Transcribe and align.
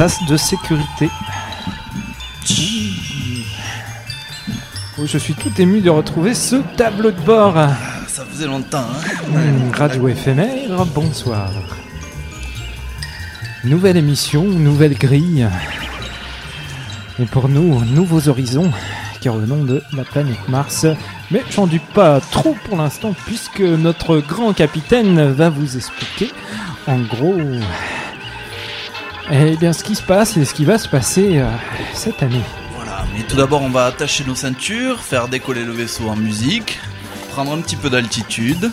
sas 0.00 0.24
de 0.26 0.38
sécurité. 0.38 1.10
Oh, 4.98 5.04
je 5.04 5.18
suis 5.18 5.34
tout 5.34 5.52
ému 5.60 5.82
de 5.82 5.90
retrouver 5.90 6.32
ce 6.32 6.56
tableau 6.78 7.10
de 7.10 7.20
bord. 7.20 7.52
Ça 8.08 8.24
faisait 8.24 8.46
longtemps, 8.46 8.78
hein 8.78 9.28
Hmm, 9.28 9.70
Radio 9.74 10.08
éphémère, 10.08 10.86
bonsoir. 10.94 11.50
Nouvelle 13.64 13.98
émission, 13.98 14.44
nouvelle 14.44 14.94
grille. 14.94 15.46
Et 17.18 17.26
pour 17.26 17.50
nous, 17.50 17.84
nouveaux 17.84 18.26
horizons 18.30 18.70
qui 19.20 19.28
revenons 19.28 19.64
de 19.64 19.82
la 19.94 20.04
planète 20.04 20.48
Mars. 20.48 20.86
Mais 21.30 21.42
j'en 21.50 21.66
dis 21.66 21.78
pas 21.78 22.20
trop 22.20 22.56
pour 22.64 22.78
l'instant 22.78 23.14
puisque 23.26 23.60
notre 23.60 24.16
grand 24.20 24.54
capitaine 24.54 25.30
va 25.30 25.50
vous 25.50 25.76
expliquer 25.76 26.32
en 26.86 27.00
gros 27.00 27.36
eh 29.32 29.56
bien 29.56 29.72
ce 29.72 29.84
qui 29.84 29.94
se 29.94 30.02
passe 30.02 30.36
et 30.36 30.44
ce 30.44 30.54
qui 30.54 30.64
va 30.64 30.78
se 30.78 30.88
passer 30.88 31.38
euh, 31.38 31.50
cette 31.94 32.22
année. 32.22 32.42
Voilà, 32.74 33.04
mais 33.14 33.22
tout 33.22 33.36
d'abord 33.36 33.62
on 33.62 33.70
va 33.70 33.86
attacher 33.86 34.24
nos 34.24 34.34
ceintures, 34.34 35.00
faire 35.00 35.28
décoller 35.28 35.64
le 35.64 35.72
vaisseau 35.72 36.08
en 36.08 36.16
musique, 36.16 36.78
prendre 37.30 37.52
un 37.52 37.60
petit 37.60 37.76
peu 37.76 37.90
d'altitude 37.90 38.70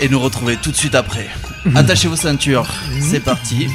et 0.00 0.08
nous 0.08 0.20
retrouver 0.20 0.56
tout 0.56 0.70
de 0.70 0.76
suite 0.76 0.94
après. 0.94 1.28
Attachez 1.74 2.08
vos 2.08 2.16
ceintures, 2.16 2.68
c'est 3.00 3.20
parti. 3.20 3.68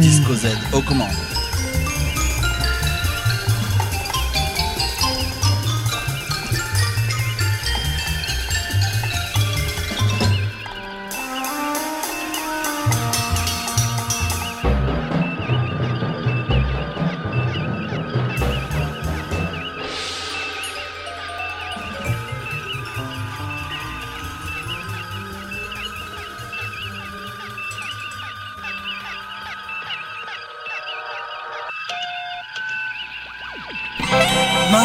Disco 0.00 0.34
Z 0.34 0.46
aux 0.72 0.80
commandes. 0.80 1.08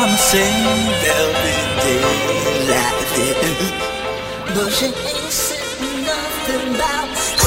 Mama 0.10 0.18
say 0.18 0.50
there'll 1.04 1.34
be 1.46 1.56
daylight 1.82 3.10
there, 3.16 4.56
but 4.56 4.70
she 4.72 4.86
ain't 4.86 5.32
said 5.32 5.82
nothing 6.04 6.74
about 6.74 7.39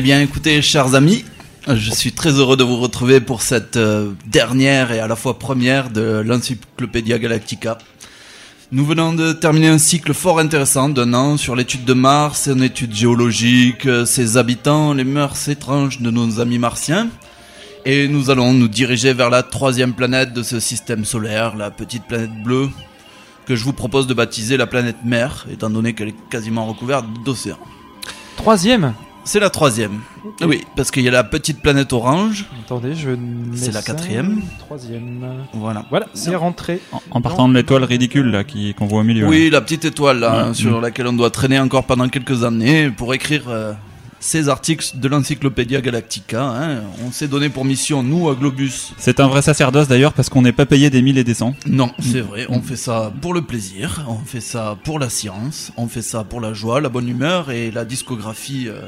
bien, 0.00 0.20
écoutez, 0.20 0.60
chers 0.60 0.96
amis, 0.96 1.24
je 1.68 1.90
suis 1.92 2.10
très 2.10 2.30
heureux 2.30 2.56
de 2.56 2.64
vous 2.64 2.78
retrouver 2.78 3.20
pour 3.20 3.42
cette 3.42 3.76
euh, 3.76 4.10
dernière 4.26 4.90
et 4.90 4.98
à 4.98 5.06
la 5.06 5.14
fois 5.14 5.38
première 5.38 5.88
de 5.88 6.20
l'Encyclopédia 6.26 7.18
Galactica. 7.20 7.78
Nous 8.72 8.84
venons 8.84 9.12
de 9.12 9.32
terminer 9.32 9.68
un 9.68 9.78
cycle 9.78 10.12
fort 10.12 10.40
intéressant 10.40 10.88
d'un 10.88 11.14
an 11.14 11.36
sur 11.36 11.54
l'étude 11.54 11.84
de 11.84 11.92
Mars, 11.92 12.48
une 12.48 12.64
étude 12.64 12.92
géologique, 12.92 13.86
euh, 13.86 14.04
ses 14.04 14.36
habitants, 14.36 14.94
les 14.94 15.04
mœurs 15.04 15.48
étranges 15.48 16.00
de 16.00 16.10
nos 16.10 16.40
amis 16.40 16.58
martiens. 16.58 17.08
Et 17.84 18.08
nous 18.08 18.30
allons 18.30 18.52
nous 18.52 18.66
diriger 18.66 19.12
vers 19.12 19.30
la 19.30 19.44
troisième 19.44 19.92
planète 19.92 20.32
de 20.32 20.42
ce 20.42 20.58
système 20.58 21.04
solaire, 21.04 21.54
la 21.56 21.70
petite 21.70 22.04
planète 22.08 22.42
bleue, 22.42 22.68
que 23.46 23.54
je 23.54 23.62
vous 23.62 23.72
propose 23.72 24.08
de 24.08 24.14
baptiser 24.14 24.56
la 24.56 24.66
planète 24.66 25.04
mère, 25.04 25.46
étant 25.52 25.70
donné 25.70 25.92
qu'elle 25.92 26.08
est 26.08 26.28
quasiment 26.30 26.66
recouverte 26.66 27.06
d'océans. 27.24 27.60
Troisième? 28.36 28.92
C'est 29.26 29.40
la 29.40 29.48
troisième. 29.50 30.00
Oui, 30.42 30.62
parce 30.76 30.90
qu'il 30.90 31.02
y 31.02 31.08
a 31.08 31.10
la 31.10 31.24
petite 31.24 31.60
planète 31.62 31.92
orange. 31.94 32.44
Attendez, 32.64 32.94
je. 32.94 33.10
C'est 33.54 33.72
la 33.72 33.80
quatrième. 33.82 34.42
Troisième. 34.58 35.24
Voilà. 35.54 35.84
Voilà, 35.88 36.06
c'est 36.12 36.34
rentré. 36.34 36.80
En, 36.92 37.00
en 37.10 37.20
partant 37.22 37.48
de 37.48 37.54
l'étoile 37.54 37.84
ridicule 37.84 38.30
là 38.30 38.44
qui 38.44 38.74
qu'on 38.74 38.86
voit 38.86 39.00
au 39.00 39.04
milieu. 39.04 39.26
Oui, 39.26 39.48
la 39.50 39.60
petite 39.62 39.86
étoile 39.86 40.18
là, 40.20 40.30
Ouais. 40.32 40.42
hein, 40.50 40.54
sur 40.54 40.80
laquelle 40.80 41.06
on 41.06 41.14
doit 41.14 41.30
traîner 41.30 41.58
encore 41.58 41.84
pendant 41.84 42.08
quelques 42.08 42.44
années 42.44 42.90
pour 42.90 43.14
écrire 43.14 43.44
euh, 43.48 43.72
ces 44.24 44.48
articles 44.48 44.86
de 44.94 45.06
l'Encyclopédia 45.06 45.82
Galactica. 45.82 46.42
hein. 46.44 46.80
On 47.06 47.12
s'est 47.12 47.28
donné 47.28 47.50
pour 47.50 47.66
mission, 47.66 48.02
nous, 48.02 48.30
à 48.30 48.34
Globus. 48.34 48.94
C'est 48.96 49.20
un 49.20 49.26
vrai 49.28 49.42
sacerdoce 49.42 49.86
d'ailleurs 49.86 50.14
parce 50.14 50.30
qu'on 50.30 50.40
n'est 50.40 50.52
pas 50.52 50.64
payé 50.64 50.88
des 50.88 51.02
mille 51.02 51.18
et 51.18 51.24
des 51.24 51.34
cents. 51.34 51.54
Non, 51.66 51.92
c'est 52.00 52.22
vrai, 52.22 52.46
on 52.48 52.62
fait 52.62 52.76
ça 52.76 53.12
pour 53.20 53.34
le 53.34 53.42
plaisir, 53.42 54.02
on 54.08 54.24
fait 54.24 54.40
ça 54.40 54.78
pour 54.82 54.98
la 54.98 55.10
science, 55.10 55.72
on 55.76 55.88
fait 55.88 56.00
ça 56.00 56.24
pour 56.24 56.40
la 56.40 56.54
joie, 56.54 56.80
la 56.80 56.88
bonne 56.88 57.06
humeur 57.06 57.50
et 57.50 57.70
la 57.70 57.84
discographie 57.84 58.64
euh, 58.66 58.80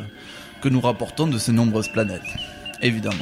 que 0.62 0.70
nous 0.70 0.80
rapportons 0.80 1.26
de 1.26 1.36
ces 1.36 1.52
nombreuses 1.52 1.88
planètes. 1.88 2.22
Évidemment. 2.80 3.14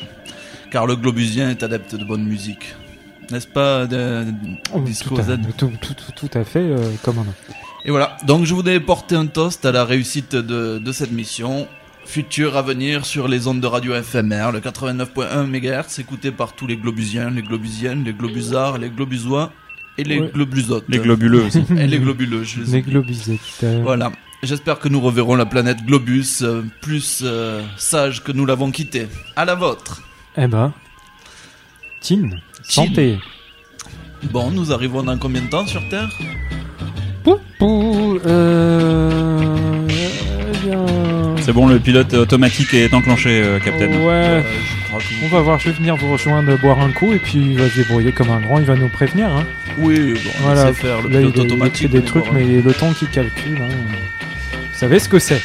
Car 0.71 0.87
le 0.87 0.95
globusien 0.95 1.51
est 1.51 1.65
adepte 1.65 1.97
de 1.97 2.05
bonne 2.05 2.25
musique. 2.25 2.77
N'est-ce 3.33 3.49
pas, 3.49 3.87
de, 3.87 4.25
Oh, 4.73 4.81
Disco 4.83 5.17
tout, 5.17 5.21
à, 5.21 5.25
Z? 5.25 5.39
tout, 5.57 5.73
tout, 5.81 5.95
tout, 5.95 6.13
tout 6.29 6.39
à 6.39 6.45
fait 6.45 6.61
euh, 6.61 6.79
comme 7.03 7.19
un 7.19 7.23
autre. 7.23 7.59
Et 7.85 7.91
voilà, 7.91 8.17
donc 8.25 8.45
je 8.45 8.55
voudrais 8.55 8.79
porter 8.79 9.17
un 9.17 9.27
toast 9.27 9.65
à 9.67 9.73
la 9.73 9.85
réussite 9.85 10.37
de, 10.37 10.79
de 10.79 10.93
cette 10.93 11.11
mission. 11.11 11.67
Futur 12.07 12.57
à 12.57 12.63
venir 12.63 13.07
sur 13.07 13.29
les 13.29 13.47
ondes 13.49 13.61
de 13.61 13.67
radio 13.67 13.93
FMR, 14.01 14.53
le 14.53 14.61
89.1 14.61 15.47
MHz, 15.47 15.99
écouté 16.01 16.31
par 16.31 16.53
tous 16.55 16.67
les 16.67 16.77
globusiens, 16.77 17.31
les 17.31 17.43
globusiennes, 17.43 18.05
les 18.05 18.13
globusards, 18.13 18.79
les 18.79 18.91
globusois 18.91 19.53
et 19.99 20.05
les 20.05 20.21
Ouais. 20.21 20.31
globusotes. 20.33 20.85
Les 20.89 20.99
globuleux 20.99 21.45
aussi. 21.47 21.65
Et 21.77 21.87
les 21.87 21.99
globuleux, 21.99 22.45
je 22.45 22.61
les 22.61 22.71
Les 22.73 22.83
globusettes. 22.83 23.65
Voilà. 23.83 24.13
J'espère 24.43 24.79
que 24.79 24.89
nous 24.89 25.01
reverrons 25.01 25.37
la 25.37 25.47
planète 25.47 25.79
Globus 25.87 26.43
euh, 26.43 26.63
plus 26.83 27.23
euh, 27.25 27.63
sage 27.79 28.23
que 28.23 28.31
nous 28.31 28.45
l'avons 28.45 28.71
quittée. 28.71 29.07
À 29.37 29.47
la 29.47 29.55
vôtre. 29.55 30.03
Eh 30.37 30.47
ben. 30.47 30.73
Tin. 32.03 32.29
Santé. 32.63 33.19
Bon, 34.31 34.51
nous 34.51 34.71
arrivons 34.71 35.03
dans 35.03 35.17
combien 35.17 35.41
de 35.41 35.49
temps 35.49 35.67
sur 35.67 35.89
Terre? 35.89 36.11
Pou, 37.25 37.37
pou, 37.59 38.19
euh. 38.27 39.89
eh 39.89 40.67
bien. 40.67 40.85
C'est 41.45 41.53
bon, 41.53 41.67
le 41.67 41.79
pilote 41.79 42.15
automatique 42.15 42.73
est 42.73 42.95
enclenché, 42.95 43.43
euh, 43.43 43.59
Captain. 43.59 43.89
Ouais. 43.89 44.13
Euh, 44.13 44.43
Je 44.43 44.87
crois 44.89 44.99
que 45.01 45.05
On 45.25 45.29
va 45.29 45.41
voir, 45.43 45.59
je 45.59 45.69
vais 45.69 45.77
venir 45.77 45.95
vous 45.97 46.11
rejoindre, 46.11 46.57
boire 46.59 46.81
un 46.81 46.91
coup, 46.91 47.13
et 47.13 47.19
puis 47.19 47.35
il 47.37 47.59
va 47.59 47.69
se 47.69 47.77
débrouiller 47.77 48.13
comme 48.13 48.31
un 48.31 48.41
grand, 48.41 48.59
il 48.59 48.65
va 48.65 48.75
nous 48.77 48.89
prévenir. 48.89 49.29
Hein. 49.29 49.45
Oui, 49.77 50.15
bon, 50.15 50.21
on 50.41 50.43
Voilà, 50.45 50.67
sait 50.69 50.73
faire 50.75 51.03
le 51.03 51.11
Là, 51.11 51.21
il, 51.21 51.33
pilote 51.33 51.35
il 51.37 51.49
fait 51.49 51.53
automatique. 51.55 51.91
des 51.91 52.03
trucs, 52.03 52.33
mais 52.33 52.45
le 52.63 52.73
temps 52.73 52.93
qu'il 52.93 53.09
calcule, 53.09 53.59
hein, 53.61 53.69
vous 53.69 54.79
savez 54.79 54.99
ce 54.99 55.09
que 55.09 55.19
c'est. 55.19 55.43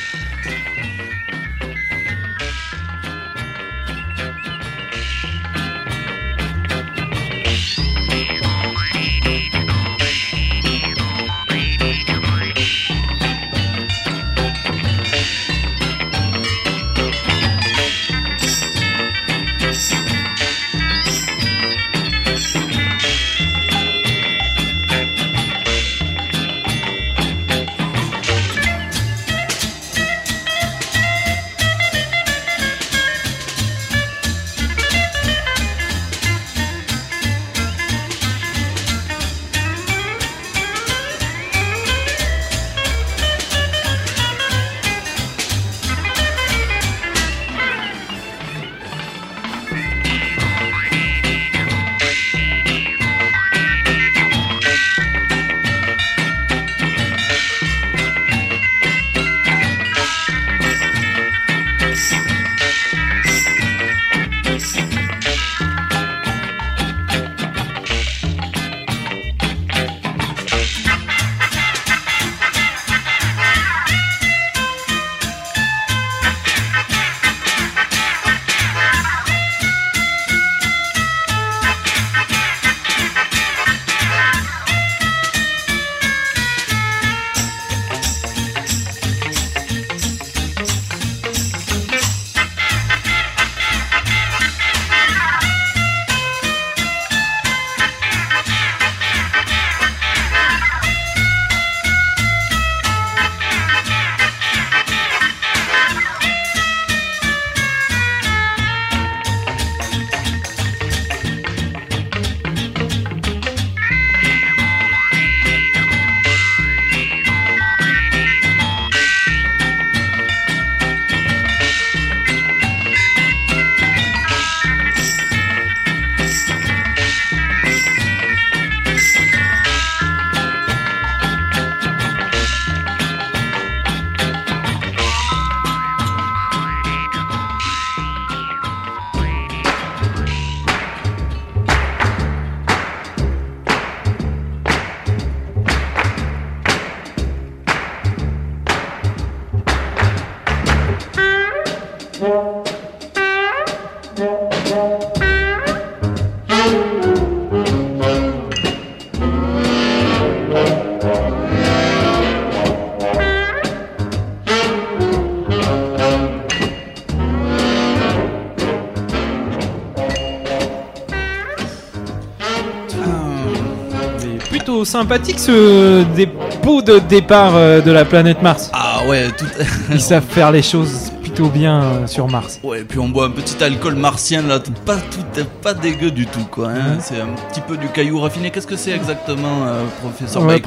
Sympathique 174.90 175.38
ce 175.40 176.04
dépôt 176.16 176.82
de 176.82 176.98
départ 177.00 177.52
euh, 177.56 177.80
de 177.82 177.92
la 177.92 178.06
planète 178.06 178.42
Mars. 178.42 178.70
Ah 178.74 179.02
ouais, 179.08 179.28
tout... 179.38 179.46
Ils 179.92 180.02
savent 180.02 180.26
faire 180.28 180.52
les 180.52 180.64
choses 180.64 181.12
plutôt 181.22 181.48
bien 181.48 181.84
euh, 181.84 182.08
sur 182.08 182.28
Mars. 182.28 182.60
Ouais, 182.64 182.82
et 182.82 182.84
puis 182.84 182.98
on 182.98 183.08
boit 183.08 183.26
un 183.28 183.30
petit 183.30 183.64
alcool 183.64 183.94
martien 183.96 184.42
là, 184.42 184.60
tout- 184.60 184.72
pas 184.86 184.96
tout, 184.96 185.44
pas 185.62 185.76
dégueu 185.76 186.10
du 186.10 186.26
tout 186.26 186.44
quoi. 186.50 186.70
hein. 186.70 186.98
C'est 187.00 187.22
un 187.22 187.28
petit 187.52 187.62
peu 187.62 187.78
du 187.78 187.88
caillou 187.90 188.20
raffiné. 188.20 188.50
Qu'est-ce 188.50 188.66
que 188.68 188.76
c'est 188.76 188.92
exactement, 188.92 189.68
euh, 189.68 189.84
professeur 190.02 190.42
Ouais, 190.44 190.60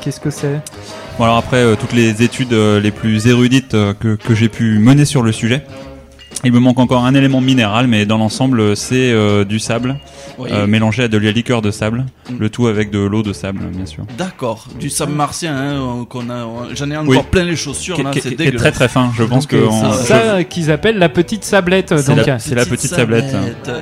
qu'est-ce 0.00 0.20
que 0.20 0.30
c'est? 0.30 0.60
Bon 1.18 1.24
alors 1.24 1.38
après 1.38 1.56
euh, 1.64 1.74
toutes 1.74 1.92
les 1.92 2.22
études 2.22 2.52
euh, 2.52 2.78
les 2.80 2.92
plus 2.92 3.26
érudites 3.26 3.74
euh, 3.74 3.94
que, 3.98 4.14
que 4.14 4.34
j'ai 4.34 4.48
pu 4.48 4.78
mener 4.78 5.04
sur 5.04 5.22
le 5.22 5.32
sujet, 5.32 5.64
il 6.44 6.52
me 6.52 6.60
manque 6.60 6.78
encore 6.78 7.04
un 7.04 7.14
élément 7.14 7.40
minéral, 7.40 7.88
mais 7.88 8.06
dans 8.06 8.18
l'ensemble 8.18 8.76
c'est 8.76 9.10
euh, 9.12 9.44
du 9.44 9.58
sable 9.58 9.96
Oui. 10.38 10.50
euh, 10.52 10.66
mélangé 10.66 11.04
à 11.04 11.08
de 11.08 11.16
la 11.18 11.30
liqueur 11.32 11.62
de 11.62 11.70
sable, 11.70 12.04
Mm. 12.30 12.36
le 12.38 12.50
tout 12.50 12.66
avec 12.66 12.90
de 12.90 12.98
l'eau 12.98 13.22
de 13.22 13.32
sable 13.32 13.60
bien 13.72 13.86
sûr. 13.86 14.04
D'accord, 14.18 14.66
du 14.78 14.90
sable 14.90 15.12
martien 15.12 15.56
hein, 15.56 16.04
qu'on 16.08 16.28
a. 16.30 16.46
J'en 16.74 16.90
ai 16.90 16.96
encore 16.96 17.08
Oui. 17.10 17.18
plein 17.30 17.44
les 17.44 17.56
chaussures 17.56 18.02
là, 18.02 18.10
c'est 18.12 18.30
dégueulasse. 18.36 18.60
très 18.60 18.72
très 18.72 18.88
fin. 18.88 19.10
Je 19.16 19.22
pense 19.24 19.46
que 19.46 19.56
Donc, 19.56 19.72
euh, 19.84 19.92
c'est 19.92 20.06
ça 20.08 20.44
qu'ils 20.44 20.70
appellent 20.70 20.98
la 20.98 21.08
petite 21.08 21.44
sablette. 21.44 21.96
C'est 21.98 22.14
la- 22.14 22.34
euh, 22.34 22.36
c'est 22.38 22.54
la 22.54 22.66
petite 22.66 22.90
tablette. 22.94 23.34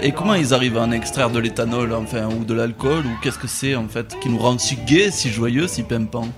Et 0.02 0.12
comment 0.12 0.34
ils 0.34 0.54
arrivent 0.54 0.78
à 0.78 0.82
en 0.82 0.92
extraire 0.92 1.30
de 1.30 1.38
l'éthanol, 1.40 1.92
enfin, 1.94 2.28
ou 2.28 2.44
de 2.44 2.54
l'alcool, 2.54 3.04
ou 3.04 3.10
qu'est-ce 3.22 3.38
que 3.38 3.48
c'est 3.48 3.74
en 3.74 3.88
fait, 3.88 4.16
qui 4.20 4.28
nous 4.28 4.38
rend 4.38 4.56
si 4.58 4.76
gai, 4.86 5.10
si 5.10 5.30
joyeux, 5.30 5.66
si 5.66 5.82
pimpant? 5.82 6.28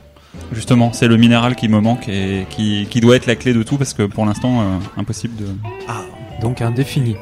Justement, 0.53 0.93
c'est 0.93 1.09
le 1.09 1.17
minéral 1.17 1.57
qui 1.57 1.69
me 1.69 1.81
manque 1.81 2.09
et 2.09 2.47
qui, 2.51 2.87
qui 2.91 3.01
doit 3.01 3.17
être 3.17 3.27
la 3.27 3.37
clé 3.37 3.53
de 3.55 3.63
tout 3.63 3.77
parce 3.79 3.95
que 3.95 4.03
pour 4.03 4.25
l'instant, 4.27 4.61
euh, 4.61 4.65
impossible 5.01 5.35
de. 5.37 5.47
Ah, 5.89 6.03
donc 6.43 6.61
indéfini. 6.63 7.17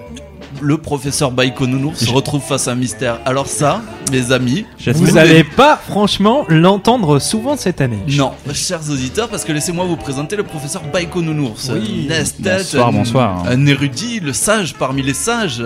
Le 0.65 0.79
professeur 0.79 1.31
Baïkonounours 1.31 1.97
se 1.99 2.11
retrouve 2.11 2.41
face 2.43 2.69
à 2.69 2.73
un 2.73 2.75
mystère. 2.75 3.21
Alors 3.27 3.47
ça, 3.47 3.83
mes 4.11 4.33
amis, 4.33 4.65
Vous 4.95 5.19
allez 5.19 5.45
pas, 5.45 5.77
franchement, 5.77 6.45
l'entendre 6.49 7.19
souvent 7.19 7.57
cette 7.57 7.81
année. 7.83 7.99
non, 8.17 8.33
chers 8.55 8.89
auditeurs, 8.91 9.29
parce 9.29 9.45
que 9.45 9.53
laissez-moi 9.53 9.85
vous 9.85 9.97
présenter 9.97 10.37
le 10.37 10.43
professeur 10.43 10.83
Baïkonounours. 10.93 11.71
Oui. 11.75 12.09
Bonsoir, 12.41 12.89
un- 12.89 12.93
bonsoir. 12.93 13.45
Un 13.47 13.67
érudit, 13.67 14.21
le 14.21 14.33
sage 14.33 14.75
parmi 14.75 15.03
les 15.03 15.15
sages. 15.15 15.63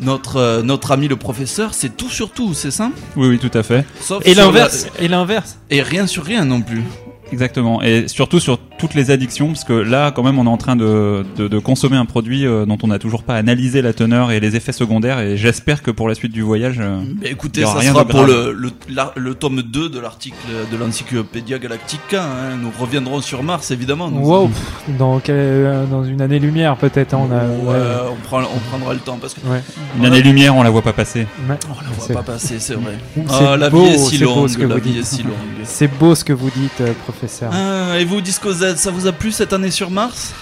Notre, 0.00 0.36
euh, 0.36 0.62
notre 0.62 0.92
ami 0.92 1.08
le 1.08 1.16
professeur, 1.16 1.74
c'est 1.74 1.96
tout 1.96 2.08
sur 2.08 2.30
tout, 2.30 2.54
c'est 2.54 2.70
ça? 2.70 2.90
Oui, 3.16 3.26
oui, 3.30 3.38
tout 3.40 3.50
à 3.58 3.64
fait. 3.64 3.84
Sauf 4.00 4.22
Et 4.24 4.32
l'inverse, 4.34 4.86
et 5.00 5.08
l'inverse. 5.08 5.56
la- 5.70 5.76
Et 5.78 5.82
rien 5.82 6.06
sur 6.06 6.22
rien 6.22 6.44
non 6.44 6.60
plus. 6.60 6.84
Exactement. 7.32 7.82
Et 7.82 8.06
surtout 8.06 8.38
sur 8.38 8.60
toutes 8.78 8.94
les 8.94 9.10
addictions, 9.10 9.48
parce 9.48 9.64
que 9.64 9.72
là, 9.72 10.10
quand 10.12 10.22
même, 10.22 10.38
on 10.38 10.44
est 10.46 10.48
en 10.48 10.56
train 10.56 10.76
de, 10.76 11.24
de, 11.36 11.48
de 11.48 11.58
consommer 11.58 11.96
un 11.96 12.04
produit 12.06 12.46
euh, 12.46 12.64
dont 12.64 12.78
on 12.82 12.86
n'a 12.88 12.98
toujours 12.98 13.22
pas 13.24 13.34
analysé 13.36 13.82
la 13.82 13.92
teneur 13.92 14.30
et 14.30 14.40
les 14.40 14.56
effets 14.56 14.72
secondaires. 14.72 15.18
Et 15.20 15.36
j'espère 15.36 15.82
que 15.82 15.90
pour 15.90 16.08
la 16.08 16.14
suite 16.14 16.32
du 16.32 16.42
voyage, 16.42 16.76
euh, 16.80 16.98
Mais 17.20 17.30
écoutez, 17.30 17.60
Il 17.60 17.62
y 17.62 17.66
aura 17.66 17.74
ça 17.74 17.80
rien 17.80 17.92
sera 17.92 18.04
de 18.04 18.10
pour 18.10 18.24
le, 18.24 18.52
le, 18.52 18.70
la- 18.88 19.12
le 19.16 19.34
tome 19.34 19.62
2 19.62 19.88
de 19.88 19.98
l'article 19.98 20.36
de 20.70 20.76
l'Encyclopédia 20.76 21.58
Galactica. 21.58 22.22
hein. 22.22 22.56
Nous 22.60 22.70
reviendrons 22.78 23.20
sur 23.20 23.42
Mars, 23.42 23.70
évidemment. 23.70 24.08
Nous- 24.10 24.18
Wow, 24.28 24.48
pff, 24.48 24.96
dans, 24.98 25.20
euh, 25.28 25.84
dans 25.86 26.04
une 26.04 26.20
année-lumière 26.20 26.76
peut-être. 26.76 27.14
hein, 27.14 27.20
on 27.28 27.32
a, 27.32 27.44
Ouais, 27.72 27.78
ouais. 27.78 27.86
on, 28.12 28.16
prend, 28.26 28.40
on 28.42 28.58
prendra 28.70 28.94
le 28.94 29.00
temps 29.00 29.18
parce 29.20 29.34
que 29.34 29.40
Ouais. 29.48 29.62
une 29.98 30.04
année-lumière, 30.06 30.54
on 30.56 30.62
la 30.62 30.70
voit 30.70 30.82
pas 30.82 30.92
passer. 30.92 31.26
Ouais. 31.48 31.56
on 31.68 31.82
la 31.82 31.90
voit 31.96 32.22
pas 32.22 32.32
passer, 32.32 32.56
c'est 32.58 32.74
vrai. 32.74 32.98
C'est 33.14 33.44
Ah, 33.46 33.56
la 33.56 33.70
beau, 33.70 33.84
vie 33.84 33.90
est 33.94 33.98
si 33.98 34.18
c'est 34.18 34.24
beau 34.24 34.34
longue, 34.36 34.48
ce 34.48 34.58
que 34.58 34.62
la 34.62 34.74
vous 34.76 34.80
vie 34.82 34.90
dites. 34.92 35.00
est 35.02 35.04
si 35.04 35.22
longue. 35.22 35.32
C'est 35.64 35.88
beau 35.98 36.14
ce 36.14 36.24
que 36.24 36.32
vous 36.32 36.50
dites, 36.54 36.80
euh, 36.80 36.92
professeur. 37.04 37.50
Ah, 37.52 37.98
et 37.98 38.04
vous, 38.04 38.20
Disco 38.20 38.52
Z, 38.74 38.76
ça 38.76 38.90
vous 38.90 39.06
a 39.06 39.12
plu 39.12 39.32
cette 39.32 39.52
année 39.52 39.70
sur 39.70 39.90
Mars? 39.90 40.34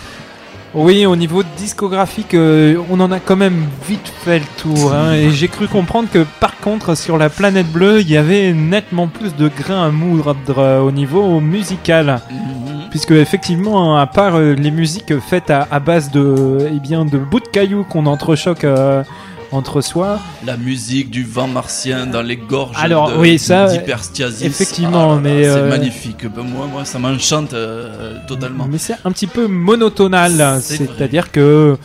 Oui, 0.74 1.06
au 1.06 1.16
niveau 1.16 1.42
discographique, 1.56 2.34
euh, 2.34 2.76
on 2.90 3.00
en 3.00 3.10
a 3.10 3.18
quand 3.18 3.36
même 3.36 3.64
vite 3.88 4.12
fait 4.24 4.40
le 4.40 4.44
tour. 4.58 4.92
hein, 4.92 5.14
et 5.14 5.30
j'ai 5.30 5.48
cru 5.48 5.68
comprendre 5.68 6.08
que 6.12 6.26
par 6.38 6.56
contre, 6.58 6.94
sur 6.94 7.16
la 7.16 7.30
planète 7.30 7.70
bleue, 7.72 8.00
il 8.00 8.10
y 8.10 8.16
avait 8.16 8.52
nettement 8.52 9.06
plus 9.06 9.34
de 9.34 9.48
grains 9.48 9.86
à 9.86 9.90
moudre 9.90 10.58
euh, 10.58 10.80
au 10.80 10.90
niveau 10.90 11.40
musical. 11.40 12.20
Puisque 12.90 13.12
effectivement, 13.12 13.96
à 13.96 14.06
part 14.06 14.36
euh, 14.36 14.54
les 14.54 14.70
musiques 14.70 15.18
faites 15.18 15.50
à, 15.50 15.66
à 15.70 15.80
base 15.80 16.10
de, 16.10 16.68
eh 16.74 16.78
bien, 16.78 17.04
de 17.04 17.18
bouts 17.18 17.40
de 17.40 17.48
cailloux 17.48 17.84
qu'on 17.84 18.06
entrechoque 18.06 18.64
euh, 18.64 19.02
entre 19.52 19.80
soi, 19.80 20.18
La 20.44 20.56
musique 20.56 21.10
du 21.10 21.24
vent 21.24 21.48
martien 21.48 22.06
dans 22.06 22.22
les 22.22 22.36
gorges 22.36 22.76
Alors, 22.78 23.12
de, 23.12 23.16
oui, 23.16 23.38
ça, 23.38 23.68
effectivement, 24.42 25.14
Ah 25.14 25.20
mais, 25.22 25.44
C'est 25.44 25.50
euh, 25.50 25.68
magnifique. 25.68 26.24
Moi, 26.24 26.66
moi, 26.70 26.84
ça 26.84 26.98
m'enchante 26.98 27.54
euh, 27.54 28.18
totalement. 28.26 28.66
mais 28.70 28.78
c'est 28.78 28.96
un 29.04 29.12
petit 29.12 29.26
peu 29.26 29.46
monotonal. 29.46 30.60
C'est-à-dire 30.60 31.30
que 31.30 31.76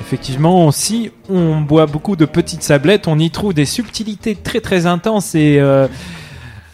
Effectivement, 0.00 0.70
si 0.70 1.10
on 1.28 1.60
boit 1.62 1.86
beaucoup 1.86 2.14
de 2.14 2.26
petites 2.26 2.62
sablettes, 2.62 3.08
on 3.08 3.18
y 3.18 3.30
trouve 3.30 3.54
des 3.54 3.64
subtilités 3.64 4.36
très 4.36 4.60
très 4.60 4.86
intenses 4.86 5.34
et 5.34 5.58
euh, 5.58 5.88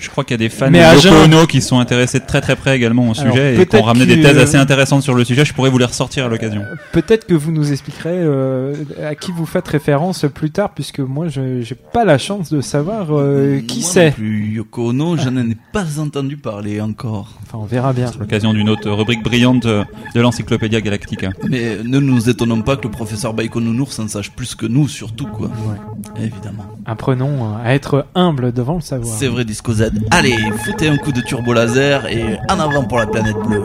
Je 0.02 0.10
crois 0.10 0.24
qu'il 0.24 0.34
y 0.34 0.34
a 0.34 0.38
des 0.38 0.48
fans 0.48 0.68
Mais 0.68 0.80
de 0.80 1.00
Yoko 1.00 1.24
Ono 1.24 1.46
qui 1.46 1.62
sont 1.62 1.78
intéressés 1.78 2.18
de 2.18 2.26
très 2.26 2.40
très 2.40 2.56
près 2.56 2.76
également 2.76 3.08
au 3.08 3.18
Alors, 3.18 3.32
sujet 3.32 3.60
et 3.60 3.66
qui 3.66 3.76
ont 3.76 3.82
ramené 3.82 4.04
des 4.04 4.20
thèses 4.20 4.36
assez 4.36 4.56
intéressantes 4.56 5.02
sur 5.02 5.14
le 5.14 5.24
sujet. 5.24 5.44
Je 5.44 5.54
pourrais 5.54 5.70
vous 5.70 5.78
les 5.78 5.84
ressortir 5.84 6.26
à 6.26 6.28
l'occasion. 6.28 6.64
peut-être 6.92 7.26
que 7.26 7.34
vous 7.34 7.52
nous 7.52 7.70
expliquerez 7.72 8.18
euh, 8.18 8.74
à 9.04 9.14
qui 9.14 9.30
vous 9.30 9.46
faites 9.46 9.68
référence 9.68 10.26
plus 10.34 10.50
tard, 10.50 10.70
puisque 10.74 10.98
moi 10.98 11.28
je 11.28 11.60
j'ai 11.60 11.76
pas 11.76 12.04
la 12.04 12.18
chance 12.18 12.50
de 12.50 12.60
savoir 12.60 13.08
euh, 13.10 13.60
qui 13.60 13.82
c'est. 13.82 14.14
Yoko 14.18 14.90
Ono, 14.90 15.16
je 15.16 15.28
n'en 15.28 15.48
ai 15.48 15.56
pas 15.72 16.00
entendu 16.00 16.36
parler 16.36 16.80
encore. 16.80 17.28
Enfin, 17.42 17.58
on 17.60 17.66
verra 17.66 17.92
bien. 17.92 18.08
À 18.08 18.18
l'occasion 18.18 18.52
d'une 18.52 18.68
autre 18.68 18.90
rubrique 18.90 19.22
brillante 19.22 19.66
euh, 19.66 19.84
de 20.14 20.20
l'Encyclopédia 20.20 20.80
Galactica. 20.80 21.30
Mais 21.48 21.78
ne 21.84 22.00
nous 22.00 22.28
étonnons 22.28 22.62
pas 22.62 22.76
que 22.76 22.82
le 22.82 22.90
professeur 22.90 23.34
Baïkonounours 23.34 23.98
en 24.00 24.08
sache 24.08 24.32
plus 24.32 24.54
que 24.54 24.66
nous, 24.66 24.88
surtout 24.88 25.26
quoi. 25.26 25.46
Ouais. 25.46 26.24
Évidemment. 26.24 26.64
Apprenons 26.86 27.56
à 27.56 27.74
être 27.74 28.06
humble 28.14 28.52
devant 28.52 28.74
le 28.74 28.80
savoir. 28.80 29.14
C'est 29.16 29.28
vrai, 29.28 29.44
Disco 29.44 29.72
Z. 29.72 29.91
Allez, 30.10 30.36
foutez 30.64 30.88
un 30.88 30.96
coup 30.96 31.12
de 31.12 31.20
turbo 31.20 31.52
laser 31.52 32.06
et 32.06 32.38
en 32.48 32.58
avant 32.58 32.84
pour 32.84 32.98
la 32.98 33.06
planète 33.06 33.36
bleue. 33.46 33.64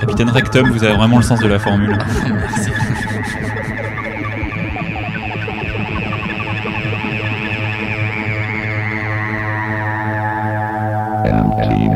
Capitaine 0.00 0.28
Rectum, 0.28 0.70
vous 0.70 0.84
avez 0.84 0.94
vraiment 0.94 1.16
le 1.18 1.22
sens 1.22 1.40
de 1.40 1.48
la 1.48 1.58
formule. 1.58 1.96
Merci. 2.26 2.70
Empty 11.26 11.88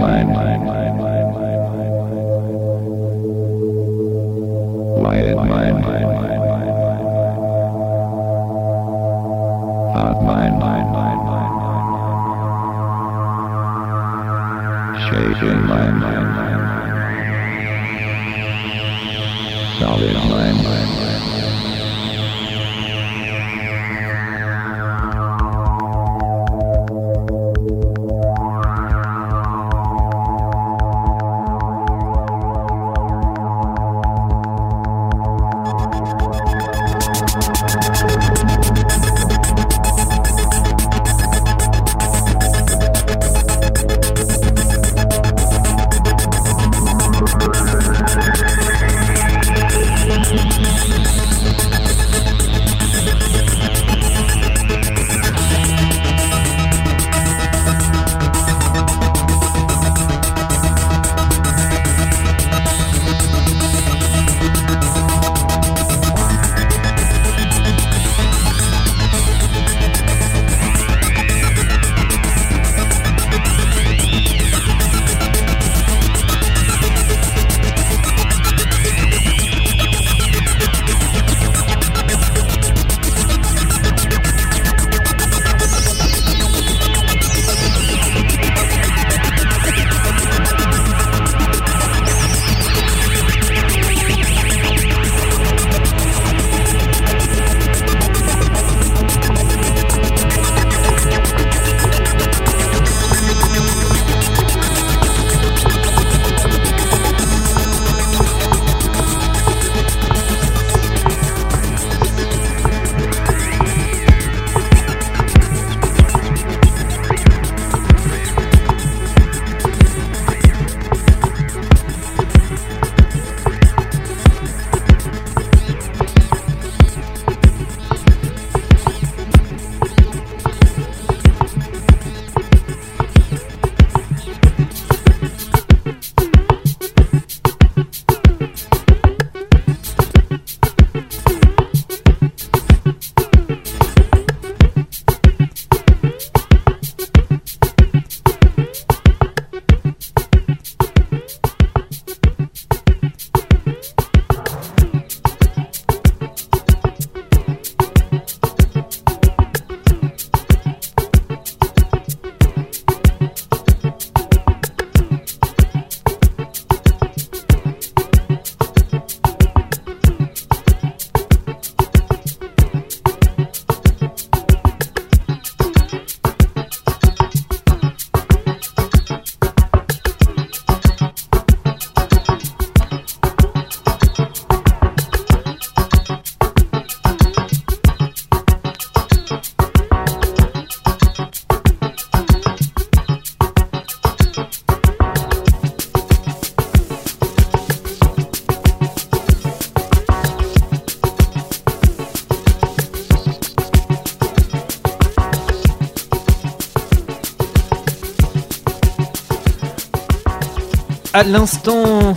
à 211.19 211.25
l'instant, 211.25 212.15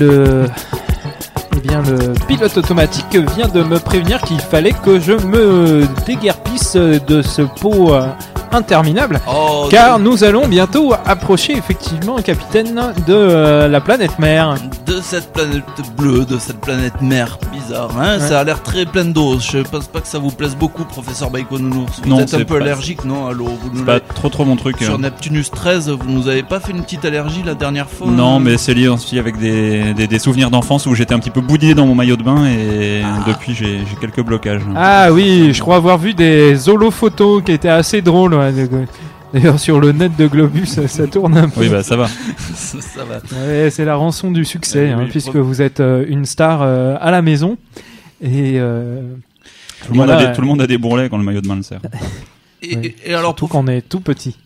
le, 0.00 0.46
eh 1.54 1.60
bien, 1.60 1.82
le 1.82 2.14
pilote 2.26 2.56
automatique 2.56 3.14
vient 3.36 3.48
de 3.48 3.62
me 3.62 3.78
prévenir 3.78 4.22
qu'il 4.22 4.40
fallait 4.40 4.72
que 4.72 4.98
je 4.98 5.12
me 5.12 5.86
déguerpisse 6.06 6.76
de 6.76 7.20
ce 7.20 7.42
pot 7.42 7.92
euh, 7.92 8.06
interminable. 8.52 9.20
Oh, 9.28 9.68
Car 9.70 9.98
nous 9.98 10.24
allons 10.24 10.48
bientôt 10.48 10.94
approcher 11.04 11.52
effectivement, 11.52 12.16
capitaine, 12.22 12.94
de 13.06 13.12
euh, 13.14 13.68
la 13.68 13.82
planète 13.82 14.18
mère. 14.18 14.56
De 14.86 15.00
cette 15.02 15.32
planète 15.32 15.64
bleue, 15.96 16.24
de 16.24 16.38
cette 16.38 16.60
planète 16.60 17.00
mère 17.00 17.38
bizarre, 17.52 17.90
hein, 17.98 18.18
Ouais. 18.18 18.20
ça 18.20 18.40
a 18.40 18.44
l'air 18.44 18.62
très 18.62 18.84
plein 18.86 19.04
d'eau. 19.04 19.38
Je 19.38 19.58
pense 19.58 19.86
pas 19.86 20.00
que 20.00 20.08
ça 20.08 20.18
vous 20.18 20.30
plaise 20.30 20.56
beaucoup, 20.56 20.84
professeur 20.84 21.30
Baïkonounours. 21.30 22.00
Vous 22.02 22.08
Non, 22.08 22.20
êtes 22.20 22.34
un 22.34 22.38
peu 22.38 22.44
pas- 22.58 22.64
allergique, 22.64 23.04
non 23.04 23.26
À 23.26 23.32
l'eau 23.32 23.44
vous 23.46 23.70
nous 23.70 23.78
C'est 23.80 23.84
pas 23.84 23.92
l'avez- 23.94 24.04
trop 24.14 24.28
trop 24.28 24.44
mon 24.44 24.56
truc. 24.56 24.78
Sur 24.82 24.94
euh. 24.94 24.98
Neptunus 24.98 25.50
13, 25.50 25.90
vous 25.90 26.10
nous 26.10 26.28
avez 26.28 26.42
pas 26.42 26.60
fait 26.60 26.72
une 26.72 26.82
petite 26.82 27.04
allergie 27.04 27.42
la 27.44 27.54
dernière 27.54 27.88
fois 27.88 28.06
Non, 28.08 28.36
hein 28.36 28.40
mais 28.40 28.58
c'est 28.58 28.74
lié 28.74 28.88
aussi 28.88 29.18
avec 29.18 29.38
des, 29.38 29.94
des, 29.94 30.06
des 30.06 30.18
souvenirs 30.18 30.50
d'enfance 30.50 30.86
où 30.86 30.94
j'étais 30.94 31.14
un 31.14 31.18
petit 31.18 31.30
peu 31.30 31.40
boudiné 31.40 31.74
dans 31.74 31.86
mon 31.86 31.94
maillot 31.94 32.16
de 32.16 32.22
bain 32.22 32.44
et 32.46 33.02
depuis 33.26 33.54
j'ai 33.54 33.80
j'ai 33.88 33.96
quelques 34.00 34.22
blocages. 34.22 34.62
Ah 34.76 35.12
oui, 35.12 35.52
je 35.52 35.60
crois 35.60 35.76
avoir 35.76 35.98
vu 35.98 36.14
des 36.14 36.68
holo-photos 36.68 37.42
qui 37.44 37.52
étaient 37.52 37.68
assez 37.68 38.02
drôles. 38.02 38.34
ouais. 38.34 38.52
D'ailleurs, 39.32 39.58
sur 39.58 39.80
le 39.80 39.92
net 39.92 40.16
de 40.16 40.26
Globus, 40.26 40.66
ça, 40.66 40.86
ça 40.88 41.06
tourne 41.06 41.36
un 41.36 41.48
peu. 41.48 41.60
Oui, 41.60 41.68
bah 41.68 41.82
ça 41.82 41.96
va. 41.96 42.06
ça 42.54 43.04
va. 43.04 43.20
Ouais, 43.46 43.70
c'est 43.70 43.84
la 43.84 43.94
rançon 43.96 44.30
du 44.30 44.44
succès, 44.44 44.90
Euh, 44.90 44.94
hein, 44.94 44.98
oui, 45.04 45.06
puisque 45.10 45.30
prof- 45.32 45.42
vous 45.46 45.62
êtes 45.62 45.80
euh, 45.80 46.04
une 46.08 46.24
star 46.26 46.60
euh, 46.62 46.96
à 47.00 47.10
la 47.10 47.22
maison. 47.22 47.56
Et 48.20 48.54
euh, 48.60 49.00
Tout 49.86 49.92
le, 49.92 49.98
monde 49.98 50.06
Voilà, 50.06 50.16
a 50.18 50.26
des, 50.26 50.32
tout 50.34 50.40
le 50.42 50.46
monde 50.46 50.60
a 50.62 50.66
des 50.66 50.78
bourrelets 50.78 51.08
quand 51.08 51.18
le 51.18 51.24
maillot 51.24 51.40
de 51.40 51.48
bain 51.48 51.56
le 51.56 51.62
sert. 51.62 51.80
Et, 52.62 52.76
Ouais. 52.76 52.86
et- 52.86 53.10
et 53.10 53.14
alors, 53.14 53.30
surtout 53.30 53.46
prof- 53.46 53.62
quand 53.62 53.64
on 53.64 53.68
est 53.72 53.82
tout 53.88 54.00
petit. 54.00 54.36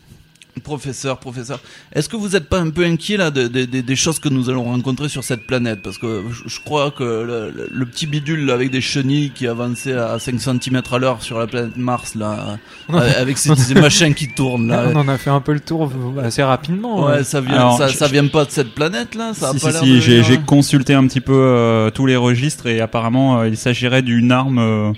Professeur, 0.63 1.19
professeur, 1.19 1.61
est-ce 1.95 2.09
que 2.09 2.17
vous 2.17 2.35
êtes 2.37 2.49
pas 2.49 2.59
un 2.59 2.71
peu 2.71 2.85
inquiet 2.85 3.17
là 3.17 3.31
de- 3.31 3.47
de- 3.49 3.65
de- 3.67 3.81
des 3.81 3.97
choses 3.97 4.19
que 4.19 4.29
nous 4.29 4.49
allons 4.51 4.65
rencontrer 4.65 5.09
sur 5.09 5.23
cette 5.25 5.47
planète? 5.47 5.81
Parce 5.83 5.99
que 5.99 6.25
je, 6.31 6.49
je 6.49 6.61
crois 6.61 6.91
que 6.91 7.05
le, 7.05 7.51
le- 7.55 7.69
le 7.71 7.87
petit 7.87 8.07
bidule 8.07 8.47
là, 8.47 8.55
avec 8.55 8.71
des 8.71 8.81
chenilles 8.81 9.31
qui 9.31 9.47
avançait 9.47 9.93
à 9.93 10.19
5 10.19 10.41
cm 10.41 10.83
à 10.91 10.99
l'heure 10.99 11.23
sur 11.23 11.39
la 11.39 11.47
planète 11.47 11.77
Mars 11.77 12.15
là, 12.15 12.59
euh, 12.93 13.11
avec 13.21 13.39
ces, 13.39 13.55
ces 13.55 13.75
machins 13.75 14.15
qui 14.15 14.29
tournent 14.29 14.69
là. 14.69 14.89
On 14.93 14.97
en 14.97 15.09
a 15.09 15.19
fait 15.19 15.31
un 15.31 15.41
peu 15.41 15.53
le 15.53 15.61
tour 15.61 15.91
assez 16.23 16.43
rapidement. 16.43 17.05
Ouais, 17.07 17.13
ouais. 17.19 17.25
ça 17.25 17.41
vient, 17.41 17.55
Alors, 17.55 17.79
ça, 17.79 17.89
je- 17.89 17.97
ça 17.97 18.09
vient 18.09 18.27
pas 18.27 18.45
de 18.45 18.51
cette 18.51 18.75
planète 18.75 19.15
là. 19.15 19.33
Ça 19.35 19.51
a 19.51 19.53
si, 19.53 19.61
si, 19.61 19.73
si, 19.73 20.01
j'ai 20.01 20.35
hein. 20.37 20.43
consulté 20.47 20.95
un 20.95 21.07
petit 21.07 21.21
peu 21.21 21.35
euh, 21.35 21.91
tous 21.91 22.07
les 22.07 22.17
registres 22.17 22.67
et 22.67 22.81
apparemment 22.81 23.41
euh, 23.41 23.49
il 23.49 23.57
s'agirait 23.57 24.03
d'une 24.03 24.33
arme 24.33 24.59
euh, 24.59 24.93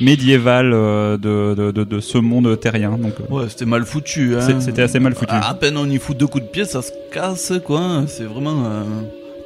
médiévale 0.00 0.72
euh, 0.72 1.16
de, 1.16 1.54
de, 1.54 1.70
de, 1.70 1.84
de 1.84 2.00
ce 2.00 2.18
monde 2.18 2.58
terrien. 2.60 2.92
Donc 3.00 3.14
euh, 3.20 3.34
Ouais, 3.34 3.44
c'était 3.48 3.66
mal 3.66 3.84
foutu. 3.84 4.36
Hein. 4.36 4.60
c'était 4.60 4.82
assez 4.82 4.98
mal 5.00 5.14
foutu. 5.14 5.32
À, 5.32 5.48
à 5.50 5.54
peine 5.54 5.76
on 5.76 5.88
y 5.88 5.98
fout 5.98 6.16
deux 6.16 6.26
coups 6.26 6.44
de 6.44 6.48
pied, 6.50 6.64
ça 6.64 6.82
se 6.82 6.90
casse 7.12 7.52
quoi. 7.64 8.04
C'est 8.06 8.24
vraiment 8.24 8.64
euh, 8.66 8.82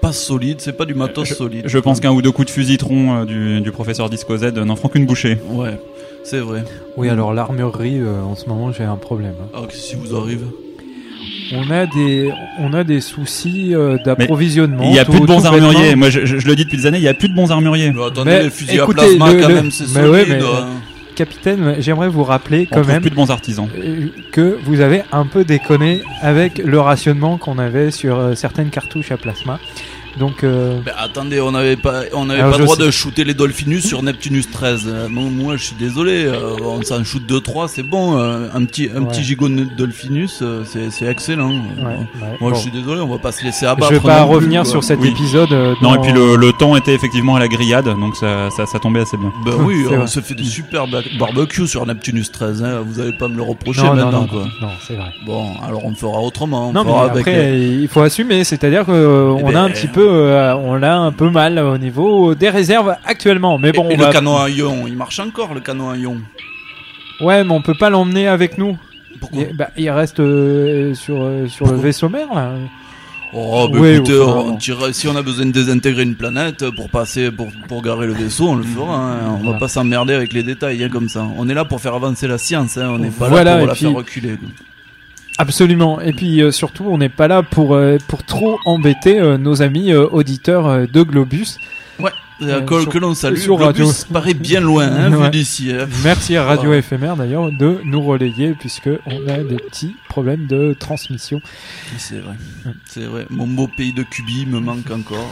pas 0.01 0.13
solide. 0.13 0.61
C'est 0.61 0.73
pas 0.77 0.85
du 0.85 0.95
matos 0.95 1.29
solide. 1.35 1.65
Je 1.67 1.79
pense 1.79 2.01
qu'un 2.01 2.13
ou 2.13 2.23
deux 2.23 2.33
coups 2.33 2.47
de 2.47 2.53
fusitron 2.53 3.17
euh, 3.17 3.25
du, 3.25 3.61
du 3.61 3.73
professeur 3.73 4.09
Disco 4.11 4.37
Z 4.37 4.53
n'en 4.55 4.77
feront 4.77 4.89
qu'une 4.89 5.07
bouchée. 5.07 5.39
Ouais, 5.51 5.79
c'est 6.25 6.41
vrai. 6.41 6.65
Oui, 6.97 7.09
alors 7.09 7.33
l'armurerie, 7.35 7.99
euh, 8.01 8.23
en 8.23 8.35
ce 8.37 8.49
moment, 8.49 8.71
j'ai 8.73 8.85
un 8.85 8.97
problème. 8.97 9.35
hein. 9.43 9.49
Ah, 9.55 9.61
qu'est-ce 9.69 9.91
qui 9.91 9.97
vous 9.97 10.15
arrive? 10.17 10.45
On 11.57 11.71
a 11.71 11.87
des, 11.87 12.31
on 12.59 12.73
a 12.73 12.85
des 12.85 13.01
soucis 13.01 13.75
euh, 13.75 13.97
d'approvisionnement. 14.05 14.85
Il 14.85 14.95
y 14.95 14.99
a 14.99 15.05
tout- 15.05 15.13
plus 15.13 15.21
de 15.21 15.27
bons 15.27 15.45
armuriers. 15.47 15.95
Moi, 15.95 16.11
je, 16.11 16.25
je- 16.27 16.39
je 16.39 16.47
le 16.47 16.57
dis 16.57 16.65
depuis 16.65 16.79
des 16.79 16.87
années, 16.87 16.99
il 16.99 17.05
y 17.05 17.09
a 17.09 17.15
plus 17.15 17.29
de 17.29 17.35
bons 17.35 17.51
armuriers. 17.53 17.93
Mais 17.93 18.03
attendez, 18.05 18.31
Mais 18.31 18.43
les 18.45 18.51
fusils 18.51 18.81
écoutez, 18.81 19.01
à 19.01 19.05
plasma 19.05 19.33
le- 19.33 19.41
quand 19.41 19.49
le- 19.49 19.55
même, 19.55 19.71
c'est 19.71 19.85
mais 19.89 20.01
solide. 20.03 20.11
ouais, 20.11 20.25
mais- 20.29 20.43
hein. 20.43 20.67
Capitaine, 21.15 21.77
j'aimerais 21.79 22.09
vous 22.09 22.25
rappeler 22.25 22.67
quand 22.67 22.85
même 22.85 23.01
plus 23.01 23.11
de 23.11 23.15
bons 23.15 23.31
artisans. 23.31 23.69
euh, 23.79 24.09
que 24.33 24.59
vous 24.65 24.81
avez 24.81 25.03
un 25.13 25.27
peu 25.27 25.45
déconné 25.45 26.03
avec 26.23 26.59
le 26.59 26.81
rationnement 26.81 27.39
qu'on 27.39 27.61
avait 27.61 27.93
sur 27.93 28.19
euh, 28.19 28.35
certaines 28.35 28.71
cartouches 28.71 29.13
à 29.13 29.17
plasma. 29.17 29.61
Donc, 30.19 30.45
euh, 30.45 30.81
Mais 30.87 30.93
attendez, 30.97 31.41
on 31.41 31.51
n'avait 31.53 31.77
pas, 31.77 32.03
on 32.13 32.27
n'avait 32.27 32.41
Alors, 32.41 32.53
pas 32.53 32.57
je 32.57 32.63
le 32.63 32.65
droit 32.67 32.77
sais. 32.77 32.85
de 32.87 32.91
shooter 32.91 33.25
les 33.25 33.35
Dolphinus 33.35 33.85
sur 33.87 34.03
Neptunus 34.03 34.51
13. 34.51 34.85
Euh, 34.87 35.09
moi, 35.09 35.25
moi, 35.31 35.57
je 35.57 35.65
suis 35.65 35.77
désolé, 35.77 36.25
euh, 36.27 36.57
on 36.63 36.83
s'en 36.83 37.03
shoot 37.05 37.23
2-3, 37.27 37.69
c'est 37.69 37.83
bon. 37.83 38.17
euh, 38.19 38.49
un 38.55 38.65
petit, 38.65 38.89
un 38.95 39.03
Ouais. 39.03 39.09
petit 39.11 39.25
gigot 39.25 39.49
de 39.49 39.65
Dolphinus, 39.77 40.39
euh, 40.43 40.63
c'est, 40.65 40.91
c'est 40.91 41.07
excellent. 41.07 41.49
ouais, 41.51 41.57
Moi, 41.81 41.91
ouais, 41.91 41.97
Moi, 42.41 42.51
bon. 42.51 42.55
je 42.57 42.61
suis 42.61 42.71
désolé, 42.71 43.01
on 43.01 43.09
va 43.09 43.19
pas 43.19 43.33
se 43.33 43.45
laisser 43.45 43.67
Je 43.67 43.71
abattre. 43.71 43.93
vais 43.93 44.01
pas 44.01 44.21
non 44.21 44.27
plus, 44.29 44.35
revenir 44.37 44.67
sur 44.67 44.85
cet 44.85 45.01
Oui. 45.01 45.09
épisode. 45.09 45.53
euh, 45.53 45.75
Non, 45.83 45.95
dans- 45.95 45.97
et 45.97 46.07
puis 46.07 46.13
le, 46.13 46.37
le 46.37 46.53
temps 46.53 46.77
était 46.77 46.95
effectivement 46.95 47.35
à 47.37 47.41
la 47.41 47.49
grillade, 47.49 47.87
donc 47.87 48.17
ça, 48.17 48.51
ça, 48.57 48.67
ça 48.67 48.79
tombait 48.79 49.01
assez 49.01 49.17
bien. 49.17 49.33
Ben 49.45 49.55
oui, 49.65 49.85
on 49.91 49.97
vrai. 49.97 50.07
se 50.07 50.21
fait 50.21 50.35
des 50.35 50.45
super 50.45 50.87
ba- 50.87 51.01
barbecues 51.19 51.67
sur 51.67 51.85
Neptunus 51.87 52.31
13. 52.31 52.63
Hein. 52.63 52.83
Vous 52.87 53.01
allez 53.01 53.13
pas 53.13 53.29
me 53.29 53.37
le 53.37 53.43
reprocher 53.43 53.83
non, 53.83 53.95
non, 53.95 54.05
maintenant, 54.05 54.21
non, 54.23 54.27
quoi. 54.27 54.45
non, 54.63 54.69
c'est 54.87 54.95
vrai. 54.95 55.11
Bon, 55.27 55.55
alors 55.67 55.85
on 55.85 55.95
fera 55.95 56.21
autrement. 56.21 56.69
On 56.69 56.73
Non, 56.73 56.85
mais 56.85 56.91
fera 56.91 57.05
avec, 57.11 57.27
après, 57.27 57.59
il 57.61 57.89
faut 57.89 58.01
assumer, 58.03 58.45
c'est-à-dire 58.45 58.85
que 58.87 58.93
euh, 58.93 59.37
Eh 59.39 59.43
on 59.43 59.49
ben, 59.49 59.57
a 59.57 59.63
un 59.63 59.71
petit 59.71 59.87
peu, 59.89 60.04
euh, 60.05 60.55
on 60.55 60.83
a 60.83 60.93
un 60.93 61.13
peu 61.13 61.31
mal 61.31 61.59
au 61.59 61.79
niveau 61.79 62.35
des 62.35 62.51
réserves 62.51 62.95
actuellement. 63.05 63.59
Mais 63.59 63.73
bon, 63.73 63.89
et 63.91 63.97
le 63.97 64.05
va- 64.05 64.13
canon 64.13 64.37
à 64.39 64.49
ion, 64.51 64.87
il 64.87 64.97
marche 64.97 65.19
encore 65.21 65.55
le 65.55 65.61
canon 65.61 65.91
à 65.91 65.97
ion? 65.97 66.17
ouais, 67.21 67.45
mais 67.45 67.53
on 67.53 67.63
peut 67.63 67.75
pas 67.79 67.91
l'emmener 67.91 68.29
avec 68.29 68.59
nous. 68.59 68.77
Pourquoi? 69.21 69.43
Il, 69.51 69.57
bah, 69.57 69.71
il 69.77 69.91
reste 69.91 70.21
euh, 70.21 70.95
sur 70.95 71.23
euh, 71.23 71.47
sur 71.47 71.67
le 71.67 71.77
vaisseau 71.79 72.09
mère 72.09 72.35
là. 72.35 72.53
Oh, 73.37 73.69
bah 73.69 73.79
Oui, 73.81 73.89
écoutez, 73.97 74.21
enfin, 74.21 74.51
on 74.53 74.57
tira- 74.57 74.93
si 74.93 75.09
on 75.09 75.17
a 75.17 75.23
besoin 75.23 75.47
de 75.47 75.51
désintégrer 75.51 76.05
une 76.05 76.15
planète 76.15 76.71
pour 76.71 76.89
passer, 76.89 77.33
pour, 77.33 77.49
pour 77.67 77.83
garer 77.83 78.07
le 78.07 78.13
vaisseau, 78.13 78.49
on 78.51 78.55
le 78.55 78.63
fera. 78.63 78.95
hein. 78.97 79.19
On 79.27 79.33
va 79.39 79.43
Voilà. 79.43 79.59
pas 79.59 79.67
s'emmerder 79.69 80.15
avec 80.15 80.33
les 80.33 80.45
détails 80.45 80.85
hein, 80.85 80.89
comme 80.89 81.09
ça. 81.09 81.27
On 81.37 81.49
est 81.49 81.55
là 81.55 81.65
pour 81.65 81.81
faire 81.81 81.95
avancer 81.95 82.29
la 82.29 82.39
science. 82.39 82.77
Hein. 82.77 82.91
On 82.95 82.99
n'est 82.99 83.09
pas 83.11 83.29
Voilà, 83.29 83.55
là 83.55 83.59
pour 83.59 83.67
la 83.67 83.73
puis- 83.75 83.87
faire 83.87 83.95
reculer. 83.95 84.37
Absolument. 85.39 86.01
Et 86.01 86.13
puis 86.13 86.41
euh, 86.43 86.51
surtout, 86.53 86.85
on 86.89 86.99
n'est 86.99 87.09
pas 87.09 87.27
là 87.29 87.43
pour 87.43 87.75
euh, 87.75 87.99
pour 88.09 88.25
trop 88.25 88.59
embêter 88.67 89.19
euh, 89.19 89.37
nos 89.37 89.63
amis 89.63 89.93
euh, 89.93 90.07
auditeurs 90.11 90.67
euh, 90.67 90.87
de 90.87 91.03
Globus. 91.03 91.59
Ouais. 91.99 92.11
Euh, 92.43 92.61
que, 92.63 92.81
sur- 92.83 92.91
que 92.93 92.99
l'on 92.99 93.15
salue. 93.15 93.39
sur 93.39 93.57
Globus 93.57 93.83
radio. 93.83 93.93
paraît 94.13 94.35
bien 94.35 94.61
loin, 94.61 94.87
hein, 94.87 95.13
Ouais. 95.17 95.25
vu 95.25 95.31
d'ici. 95.31 95.71
hein. 95.73 95.87
Merci 96.05 96.37
à 96.37 96.45
Radio 96.45 96.73
éphémère 96.73 97.17
d'ailleurs 97.17 97.51
de 97.53 97.81
nous 97.85 98.03
relayer 98.03 98.53
puisque 98.59 98.91
on 99.07 99.29
a 99.29 99.39
des 99.39 99.57
petits 99.57 99.95
problèmes 100.09 100.47
de 100.47 100.75
transmission. 100.79 101.41
C'est 101.99 102.19
vrai. 102.21 102.35
C'est 102.87 103.05
vrai. 103.05 103.27
Mon 103.31 103.47
beau 103.47 103.69
pays 103.69 103.93
de 103.93 104.03
Cubi 104.03 104.47
me 104.47 104.59
manque 104.61 104.91
encore. 104.91 105.31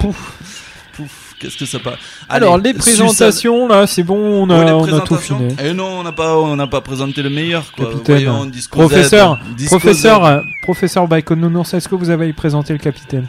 Pouf. 0.00 0.64
Pouf. 0.94 1.29
Qu'est-ce 1.40 1.56
que 1.56 1.64
ça 1.64 1.78
passe 1.78 1.98
Alors 2.28 2.58
les 2.58 2.74
présentations 2.74 3.66
là, 3.66 3.86
c'est 3.86 4.02
bon, 4.02 4.44
on 4.46 4.50
a, 4.50 4.74
on 4.74 4.84
a 4.96 5.00
tout 5.00 5.16
fini. 5.16 5.54
Et 5.64 5.72
non, 5.72 6.00
on 6.00 6.02
n'a 6.02 6.12
pas, 6.12 6.36
on 6.36 6.54
n'a 6.54 6.66
pas 6.66 6.82
présenté 6.82 7.22
le 7.22 7.30
meilleur, 7.30 7.72
quoi. 7.72 7.86
Capitaine. 7.86 8.24
Voyons, 8.26 8.50
Professeur, 8.70 9.40
Professeur, 9.66 10.24
euh, 10.26 10.40
professeur 10.62 11.08
est-ce 11.74 11.88
que 11.88 11.94
vous 11.94 12.10
avez 12.10 12.30
présenté 12.34 12.74
le 12.74 12.78
capitaine? 12.78 13.26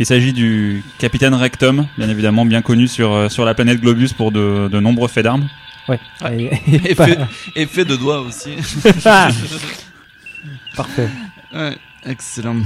Il 0.00 0.06
s'agit 0.06 0.32
du 0.32 0.82
capitaine 0.98 1.34
Rectum, 1.34 1.86
bien 1.96 2.08
évidemment, 2.08 2.44
bien 2.44 2.62
connu 2.62 2.88
sur, 2.88 3.12
euh, 3.12 3.28
sur 3.28 3.44
la 3.44 3.54
planète 3.54 3.80
Globus 3.80 4.12
pour 4.12 4.32
de, 4.32 4.66
de 4.66 4.80
nombreux 4.80 5.06
faits 5.06 5.22
d'armes. 5.22 5.48
Ouais. 5.88 6.00
Et- 6.32 6.50
Et 6.90 6.94
fait, 6.96 7.18
et 7.54 7.66
fait 7.66 7.84
de 7.84 7.94
doigts 7.94 8.20
aussi. 8.22 8.56
Ah. 9.04 9.28
Parfait. 10.76 11.08
Ouais, 11.54 11.76
excellent. 12.06 12.56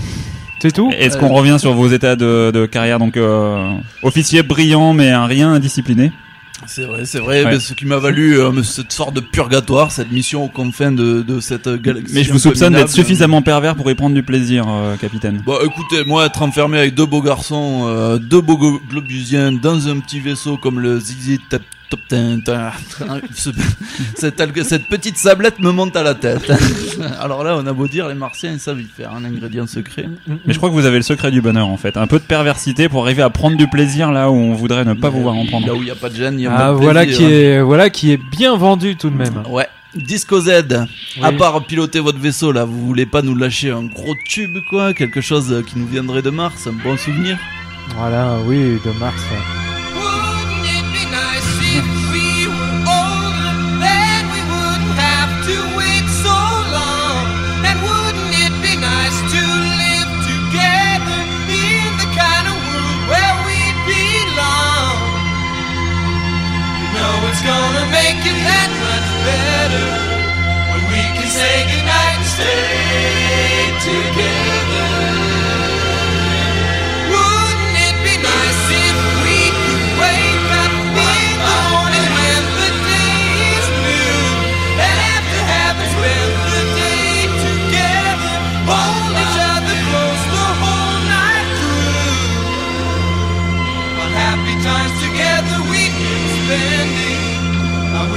C'est 0.61 0.73
tout 0.73 0.91
Est-ce 0.97 1.17
qu'on 1.17 1.29
revient 1.29 1.57
sur 1.59 1.73
vos 1.73 1.89
états 1.89 2.17
de, 2.17 2.51
de 2.53 2.67
carrière 2.67 2.99
Donc, 2.99 3.17
euh, 3.17 3.73
officier 4.03 4.43
brillant, 4.43 4.93
mais 4.93 5.11
un 5.11 5.27
rien 5.27 5.53
indiscipliné. 5.53 6.13
C'est 6.67 6.85
vrai, 6.85 7.05
c'est 7.05 7.21
vrai. 7.21 7.45
Ouais. 7.45 7.53
mais 7.53 7.61
Ce 7.61 7.73
qui 7.73 7.87
m'a 7.87 7.99
valu 7.99 8.39
euh, 8.39 8.63
cette 8.63 8.93
sorte 8.93 9.15
de 9.15 9.21
purgatoire, 9.21 9.93
cette 9.93 10.11
mission 10.11 10.45
aux 10.45 10.49
confins 10.49 10.91
de, 10.91 11.23
de 11.23 11.41
cette 11.41 11.69
galaxie. 11.69 12.13
Mais 12.15 12.25
je 12.25 12.33
vous 12.33 12.39
soupçonne 12.39 12.75
d'être 12.75 12.91
suffisamment 12.91 13.43
pervers 13.43 13.77
pour 13.77 13.91
y 13.91 13.95
prendre 13.95 14.15
du 14.15 14.23
plaisir, 14.23 14.65
euh, 14.69 14.97
capitaine. 14.97 15.43
Bon, 15.47 15.57
écoutez, 15.65 16.05
moi, 16.05 16.27
être 16.27 16.43
enfermé 16.43 16.79
avec 16.79 16.95
deux 16.95 17.07
beaux 17.07 17.23
garçons, 17.23 17.85
euh, 17.87 18.19
deux 18.19 18.41
beaux 18.41 18.59
globusiens, 18.91 19.53
dans 19.53 19.89
un 19.89 20.01
petit 20.01 20.19
vaisseau 20.21 20.57
comme 20.57 20.81
le 20.81 20.99
Zizi 20.99 21.39
Tap 21.49 21.63
Cette, 24.17 24.43
cette 24.65 24.87
petite 24.89 25.17
sablette 25.17 25.59
me 25.61 25.71
monte 25.71 25.97
à 25.97 26.03
la 26.03 26.15
tête. 26.15 26.51
Alors 27.21 27.45
là, 27.45 27.57
on 27.57 27.67
a 27.67 27.73
beau 27.73 27.87
dire, 27.89 28.09
les 28.09 28.15
Martiens, 28.15 28.53
ils 28.53 28.59
savent 28.61 28.81
y 28.81 28.85
faire 28.85 29.13
un 29.13 29.25
ingrédient 29.25 29.67
secret. 29.67 30.07
Mais 30.27 30.53
je 30.53 30.57
crois 30.59 30.69
que 30.69 30.75
vous 30.75 30.87
avez 30.87 30.97
le 30.97 31.03
secret 31.03 31.31
du 31.31 31.41
bonheur, 31.41 31.69
en 31.69 31.77
fait. 31.77 31.97
Un 31.97 32.07
peu 32.07 32.19
de 32.19 32.25
perversité 32.25 32.89
pour 32.89 33.05
arriver 33.05 33.23
à 33.23 33.31
prendre 33.31 33.57
du 33.57 33.69
plaisir 33.69 34.11
là 34.13 34.31
où 34.31 34.35
on 34.35 34.55
voudrait 34.55 34.85
ne 34.85 34.95
pas 34.95 35.09
vous 35.09 35.23
voir 35.23 35.35
en 35.35 35.47
prendre. 35.47 35.67
Là 35.67 35.75
où 35.75 35.79
il 35.79 35.85
n'y 35.85 35.91
a 35.91 35.95
pas 35.95 36.09
de 36.09 36.17
gêne, 36.17 36.35
il 36.39 36.43
y 36.43 36.47
a 36.47 36.51
pas 36.51 36.67
Ah 36.69 36.71
de 36.73 36.77
voilà 36.77 37.03
plaisir. 37.05 37.27
qui 37.29 37.33
est 37.35 37.61
voilà 37.63 37.91
qui 37.91 38.13
est 38.13 38.21
bien 38.31 38.57
vendu 38.57 38.97
tout 38.97 39.11
de 39.11 39.17
même. 39.17 39.43
Ouais. 39.49 39.67
Disco 39.95 40.41
Z, 40.41 40.51
à 41.23 41.33
part 41.33 41.65
piloter 41.65 41.99
votre 42.01 42.19
vaisseau 42.19 42.53
là, 42.53 42.65
vous 42.65 42.87
voulez 42.87 43.07
pas 43.07 43.23
nous 43.23 43.35
lâcher 43.35 43.71
un 43.71 43.85
gros 43.85 44.15
tube 44.29 44.59
quoi, 44.69 44.93
quelque 44.93 45.21
chose 45.23 45.63
qui 45.67 45.79
nous 45.79 45.87
viendrait 45.87 46.21
de 46.23 46.31
Mars, 46.31 46.67
un 46.67 46.73
bon 46.85 46.97
souvenir? 46.99 47.39
Voilà, 47.97 48.37
oui, 48.47 48.79
de 48.85 48.99
Mars. 49.01 49.17
ouais. 49.33 49.68
Gonna 67.49 67.85
make 67.99 68.21
it 68.31 68.39
that 68.49 68.71
much 68.85 69.09
better 69.27 69.87
when 70.71 70.83
we 70.93 71.03
can 71.17 71.29
say 71.39 71.55
goodnight 71.71 72.19
and 72.21 72.29
stay 72.37 73.65
together. 73.89 74.38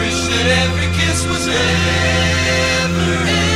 Wish 0.02 0.22
that 0.32 0.48
every 0.64 0.90
kiss 0.98 1.20
was 1.28 1.48
ever 1.48 3.51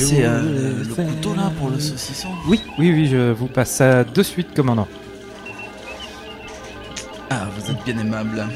passer 0.00 0.22
euh, 0.24 0.42
le, 0.42 0.88
le 0.88 0.94
couteau 0.94 1.34
là 1.34 1.50
pour 1.58 1.70
le 1.70 1.78
saucisson 1.80 2.28
Oui, 2.48 2.60
oui, 2.78 2.92
oui, 2.92 3.06
je 3.08 3.32
vous 3.32 3.46
passe 3.46 3.70
ça 3.70 4.04
de 4.04 4.22
suite, 4.22 4.54
commandant. 4.54 4.88
Ah, 7.30 7.46
vous 7.56 7.70
êtes 7.70 7.84
bien 7.84 7.98
aimable. 7.98 8.46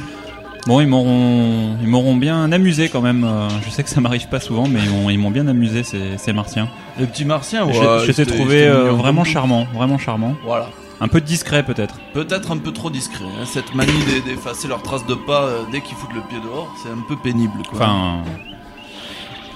Bon, 0.66 0.80
ils 0.80 0.86
m'auront, 0.86 1.76
ils 1.80 1.88
m'auront 1.88 2.16
bien 2.16 2.52
amusé 2.52 2.88
quand 2.88 3.00
même. 3.00 3.24
euh, 3.24 3.48
Je 3.64 3.70
sais 3.70 3.82
que 3.82 3.88
ça 3.90 4.00
m'arrive 4.00 4.28
pas 4.28 4.40
souvent, 4.40 4.68
mais 4.68 4.80
ils 4.84 4.90
m'ont, 4.90 5.10
ils 5.10 5.18
m'ont 5.18 5.30
bien 5.30 5.46
amusé 5.48 5.82
ces, 5.82 6.18
ces 6.18 6.32
martiens. 6.32 6.68
Le 6.98 7.06
petit 7.06 7.24
martien, 7.24 7.64
ouais. 7.66 7.72
je, 7.72 7.80
je 8.02 8.06
t'ai 8.06 8.12
c'était- 8.12 8.36
trouvé 8.36 8.58
c'était 8.60 8.66
euh, 8.68 8.84
mignon 8.84 8.96
vraiment 8.98 9.24
charmant, 9.24 9.66
vraiment 9.74 9.98
charmant. 9.98 10.34
Voilà. 10.44 10.68
Un 11.00 11.08
peu 11.08 11.22
discret 11.22 11.62
peut-être. 11.62 11.94
Peut-être 12.12 12.52
un 12.52 12.58
peu 12.58 12.72
trop 12.72 12.90
discret. 12.90 13.24
hein, 13.24 13.46
Cette 13.46 13.74
manie 13.74 13.90
d'e- 13.90 14.22
d'effacer 14.28 14.68
leurs 14.68 14.82
traces 14.82 15.06
de 15.06 15.14
pas 15.14 15.44
euh, 15.44 15.62
dès 15.72 15.80
qu'ils 15.80 15.96
foutent 15.96 16.12
le 16.14 16.20
pied 16.20 16.38
dehors, 16.44 16.70
c'est 16.82 16.90
un 16.90 17.02
peu 17.08 17.16
pénible. 17.16 17.62
Quoi. 17.70 17.78
Enfin, 17.80 18.18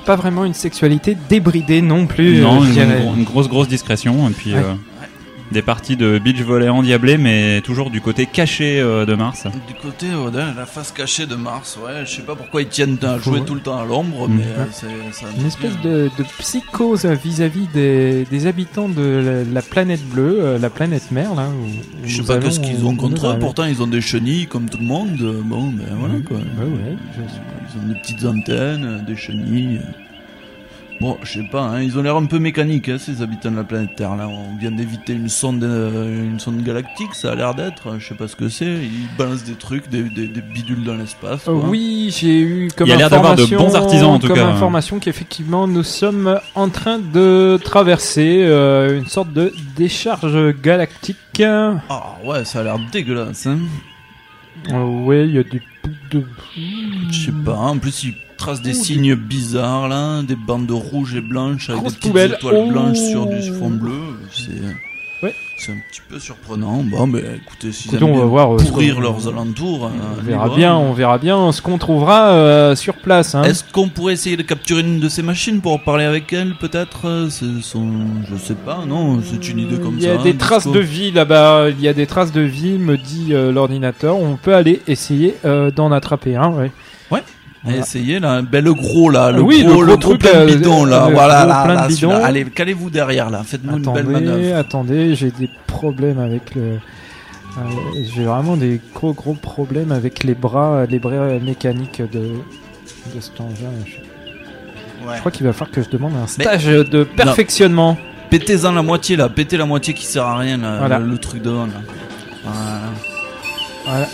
Pas 0.04 0.16
vraiment 0.16 0.44
une 0.44 0.54
sexualité 0.54 1.16
débridée 1.28 1.80
non 1.82 2.06
plus. 2.06 2.40
non, 2.40 2.62
euh, 2.62 3.12
une, 3.14 3.18
une 3.20 3.24
grosse 3.24 3.48
grosse 3.48 3.68
discrétion. 3.68 4.28
Et 4.28 4.32
puis, 4.32 4.52
Ouais. 4.54 4.60
euh, 4.60 4.74
des 5.52 5.62
parties 5.62 5.96
de 5.96 6.18
beach 6.18 6.40
volley 6.40 6.68
endiablées, 6.68 7.18
mais 7.18 7.60
toujours 7.60 7.90
du 7.90 8.00
côté 8.00 8.26
caché 8.26 8.80
euh, 8.80 9.04
de 9.06 9.14
Mars. 9.14 9.46
Du 9.68 9.74
côté, 9.74 10.06
de 10.08 10.56
la 10.56 10.66
face 10.66 10.90
cachée 10.90 11.26
de 11.26 11.34
Mars, 11.36 11.78
ouais, 11.84 12.04
je 12.06 12.16
sais 12.16 12.22
pas 12.22 12.34
pourquoi 12.34 12.62
ils 12.62 12.68
tiennent 12.68 12.98
à 13.02 13.18
jouer 13.18 13.42
tout 13.44 13.54
le 13.54 13.60
temps 13.60 13.78
à 13.80 13.84
l'ombre, 13.84 14.28
Mm. 14.28 14.36
mais 14.36 14.42
euh, 14.44 14.64
c'est 14.72 14.86
ça. 15.12 15.26
Une 15.38 15.46
espèce 15.46 15.78
de, 15.82 16.10
de 16.18 16.24
psychose 16.38 17.04
vis-à-vis 17.06 17.68
des, 17.74 18.24
des 18.30 18.46
habitants 18.46 18.88
de 18.88 19.44
la, 19.46 19.52
la 19.52 19.62
planète 19.62 20.04
bleue, 20.08 20.38
euh, 20.40 20.58
la 20.58 20.70
planète 20.70 21.10
mère, 21.10 21.34
là. 21.34 21.48
Où, 21.48 21.64
où 21.64 22.06
Je 22.08 22.14
sais 22.16 22.20
nous 22.22 22.26
pas 22.26 22.34
allons- 22.34 22.42
qu'est-ce 22.46 22.60
qu'ils 22.60 22.84
ont 22.84 22.92
où 22.92 22.96
contre 22.96 23.16
nous 23.22 23.26
eux, 23.26 23.30
allons. 23.30 23.38
pourtant 23.40 23.64
ils 23.64 23.82
ont 23.82 23.86
des 23.86 24.00
chenilles 24.00 24.46
comme 24.46 24.68
tout 24.68 24.78
le 24.78 24.84
monde, 24.86 25.16
euh, 25.20 25.40
bon, 25.44 25.68
ben 25.68 25.84
voilà 25.98 26.14
quoi. 26.26 26.36
Ouais, 26.38 26.64
ouais, 26.64 26.96
je 27.12 27.20
sais 27.22 27.40
Ils 27.74 27.80
ont 27.80 27.92
des 27.92 28.00
petites 28.00 28.24
antennes, 28.24 28.84
euh, 28.84 29.02
des 29.06 29.16
chenilles. 29.16 29.80
Bon, 31.00 31.18
je 31.22 31.32
sais 31.40 31.48
pas, 31.50 31.62
hein, 31.62 31.82
ils 31.82 31.98
ont 31.98 32.02
l'air 32.02 32.16
un 32.16 32.24
peu 32.24 32.38
mécaniques, 32.38 32.88
hein, 32.88 32.98
ces 32.98 33.20
habitants 33.20 33.50
de 33.50 33.56
la 33.56 33.64
planète 33.64 33.96
Terre. 33.96 34.14
Là, 34.16 34.28
on 34.28 34.56
vient 34.56 34.70
d'éviter 34.70 35.12
une 35.12 35.28
sonde, 35.28 35.62
euh, 35.64 36.24
une 36.24 36.38
sonde 36.38 36.62
galactique, 36.62 37.14
ça 37.14 37.32
a 37.32 37.34
l'air 37.34 37.54
d'être. 37.54 37.98
Je 37.98 38.08
sais 38.08 38.14
pas 38.14 38.28
ce 38.28 38.36
que 38.36 38.48
c'est. 38.48 38.64
Ils 38.64 39.08
balancent 39.18 39.44
des 39.44 39.54
trucs, 39.54 39.88
des, 39.88 40.02
des, 40.04 40.28
des 40.28 40.40
bidules 40.40 40.84
dans 40.84 40.94
l'espace. 40.94 41.48
Euh, 41.48 41.58
quoi. 41.58 41.68
oui, 41.68 42.14
j'ai 42.16 42.40
eu 42.40 42.68
comme 42.76 42.86
Il 42.86 42.90
y 42.90 42.92
a 42.92 42.96
l'air 42.96 43.10
d'avoir 43.10 43.34
de 43.34 43.44
bons 43.44 43.74
artisans, 43.74 44.10
en 44.10 44.18
tout 44.18 44.28
comme 44.28 44.36
cas. 44.36 44.46
information 44.46 44.98
qu'effectivement 45.00 45.66
nous 45.66 45.82
sommes 45.82 46.38
en 46.54 46.68
train 46.68 46.98
de 46.98 47.58
traverser 47.62 48.42
euh, 48.44 48.98
une 48.98 49.06
sorte 49.06 49.32
de 49.32 49.52
décharge 49.76 50.54
galactique. 50.62 51.42
Ah 51.42 52.16
ouais, 52.24 52.44
ça 52.44 52.60
a 52.60 52.62
l'air 52.62 52.78
dégueulasse. 52.92 53.46
Hein. 53.46 53.58
ouais, 54.72 55.26
il 55.28 55.34
y 55.34 55.38
a 55.38 55.42
des 55.42 55.60
bouts 55.82 55.90
de. 56.12 56.24
Je 57.10 57.26
sais 57.26 57.32
pas. 57.44 57.54
En 57.56 57.78
plus, 57.78 58.04
ils 58.04 58.14
tracent 58.36 58.62
des 58.62 58.74
signes 58.74 59.14
bizarres 59.14 59.88
là, 59.88 60.22
des 60.22 60.36
bandes 60.36 60.70
rouges 60.70 61.14
et 61.14 61.20
blanches 61.20 61.70
avec 61.70 61.80
Grosse 61.82 61.92
des 61.94 61.98
petites 61.98 62.10
poubelle. 62.12 62.32
étoiles 62.38 62.54
Oh. 62.58 62.70
blanches 62.70 62.98
sur 62.98 63.26
du 63.26 63.42
fond 63.52 63.70
bleu. 63.70 63.92
C'est. 64.32 64.52
Ouais. 65.22 65.34
C'est 65.56 65.72
un 65.72 65.76
petit 65.90 66.02
peu 66.06 66.18
surprenant. 66.18 66.82
Bon, 66.84 67.06
mais 67.06 67.20
écoutez, 67.20 67.72
s'ils 67.72 67.94
Écoutez, 67.94 68.04
on 68.04 68.18
va 68.18 68.24
voir, 68.26 68.52
euh, 68.52 68.56
pourrir 68.58 69.00
leurs 69.00 69.26
alentours, 69.26 69.84
On 69.84 70.18
euh, 70.18 70.22
verra 70.22 70.54
bien, 70.54 70.74
on 70.76 70.92
verra 70.92 71.16
bien 71.16 71.50
ce 71.52 71.62
qu'on 71.62 71.78
trouvera 71.78 72.26
euh, 72.32 72.76
sur 72.76 72.94
place. 72.96 73.34
Hein. 73.34 73.44
Est-ce 73.44 73.64
qu'on 73.72 73.88
pourrait 73.88 74.12
essayer 74.12 74.36
de 74.36 74.42
capturer 74.42 74.80
une 74.82 75.00
de 75.00 75.08
ces 75.08 75.22
machines 75.22 75.62
pour 75.62 75.82
parler 75.82 76.04
avec 76.04 76.30
elle, 76.34 76.54
peut-être 76.56 77.28
son, 77.30 77.88
je 78.30 78.36
sais 78.36 78.56
pas, 78.56 78.84
non, 78.86 79.20
c'est 79.22 79.48
une 79.48 79.60
idée 79.60 79.78
comme 79.78 79.94
Il 79.96 80.02
y 80.04 80.08
a 80.08 80.18
ça. 80.18 80.22
des 80.22 80.32
hein, 80.32 80.36
traces 80.38 80.64
disco. 80.64 80.78
de 80.78 80.84
vie 80.84 81.10
là-bas. 81.12 81.70
Il 81.70 81.80
y 81.80 81.88
a 81.88 81.94
des 81.94 82.06
traces 82.06 82.32
de 82.32 82.42
vie, 82.42 82.72
me 82.76 82.98
dit 82.98 83.28
euh, 83.30 83.50
l'ordinateur. 83.50 84.18
On 84.18 84.36
peut 84.36 84.54
aller 84.54 84.82
essayer 84.86 85.36
euh, 85.46 85.70
d'en 85.70 85.90
attraper 85.92 86.36
un. 86.36 86.50
Ouais. 86.50 86.70
Voilà. 87.64 87.78
Essayez 87.80 88.20
là, 88.20 88.42
ben 88.42 88.62
le 88.62 88.74
gros 88.74 89.08
là, 89.08 89.30
le 89.32 89.40
Oui, 89.40 89.64
gros, 89.64 89.82
le 89.82 89.96
gros 89.96 90.16
plein 90.18 90.32
de 90.32 90.36
euh, 90.36 90.46
bidon 90.56 90.84
là, 90.84 91.08
voilà, 91.10 91.46
là, 91.46 91.88
bidon. 91.88 92.10
Allez, 92.10 92.44
calez-vous 92.44 92.90
derrière 92.90 93.30
là, 93.30 93.42
faites-nous 93.42 93.78
une 93.78 93.82
belle 93.84 94.00
Attendez, 94.06 94.12
manœuvre. 94.12 94.56
attendez, 94.58 95.14
j'ai 95.14 95.30
des 95.30 95.48
problèmes 95.66 96.18
avec 96.18 96.54
le. 96.54 96.62
euh, 96.62 96.78
j'ai 98.14 98.24
vraiment 98.24 98.56
des 98.58 98.80
gros 98.94 99.14
gros 99.14 99.32
problèmes 99.34 99.92
avec 99.92 100.24
les 100.24 100.34
bras, 100.34 100.84
les 100.86 100.98
bras 100.98 101.38
mécaniques 101.42 102.02
de 102.02 102.32
de 103.14 103.20
cet 103.20 103.40
engin. 103.40 103.70
Je, 103.86 103.92
Ouais. 105.06 105.16
je 105.16 105.20
crois 105.20 105.30
qu'il 105.32 105.44
va 105.46 105.52
falloir 105.52 105.70
que 105.70 105.82
je 105.82 105.90
demande 105.90 106.12
un 106.22 106.26
stage 106.26 106.64
de 106.64 107.04
perfectionnement. 107.04 107.98
Pétez-en 108.30 108.72
la 108.72 108.80
moitié 108.82 109.16
là, 109.16 109.28
pétez 109.28 109.58
la 109.58 109.66
moitié 109.66 109.92
qui 109.92 110.06
sert 110.06 110.24
à 110.24 110.38
rien 110.38 110.56
là, 110.56 110.78
Voilà. 110.78 110.98
le, 110.98 111.06
le 111.10 111.18
truc 111.18 111.42
devant 111.42 111.66
là. 111.66 111.72
Voilà. 112.42 112.58
Voilà. 113.86 114.06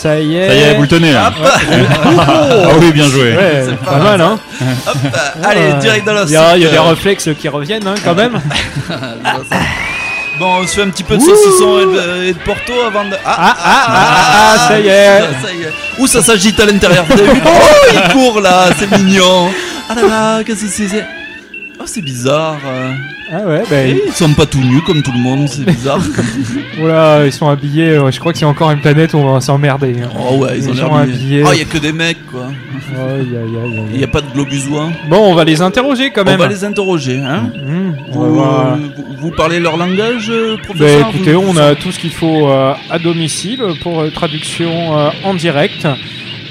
Ça 0.00 0.20
y 0.20 0.36
est. 0.36 0.46
Ça 0.46 0.54
y 0.54 0.58
est, 0.58 0.74
vous 0.76 0.82
le 0.82 0.88
tenez 0.88 1.12
là. 1.12 1.32
ah 2.20 2.68
oui, 2.80 2.92
bien 2.92 3.08
joué. 3.08 3.34
Ouais, 3.34 3.64
C'est 3.64 3.76
pas, 3.78 3.90
pas 3.90 3.98
mal, 3.98 4.20
hein. 4.20 4.38
Hop, 4.86 4.96
euh, 5.04 5.44
allez, 5.44 5.72
direct 5.80 6.06
dans 6.06 6.12
la 6.12 6.22
Il 6.22 6.30
y 6.30 6.36
a, 6.36 6.56
il 6.56 6.62
y 6.62 6.66
a 6.66 6.68
suite, 6.68 6.80
des 6.80 6.88
réflexes 6.88 7.28
qui 7.36 7.48
reviennent, 7.48 7.86
hein, 7.86 7.96
quand 8.04 8.14
même. 8.14 8.40
Bon, 10.38 10.60
on 10.60 10.66
se 10.68 10.74
fait 10.76 10.82
un 10.82 10.90
petit 10.90 11.02
peu 11.02 11.16
de 11.16 11.20
saucisson 11.20 11.80
et 11.80 11.86
de, 11.86 12.24
et 12.26 12.32
de 12.32 12.38
porto 12.38 12.72
avant 12.86 13.04
de. 13.06 13.16
Ah, 13.24 13.36
ah, 13.36 13.56
ah, 13.58 13.86
ah, 13.88 14.54
ah, 14.54 14.68
ça 14.68 14.78
y 14.78 14.86
est. 14.86 15.18
Ça 15.42 15.52
y 15.52 15.62
est. 15.62 15.72
Ouh, 15.98 16.06
ça 16.06 16.22
s'agite 16.22 16.60
à 16.60 16.66
l'intérieur. 16.66 17.04
Oh, 17.10 17.14
il 17.92 18.12
court 18.12 18.40
là, 18.40 18.68
c'est 18.78 18.88
mignon. 18.98 19.50
Ah 19.88 19.96
là 19.96 20.02
là, 20.02 20.44
qu'est-ce 20.44 20.64
que 20.64 20.70
c'est 20.70 21.04
Oh, 21.80 21.84
c'est 21.86 22.02
bizarre. 22.02 22.58
euh. 22.66 22.92
Ah 23.30 23.46
ouais, 23.46 23.62
bah, 23.70 23.76
Eh, 23.86 24.02
Ils 24.06 24.12
sont 24.12 24.32
pas 24.34 24.46
tout 24.46 24.58
nus 24.58 24.80
comme 24.82 25.02
tout 25.02 25.12
le 25.12 25.18
monde, 25.20 25.46
c'est 25.48 25.64
bizarre. 25.64 26.00
Oula, 26.82 27.26
ils 27.26 27.32
sont 27.32 27.48
habillés. 27.48 27.90
euh, 27.90 28.10
Je 28.10 28.18
crois 28.18 28.32
que 28.32 28.38
c'est 28.38 28.44
encore 28.44 28.70
une 28.70 28.80
planète 28.80 29.12
où 29.14 29.18
on 29.18 29.34
va 29.34 29.40
s'emmerder. 29.40 29.94
hein. 30.02 30.08
Oh 30.18 30.36
ouais, 30.38 30.58
ils 30.58 30.68
ont 30.68 30.72
l'air 30.72 30.92
habillés. 30.92 31.42
Oh, 31.46 31.50
il 31.52 31.58
y 31.58 31.62
a 31.62 31.64
que 31.66 31.78
des 31.78 31.92
mecs 31.92 32.24
quoi. 32.30 32.46
Aïe, 32.46 33.20
aïe, 33.20 33.36
aïe, 33.36 33.78
aïe. 33.78 33.84
Il 33.94 34.00
y 34.00 34.04
a 34.04 34.08
pas 34.08 34.22
de 34.22 34.30
globusois. 34.32 34.88
Bon, 35.08 35.18
on 35.30 35.34
va 35.34 35.44
les 35.44 35.60
interroger 35.60 36.10
quand 36.10 36.22
On 36.22 36.24
même. 36.24 36.38
va 36.38 36.48
les 36.48 36.64
interroger, 36.64 37.18
hein. 37.18 37.50
On 38.12 38.18
va 38.20 38.28
Vous, 38.28 38.34
voir. 38.34 38.76
vous, 38.76 39.04
vous 39.20 39.30
parlez 39.30 39.60
leur 39.60 39.76
langage, 39.76 40.30
euh, 40.30 40.56
Bah, 40.56 40.62
professeur 40.64 41.10
écoutez, 41.10 41.32
Vous- 41.34 41.44
on 41.48 41.56
a 41.58 41.74
tout 41.74 41.92
ce 41.92 41.98
qu'il 41.98 42.12
faut 42.12 42.48
euh, 42.48 42.72
à 42.90 42.98
domicile 42.98 43.62
pour 43.82 44.00
euh, 44.00 44.10
traduction 44.10 44.98
euh, 44.98 45.10
en 45.24 45.34
direct 45.34 45.86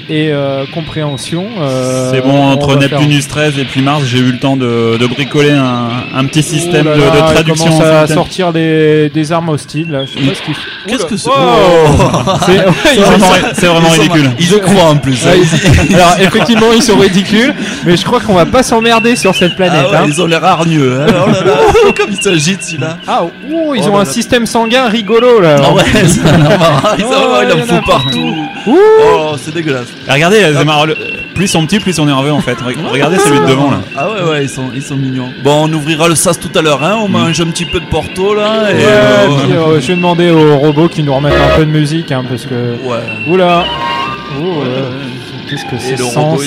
et 0.08 0.30
euh, 0.32 0.64
compréhension. 0.72 1.46
euh, 1.60 2.10
C'est 2.12 2.20
bon, 2.20 2.30
on 2.32 2.50
entre 2.52 2.76
Neptunus 2.76 3.28
13 3.28 3.58
et 3.58 3.64
puis 3.64 3.82
Mars, 3.82 4.04
j'ai 4.06 4.18
eu 4.18 4.32
le 4.32 4.38
temps 4.38 4.56
de, 4.56 4.96
de 4.98 5.06
bricoler 5.06 5.50
un, 5.52 5.88
un 6.14 6.24
petit 6.26 6.42
système 6.42 6.86
Oh 6.86 6.90
là 6.90 6.96
de, 6.96 7.00
là, 7.02 7.10
de 7.10 7.16
il 7.16 7.34
traduction. 7.34 7.64
commence 7.66 7.80
en 7.82 7.96
à 8.02 8.06
sortir 8.06 8.52
des, 8.52 9.10
des 9.12 9.32
armes 9.32 9.48
hostiles. 9.50 9.90
Là. 9.90 10.04
Je 10.04 10.18
sais 10.18 10.26
pas 10.26 10.34
ce 10.34 10.42
qu'il 10.42 10.54
fait. 10.54 10.60
Qu'est-ce 10.86 11.04
que 11.06 11.16
c'est 11.16 11.28
Oh 11.30 12.32
C'est 12.46 12.52
ouais, 12.52 12.64
C'est 12.84 12.94
ils 12.96 13.00
vraiment, 13.02 13.88
sont- 13.90 13.94
Ils 13.94 14.00
ridicule. 14.00 14.30
Ils 14.38 14.52
y 14.54 14.60
croient 14.60 14.84
en 14.90 14.96
plus. 14.96 15.24
Ouais, 15.26 15.32
hein. 15.42 15.84
ils- 15.88 15.94
Alors 15.94 16.16
effectivement, 16.20 16.72
ils 16.74 16.82
sont 16.82 16.96
ridicules, 16.98 17.54
mais 17.84 17.96
je 17.96 18.04
crois 18.04 18.20
qu'on 18.20 18.34
va 18.34 18.46
pas 18.46 18.62
s'emmerder 18.62 19.16
sur 19.16 19.34
cette 19.34 19.56
planète. 19.56 19.84
Ah 19.86 19.90
ouais, 19.90 19.96
hein. 19.98 20.04
ils 20.08 20.20
ont 20.22 20.26
l'air 20.26 20.44
hargneux. 20.44 21.00
Hein. 21.00 21.06
Oh 21.26 21.30
là 21.30 21.44
là, 21.44 21.92
comme 21.96 22.10
ils 22.10 22.22
s'agitent 22.22 22.62
celui-là. 22.62 22.98
Ah, 23.06 23.22
oh, 23.24 23.74
ils 23.74 23.82
Oh 23.84 23.88
ont 23.90 23.94
là 23.94 24.00
un 24.00 24.04
là. 24.04 24.10
système 24.10 24.46
sanguin 24.46 24.88
rigolo 24.88 25.40
là. 25.40 25.56
Ah 25.62 25.72
ouais, 25.74 25.82
ça. 26.06 26.96
Ils 26.98 27.04
en- 27.04 27.76
a 27.76 27.82
partout. 27.82 28.34
Ouh. 28.66 28.76
Oh, 29.14 29.34
c'est 29.42 29.52
dégueulasse. 29.54 29.88
Regardez, 30.08 30.38
c'est 30.54 30.64
marrant, 30.64 30.84
le- 30.86 30.96
plus 31.34 31.44
ils 31.44 31.48
sont 31.48 31.64
petits, 31.66 31.78
plus 31.80 31.92
ils 31.92 31.94
sont 31.94 32.06
nerveux 32.06 32.32
en 32.32 32.40
fait. 32.40 32.54
Re- 32.60 32.74
Regardez 32.90 33.18
celui 33.18 33.40
de 33.40 33.46
devant 33.46 33.70
là. 33.70 33.80
Ah 33.96 34.10
ouais, 34.10 34.22
ouais, 34.22 34.42
ils 34.44 34.48
sont, 34.48 34.70
ils 34.74 34.82
sont 34.82 34.96
mignons. 34.96 35.30
Bon, 35.44 35.68
on 35.68 35.72
ouvrira 35.72 36.08
le 36.08 36.14
sas 36.14 36.38
tout 36.40 36.50
à 36.58 36.62
l'heure, 36.62 36.82
hein. 36.82 36.96
On 37.02 37.08
mange 37.08 37.40
un 37.40 37.46
petit 37.46 37.66
peu 37.66 37.78
de 37.80 37.86
porto 37.86 38.34
là. 38.34 38.70
Et 38.70 38.74
Ouais, 38.76 38.80
euh, 38.86 39.26
puis, 39.44 39.52
euh, 39.52 39.80
je 39.80 39.86
vais 39.88 39.94
demander 39.96 40.30
au 40.30 40.56
robot 40.58 40.88
qui 40.88 41.02
nous 41.02 41.14
remette 41.14 41.34
un 41.34 41.56
peu 41.56 41.64
de 41.66 41.70
musique, 41.70 42.10
hein, 42.12 42.24
parce 42.28 42.44
que. 42.46 42.54
ouais. 42.54 42.98
Oula 43.28 43.64
Oh, 44.40 44.62
euh, 44.62 44.90
Qu'est-ce 45.48 45.64
que 45.64 45.78
c'est 45.78 45.96
sens... 45.96 46.40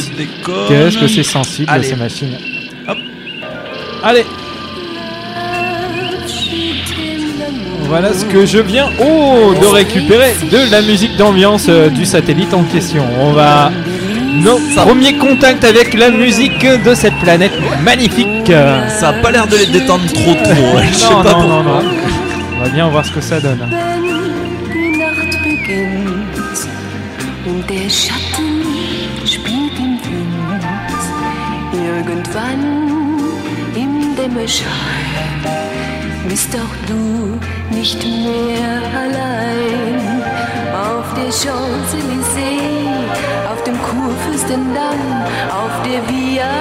Qu'est-ce 0.67 0.97
que 0.99 1.07
c'est 1.07 1.23
sensible 1.23 1.67
Allez. 1.71 1.87
ces 1.87 1.95
machines 1.95 2.37
Hop. 2.87 2.97
Allez 4.03 4.25
Voilà 7.91 8.13
ce 8.13 8.23
que 8.23 8.45
je 8.45 8.57
viens 8.57 8.89
oh, 9.01 9.53
de 9.61 9.65
récupérer 9.65 10.33
de 10.49 10.71
la 10.71 10.81
musique 10.81 11.17
d'ambiance 11.17 11.65
euh, 11.67 11.89
du 11.89 12.05
satellite 12.05 12.53
en 12.53 12.63
question. 12.63 13.03
On 13.19 13.33
va 13.33 13.69
nos 14.33 14.59
premiers 14.77 15.17
contacts 15.17 15.65
avec 15.65 15.93
la 15.95 16.09
musique 16.09 16.65
de 16.85 16.95
cette 16.95 17.15
planète 17.15 17.51
magnifique. 17.83 18.47
Ça 18.47 19.09
a 19.09 19.13
pas 19.21 19.31
l'air 19.31 19.45
de 19.45 19.57
les 19.57 19.65
détendre 19.65 20.05
trop 20.05 20.33
trop. 20.35 20.79
Je 20.81 20.93
sais 20.93 21.13
non, 21.13 21.21
pas 21.21 21.33
non, 21.33 21.41
non, 21.41 21.63
pourquoi. 21.63 21.83
non. 21.83 21.89
On 22.55 22.63
va 22.63 22.69
bien 22.69 22.87
voir 22.87 23.05
ce 23.05 23.11
que 23.11 23.19
ça 23.19 23.41
donne. 23.41 23.67
Irgendwann 31.73 32.63
im 33.75 34.15
Dämmerschein 34.15 34.69
bist 36.29 36.55
auch 36.55 36.75
du 36.87 37.50
nicht 37.71 38.03
mehr 38.03 38.81
allein. 39.03 40.23
Auf 40.73 41.07
der 41.15 41.31
Champs-Élysées, 41.31 43.09
auf 43.51 43.63
dem 43.63 43.77
Kurfürstendamm, 43.81 45.01
auf 45.49 45.73
der 45.85 46.01
Via 46.09 46.53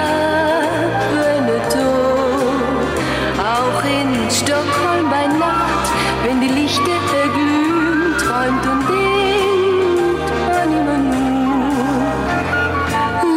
Veneto. 1.15 1.91
Auch 3.55 3.79
in 3.83 4.09
Stockholm 4.29 5.09
bei 5.09 5.27
Nacht, 5.27 5.87
wenn 6.23 6.39
die 6.41 6.53
Lichter 6.59 6.97
erglühen, 7.23 8.17
träumt 8.23 8.65
und 8.71 8.81
denkt 8.89 10.29
man 10.49 10.69
immer 10.79 10.99
nur. 11.13 11.21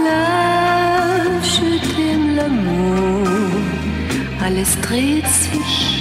Lâche 0.07 1.73
dem 1.97 2.23
l'amour, 2.37 3.63
alles 4.45 4.71
dreht 4.81 5.29
sich 5.29 5.94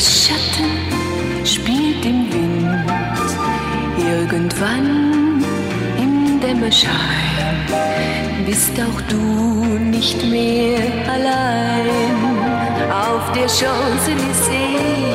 Der 0.00 0.06
Schatten 0.06 1.44
spielt 1.44 2.06
im 2.06 2.32
Wind, 2.32 2.90
irgendwann 3.98 5.44
im 5.98 6.40
Dämmerschein 6.40 7.66
bist 8.46 8.80
auch 8.80 9.00
du 9.10 9.16
nicht 9.76 10.24
mehr 10.24 10.80
allein 11.06 11.90
auf 12.90 13.30
der 13.32 13.46
Champs-Élysées. 13.46 15.09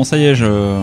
Bon, 0.00 0.04
ça 0.04 0.16
y 0.16 0.24
est, 0.24 0.34
je, 0.34 0.80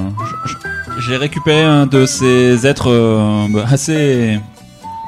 j'ai 0.99 1.17
récupéré 1.17 1.63
un 1.63 1.88
de 1.88 2.06
ces 2.06 2.67
êtres 2.67 2.91
euh, 2.91 3.47
bah, 3.49 3.65
assez, 3.67 4.38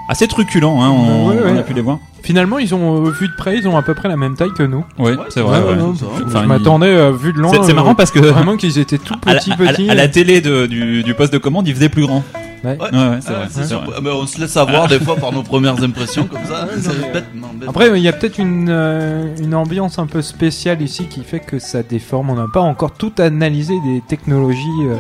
assez 0.09 0.25
truculents. 0.27 0.81
Hein, 0.81 0.89
on, 0.89 1.27
Ouais, 1.29 1.35
ouais. 1.35 1.51
on 1.53 1.59
a 1.59 1.61
pu 1.61 1.73
les 1.75 1.81
voir. 1.81 1.99
Finalement, 2.23 2.57
ils 2.57 2.73
ont 2.73 3.05
euh, 3.05 3.11
vu 3.11 3.27
de 3.27 3.33
près, 3.37 3.57
ils 3.59 3.67
ont 3.67 3.77
à 3.77 3.83
peu 3.83 3.93
près 3.93 4.09
la 4.09 4.17
même 4.17 4.35
taille 4.35 4.51
que 4.57 4.63
nous. 4.63 4.83
Oui, 4.97 5.11
c'est 5.29 5.41
vrai. 5.41 5.59
Ouais, 5.59 5.75
c'est 5.93 5.99
ça. 5.99 6.05
Enfin, 6.25 6.39
je 6.39 6.43
ils- 6.45 6.47
m'attendais 6.47 6.87
euh, 6.87 7.11
vu 7.11 7.33
de 7.33 7.37
loin. 7.37 7.51
C'est 7.53 7.63
c'est 7.65 7.73
marrant 7.75 7.91
euh, 7.91 7.93
parce 7.93 8.09
que 8.09 8.17
vraiment 8.17 8.57
qu'ils 8.57 8.79
étaient 8.79 8.97
tout 8.97 9.13
à 9.27 9.33
la, 9.35 9.39
petits 9.41 9.51
à 9.51 9.57
la- 9.63 9.71
petits. 9.73 9.89
à 9.91 9.93
la 9.93 10.07
télé 10.07 10.41
de- 10.41 10.65
du, 10.65 11.03
du 11.03 11.13
poste 11.13 11.31
de 11.31 11.37
commande, 11.37 11.67
il 11.67 11.75
faisait 11.75 11.89
plus 11.89 12.07
grand. 12.07 12.23
Ouais. 12.63 12.77
Ouais. 12.77 12.77
Ouais, 12.91 13.09
ouais, 13.09 13.17
c'est 13.21 13.33
Ah, 13.33 13.45
vrai. 13.47 13.65
sûr. 13.67 13.81
mais 14.03 14.09
on 14.11 14.25
se 14.27 14.39
laisse 14.39 14.57
avoir 14.57 14.87
des 14.87 14.99
fois 14.99 15.15
par 15.15 15.31
nos 15.31 15.43
premières 15.43 15.81
impressions 15.83 16.25
comme 16.27 16.43
ça. 16.45 16.65
Bêtement, 17.13 17.47
bêtement. 17.53 17.69
Après, 17.69 17.89
il 17.97 18.03
y 18.03 18.07
a 18.07 18.13
peut-être 18.13 18.37
une, 18.37 18.67
euh, 18.69 19.33
une 19.41 19.55
ambiance 19.55 19.97
un 19.99 20.07
peu 20.07 20.21
spéciale 20.21 20.81
ici 20.81 21.05
qui 21.07 21.23
fait 21.23 21.39
que 21.39 21.59
ça 21.59 21.83
déforme. 21.83 22.29
On 22.31 22.35
n'a 22.35 22.47
pas 22.53 22.61
encore 22.61 22.91
tout 22.91 23.13
analysé 23.17 23.75
des 23.85 24.01
technologies 24.07 24.59
euh, 24.83 24.95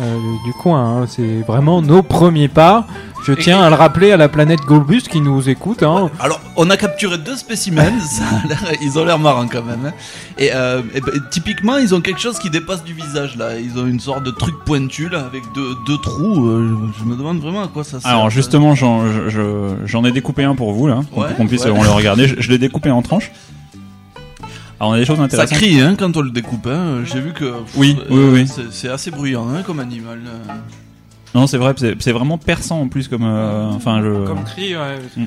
euh, 0.00 0.18
du 0.44 0.52
coin. 0.54 1.02
hein. 1.02 1.06
C'est 1.08 1.40
vraiment 1.46 1.80
nos 1.82 2.02
premiers 2.02 2.48
pas. 2.48 2.86
Je 3.26 3.32
tiens 3.32 3.62
à 3.62 3.70
le 3.70 3.74
rappeler 3.74 4.12
à 4.12 4.16
la 4.18 4.28
planète 4.28 4.60
Golbus 4.66 5.02
qui 5.10 5.20
nous 5.20 5.48
écoute. 5.48 5.82
Hein. 5.82 6.10
Alors, 6.20 6.40
on 6.56 6.68
a 6.68 6.76
capturé 6.76 7.16
deux 7.16 7.36
spécimens, 7.36 7.98
ça 8.00 8.24
a 8.24 8.72
ils 8.82 8.98
ont 8.98 9.04
l'air 9.04 9.18
marrants 9.18 9.48
quand 9.48 9.62
même. 9.64 9.86
hein. 9.86 9.92
Et, 10.36 10.50
euh, 10.52 10.82
et 10.94 11.00
ben, 11.00 11.12
typiquement, 11.30 11.78
ils 11.78 11.94
ont 11.94 12.00
quelque 12.02 12.20
chose 12.20 12.38
qui 12.38 12.50
dépasse 12.50 12.84
du 12.84 12.92
visage 12.92 13.36
là. 13.36 13.58
Ils 13.58 13.78
ont 13.78 13.86
une 13.86 13.98
sorte 14.00 14.24
de 14.24 14.30
truc 14.30 14.54
pointu 14.66 15.08
là 15.08 15.20
avec 15.24 15.42
deux, 15.54 15.70
deux 15.86 15.96
trous. 16.02 16.46
euh, 16.48 16.76
je, 16.98 17.04
me 17.04 17.16
demande 17.16 17.40
vraiment 17.40 17.62
à 17.64 17.68
quoi 17.68 17.82
ça 17.82 17.98
sert. 17.98 18.10
Alors 18.10 18.28
justement, 18.28 18.74
j'en 18.74 19.06
je- 19.10 19.28
je- 19.30 19.74
j'en 19.86 20.04
ai 20.04 20.12
découpé 20.12 20.44
un 20.44 20.54
pour 20.54 20.72
vous 20.74 20.86
là, 20.86 21.00
pour 21.10 21.22
Ouais, 21.22 21.28
qu'on 21.36 21.46
puisse 21.46 21.64
ouais. 21.64 21.70
on 21.70 21.82
le 21.82 21.88
regarder. 21.88 22.28
Je, 22.28 22.34
je 22.38 22.50
l'ai 22.50 22.58
découpé 22.58 22.90
en 22.90 23.00
tranches. 23.00 23.32
Alors 24.80 24.90
on 24.90 24.92
a 24.92 24.98
des 24.98 25.06
choses 25.06 25.16
ça 25.18 25.22
intéressantes. 25.22 25.56
crie 25.56 25.80
hein, 25.80 25.94
quand 25.98 26.14
on 26.16 26.20
le 26.20 26.30
découpe. 26.30 26.66
Hein. 26.66 27.04
J'ai 27.04 27.20
vu 27.20 27.32
que 27.32 27.44
pff, 27.44 27.72
Oui, 27.76 27.96
oui, 28.10 28.24
oui. 28.32 28.46
c'est- 28.46 28.70
c'est 28.70 28.88
assez 28.90 29.10
bruyant 29.10 29.46
hein, 29.48 29.62
comme 29.64 29.80
animal. 29.80 30.20
Non, 31.34 31.46
c'est 31.46 31.56
vrai, 31.58 31.74
c'est 31.98 32.12
vraiment 32.12 32.38
perçant 32.38 32.80
en 32.80 32.88
plus 32.88 33.08
comme. 33.08 33.24
euh, 33.24 33.70
enfin, 33.72 34.00
je. 34.02 34.24
Comme 34.26 34.44
cri, 34.44 34.74
ouais. 34.76 35.26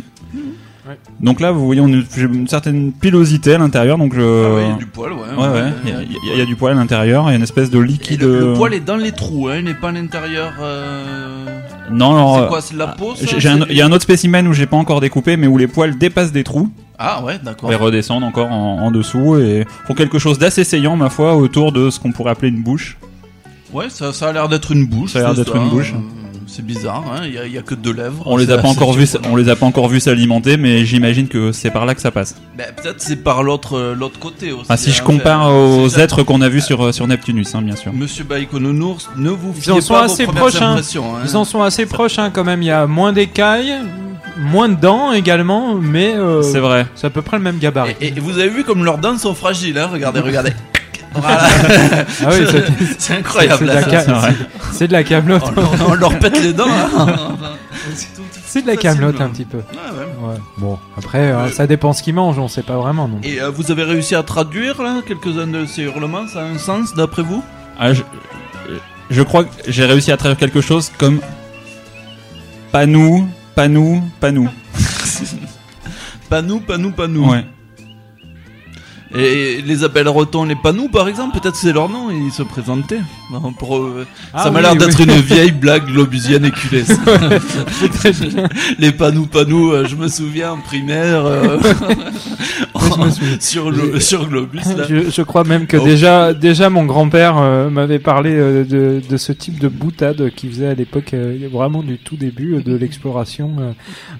Donc 1.19 1.41
là, 1.41 1.51
vous 1.51 1.65
voyez, 1.65 1.81
on 1.81 1.87
a 1.91 1.97
j'ai 2.15 2.21
une 2.23 2.47
certaine 2.47 2.93
pilosité 2.93 3.55
à 3.55 3.57
l'intérieur, 3.57 3.97
donc 3.97 4.13
je. 4.15 4.21
Ah 4.21 4.55
ouais, 4.55 4.63
il 4.67 4.69
y 4.69 4.73
a 4.73 4.77
du 4.77 4.85
poil, 4.85 5.11
ouais. 5.11 5.19
Ouais, 5.37 5.47
ouais. 5.49 5.73
Il 5.83 5.89
y, 5.89 5.93
a- 5.93 6.01
il 6.01 6.11
y 6.11 6.15
a- 6.15 6.33
il 6.35 6.39
y 6.39 6.41
a 6.41 6.45
du 6.45 6.55
poil 6.55 6.71
à 6.71 6.75
l'intérieur, 6.75 7.25
il 7.27 7.31
y 7.31 7.33
a 7.33 7.35
une 7.35 7.43
espèce 7.43 7.69
de 7.69 7.83
Et 7.83 7.85
liquide. 7.85 8.21
le, 8.21 8.39
le 8.39 8.45
euh, 8.47 8.55
poil 8.55 8.73
est 8.73 8.79
dans 8.79 8.95
les 8.95 9.11
trous, 9.11 9.49
hein, 9.49 9.55
il 9.57 9.65
n'est 9.65 9.73
pas 9.73 9.89
à 9.89 9.91
l'intérieur. 9.91 10.53
euh, 10.61 11.43
Non, 11.91 12.13
alors. 12.15 12.39
C'est 12.43 12.47
quoi, 12.47 12.61
c'est 12.61 12.73
de 12.75 12.79
la 12.79 12.87
peau 12.87 13.13
Il 13.69 13.75
y 13.75 13.81
a 13.81 13.85
un 13.85 13.91
autre 13.91 14.03
spécimen 14.03 14.47
où 14.47 14.53
j'ai 14.53 14.65
pas 14.65 14.77
encore 14.77 15.01
découpé, 15.01 15.35
mais 15.35 15.47
où 15.47 15.57
les 15.57 15.67
poils 15.67 15.97
dépassent 15.97 16.31
des 16.31 16.45
trous 16.45 16.69
Ah 16.97 17.21
ouais, 17.21 17.37
d'accord. 17.43 17.69
et 17.69 17.75
redescendent 17.75 18.23
encore 18.23 18.49
en, 18.49 18.79
en 18.79 18.89
dessous 18.91 19.37
et 19.39 19.65
font 19.87 19.93
quelque 19.93 20.19
chose 20.19 20.39
d'assez 20.39 20.63
saillant, 20.63 20.95
ma 20.95 21.09
foi, 21.09 21.35
autour 21.35 21.73
de 21.73 21.89
ce 21.89 21.99
qu'on 21.99 22.13
pourrait 22.13 22.31
appeler 22.31 22.47
une 22.47 22.63
bouche. 22.63 22.97
Ouais, 23.73 23.85
ça, 23.89 24.13
ça 24.13 24.29
a 24.29 24.33
l'air 24.33 24.47
d'être 24.49 24.71
une 24.71 24.85
bouche. 24.85 25.11
Ça 25.13 25.19
a 25.19 25.21
l'air 25.23 25.31
c'est 25.31 25.37
d'être 25.43 25.55
une 25.55 25.69
bouche. 25.69 25.93
Euh, 25.93 25.99
C'est 26.49 26.65
bizarre, 26.65 27.03
hein, 27.13 27.21
il 27.25 27.33
y, 27.33 27.37
a- 27.37 27.45
il 27.45 27.51
y 27.51 27.57
a 27.57 27.61
que 27.61 27.75
deux 27.75 27.91
lèvres. 27.91 28.23
On 28.25 28.37
les 28.37 28.49
a 28.49 28.57
pas 28.57 28.69
encore 28.69 28.93
surprenant. 28.97 29.33
on 29.33 29.35
les 29.35 29.49
a 29.49 29.57
pas 29.57 29.65
encore 29.65 29.89
vus 29.89 29.99
s'alimenter, 29.99 30.55
mais 30.55 30.85
j'imagine 30.85 31.27
que 31.27 31.51
c'est 31.51 31.71
par 31.71 31.85
là 31.85 31.93
que 31.93 31.99
ça 31.99 32.09
passe. 32.09 32.35
Ben, 32.57 32.67
peut-être 32.73 33.01
c'est 33.01 33.17
par 33.17 33.43
l'autre 33.43 33.77
euh, 33.77 33.93
l'autre 33.93 34.17
côté 34.17 34.53
aussi. 34.53 34.65
Ah, 34.69 34.77
si 34.77 34.91
je 34.93 35.01
hein, 35.01 35.05
compare 35.05 35.41
enfin, 35.47 35.53
aux 35.83 35.89
êtres 35.99 36.23
qu'on 36.23 36.39
a 36.41 36.47
vus 36.47 36.61
sur, 36.61 36.85
euh, 36.85 36.91
sur 36.93 37.05
Neptunus, 37.05 37.53
hein, 37.53 37.61
bien 37.61 37.75
sûr. 37.75 37.91
Monsieur 37.91 38.23
Baïkonounours, 38.23 39.09
ne 39.17 39.29
vous 39.29 39.51
Ils 39.57 39.61
fiez 39.61 39.71
en 39.73 39.81
sont 39.81 39.93
pas 39.95 40.03
assez 40.05 40.25
proches, 40.25 40.61
hein. 40.61 40.77
hein. 40.79 41.21
Ils 41.25 41.35
en 41.35 41.43
sont 41.43 41.61
assez 41.61 41.85
proches 41.85 42.17
hein, 42.17 42.31
quand 42.33 42.45
même. 42.45 42.61
Il 42.61 42.67
y 42.67 42.71
a 42.71 42.87
moins 42.87 43.11
d'écailles, 43.11 43.73
moins 44.39 44.69
de 44.69 44.75
dents 44.75 45.11
également, 45.11 45.75
mais 45.75 46.13
euh, 46.15 46.41
C'est 46.43 46.59
vrai. 46.61 46.87
c'est 46.95 47.07
à 47.07 47.09
peu 47.09 47.21
près 47.21 47.35
le 47.37 47.43
même 47.43 47.57
gabarit. 47.57 47.93
Et, 47.99 48.07
et 48.07 48.19
vous 48.21 48.39
avez 48.39 48.49
vu 48.49 48.63
comme 48.63 48.85
leurs 48.85 48.99
dents 48.99 49.17
sont 49.17 49.33
fragiles, 49.35 49.77
hein 49.77 49.89
regardez, 49.91 50.21
regardez. 50.21 50.53
Voilà. 51.13 51.43
Ah 52.25 52.29
oui, 52.31 52.45
c'est- 52.51 52.65
c'est 52.99 53.13
incroyable. 53.15 53.69
c'est 54.73 54.87
de 54.87 54.93
la 54.93 55.03
camelote. 55.03 55.43
On, 55.45 55.51
leur- 55.61 55.89
on 55.89 55.93
leur 55.93 56.19
pète 56.19 56.41
les 56.41 56.53
dents. 56.53 56.65
hein. 56.69 57.07
C'est 58.45 58.61
de 58.61 58.67
la 58.67 58.75
camelote 58.75 59.19
un 59.21 59.29
petit 59.29 59.45
peu. 59.45 59.57
Ouais, 59.57 59.63
ouais. 59.63 60.29
Ouais. 60.29 60.35
Bon, 60.57 60.77
après, 60.97 61.31
euh, 61.31 61.49
ça 61.49 61.67
dépend 61.67 61.93
ce 61.93 62.01
qu'ils 62.03 62.13
mangent, 62.15 62.39
on 62.39 62.47
sait 62.47 62.63
pas 62.63 62.77
vraiment. 62.77 63.07
Non. 63.07 63.19
Et 63.23 63.41
euh, 63.41 63.49
vous 63.49 63.71
avez 63.71 63.83
réussi 63.83 64.15
à 64.15 64.23
traduire 64.23 64.81
là 64.81 65.01
quelques-uns 65.05 65.47
de 65.47 65.65
ces 65.65 65.83
hurlements? 65.83 66.27
Ça 66.27 66.39
a 66.41 66.43
un 66.43 66.57
sens 66.57 66.93
d'après 66.95 67.21
vous? 67.23 67.43
Ah, 67.79 67.93
je, 67.93 68.01
je 69.09 69.21
crois 69.21 69.43
que 69.43 69.49
j'ai 69.67 69.85
réussi 69.85 70.11
à 70.11 70.17
traduire 70.17 70.37
quelque 70.37 70.61
chose 70.61 70.91
comme 70.97 71.19
pas 72.71 72.85
nous, 72.85 73.27
pas 73.55 73.67
nous, 73.67 74.03
pas 74.19 74.31
nous. 74.31 74.49
Pas 76.29 76.41
nous, 76.41 76.59
pas 76.59 76.77
nous, 76.77 76.91
pas 76.91 77.07
nous. 77.07 77.29
Ouais. 77.31 77.45
Et 79.15 79.61
les 79.65 79.83
appels 79.83 80.07
retons, 80.09 80.43
les 80.43 80.55
panous 80.55 80.89
par 80.89 81.07
exemple, 81.07 81.39
peut-être 81.39 81.55
c'est 81.55 81.71
leur 81.73 81.89
nom, 81.89 82.09
ils 82.11 82.31
se 82.31 82.43
présentaient. 82.43 82.99
Non, 83.31 83.53
pour, 83.53 83.77
eux, 83.77 84.05
Ah 84.33 84.43
ça 84.43 84.51
m'a 84.51 84.61
l'air 84.61 84.73
oui. 84.73 84.77
d'être 84.79 84.99
une 84.99 85.11
vieille 85.13 85.51
blague 85.51 85.85
globusienne 85.85 86.45
éculée. 86.45 86.83
ça. 86.83 86.95
les 88.79 88.91
panous, 88.91 89.25
panous, 89.27 89.71
euh, 89.71 89.85
je 89.87 89.95
me 89.95 90.07
souviens 90.07 90.51
en 90.53 90.57
primaire, 90.57 91.25
euh, 91.25 91.57
sur, 93.39 93.71
le, 93.71 93.99
sur 93.99 94.27
Globus. 94.27 94.61
Là. 94.77 94.85
Je, 94.89 95.09
je 95.09 95.21
crois 95.21 95.43
même 95.43 95.65
que 95.67 95.77
Oh. 95.77 95.83
déjà, 95.85 96.33
déjà 96.33 96.69
mon 96.69 96.85
grand-père 96.85 97.37
euh, 97.37 97.69
m'avait 97.69 97.99
parlé 97.99 98.31
euh, 98.33 98.63
de, 98.65 99.01
de 99.07 99.17
ce 99.17 99.31
type 99.31 99.59
de 99.59 99.67
boutade 99.67 100.31
qu'il 100.35 100.49
faisait 100.49 100.67
à 100.67 100.73
l'époque, 100.73 101.13
euh, 101.13 101.47
vraiment 101.51 101.83
du 101.83 101.97
tout 101.99 102.15
début 102.17 102.55
euh, 102.55 102.61
de 102.61 102.75
l'exploration 102.75 103.55
euh, 103.59 103.71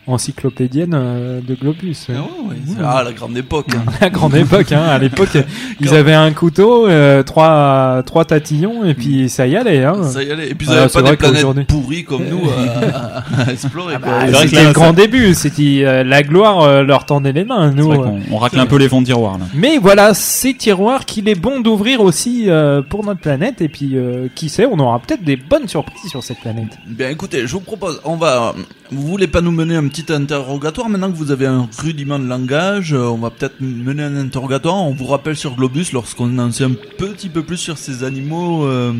encyclopédienne 0.06 0.94
euh, 0.94 1.42
de 1.42 1.56
Globus. 1.56 2.08
Ah, 2.10 2.12
ouais, 2.14 2.20
ouais, 2.50 2.56
c'est- 2.66 2.74
ah, 2.84 3.04
la 3.04 3.12
grande 3.14 3.36
époque. 3.38 3.68
hein. 3.76 3.84
À 4.02 4.10
grande 4.10 4.36
époque, 4.36 4.72
hein, 4.72 4.77
à 4.84 4.98
l'époque, 4.98 5.38
ils 5.80 5.94
avaient 5.94 6.14
un 6.14 6.32
couteau, 6.34 6.88
euh, 6.88 7.24
trois, 7.24 8.04
trois 8.06 8.26
tatillons, 8.26 8.86
et 8.86 8.94
puis 8.94 9.30
ça 9.30 9.48
y 9.48 9.56
allait. 9.56 9.84
Hein. 9.84 10.04
Ça 10.04 10.24
y 10.24 10.32
allait. 10.32 10.50
Et 10.50 10.56
puis 10.56 10.68
n'avez 10.68 10.90
c'est 10.90 11.02
pas 11.02 11.12
des 11.12 11.18
planètes 11.18 11.68
pourries 11.68 12.04
comme 12.04 12.24
nous 12.26 12.50
à, 12.50 13.52
explorer. 13.52 13.96
Ah 13.96 14.00
bah, 14.00 14.42
C'était 14.44 14.62
le 14.62 14.68
ça- 14.68 14.74
grand 14.74 14.94
début, 14.94 15.34
c'était 15.34 15.82
euh, 15.84 16.04
la 16.04 16.24
gloire 16.24 16.62
euh, 16.62 16.84
leur 16.84 17.06
tendait 17.06 17.32
les 17.32 17.44
mains, 17.44 17.72
nous. 17.72 17.88
vrai 17.88 17.98
qu'on 17.98 18.20
on 18.32 18.38
racle 18.38 18.60
un 18.60 18.66
peu 18.66 18.78
les 18.78 18.90
fonds 18.90 19.02
de 19.02 19.08
tiroir 19.08 19.38
là. 19.38 19.46
Mais 19.54 19.78
voilà, 19.78 20.14
ces 20.14 20.54
tiroirs 20.54 21.06
qu'il 21.06 21.28
est 21.30 21.36
bon 21.36 21.60
d'ouvrir 21.62 22.02
aussi 22.02 22.46
euh, 22.48 22.82
pour 22.82 23.04
notre 23.06 23.20
planète, 23.22 23.62
et 23.62 23.70
puis 23.70 23.92
euh, 23.96 24.28
qui 24.36 24.50
sait, 24.50 24.66
on 24.66 24.80
aura 24.80 25.00
peut-être 25.00 25.24
des 25.24 25.36
bonnes 25.38 25.68
surprises 25.68 26.10
sur 26.10 26.24
cette 26.24 26.40
planète. 26.40 26.78
Bien 26.86 27.10
écoutez, 27.10 27.48
je 27.48 27.54
vous 27.54 27.60
propose, 27.62 28.02
on 28.06 28.16
va. 28.16 28.54
Vous 28.90 29.02
voulez 29.06 29.28
pas 29.28 29.42
nous 29.42 29.52
mener 29.52 29.76
un 29.76 29.88
petit 29.90 30.12
interrogatoire 30.14 30.88
maintenant 30.88 31.12
que 31.12 31.18
vous 31.18 31.32
avez 31.32 31.46
un 31.46 31.68
rudiment 31.80 32.20
de 32.20 32.26
langage 32.26 32.94
euh, 32.94 33.04
On 33.08 33.18
va 33.18 33.30
peut-être 33.32 33.60
mener 33.60 34.04
un 34.04 34.16
interrogatoire. 34.16 34.76
On 34.76 34.94
vous 34.94 35.06
rappelle 35.08 35.36
sur 35.36 35.56
Globus 35.56 35.92
lorsqu'on 35.92 36.38
en 36.40 36.52
sait 36.52 36.64
un 36.64 36.72
petit 36.98 37.28
peu 37.28 37.44
plus 37.44 37.58
sur 37.58 37.78
ces 37.78 38.06
animaux 38.06 38.66
euh, 38.66 38.94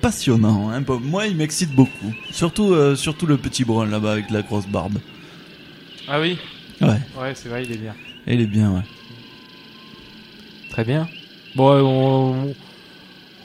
passionnants. 0.00 0.70
Hein. 0.70 0.82
Moi, 1.02 1.28
ils 1.28 1.36
m'excitent 1.36 1.74
beaucoup. 1.74 2.12
Surtout, 2.32 2.72
euh, 2.72 2.96
surtout 2.96 3.26
le 3.26 3.36
petit 3.36 3.64
brun 3.64 3.86
là-bas 3.86 4.12
avec 4.12 4.30
la 4.30 4.42
grosse 4.42 4.66
barbe. 4.66 4.98
Ah 6.08 6.20
oui? 6.20 6.36
Ouais, 6.80 6.88
Ouais, 7.20 7.32
c'est 7.34 7.48
vrai, 7.48 7.64
il 7.64 7.72
est 7.72 7.78
bien. 7.78 7.94
il 8.26 8.40
est 8.40 8.46
bien. 8.46 8.72
Ouais. 8.72 8.82
Très 10.70 10.84
bien. 10.84 11.08
Bon, 11.54 11.70
euh, 11.72 11.80
on, 11.82 12.54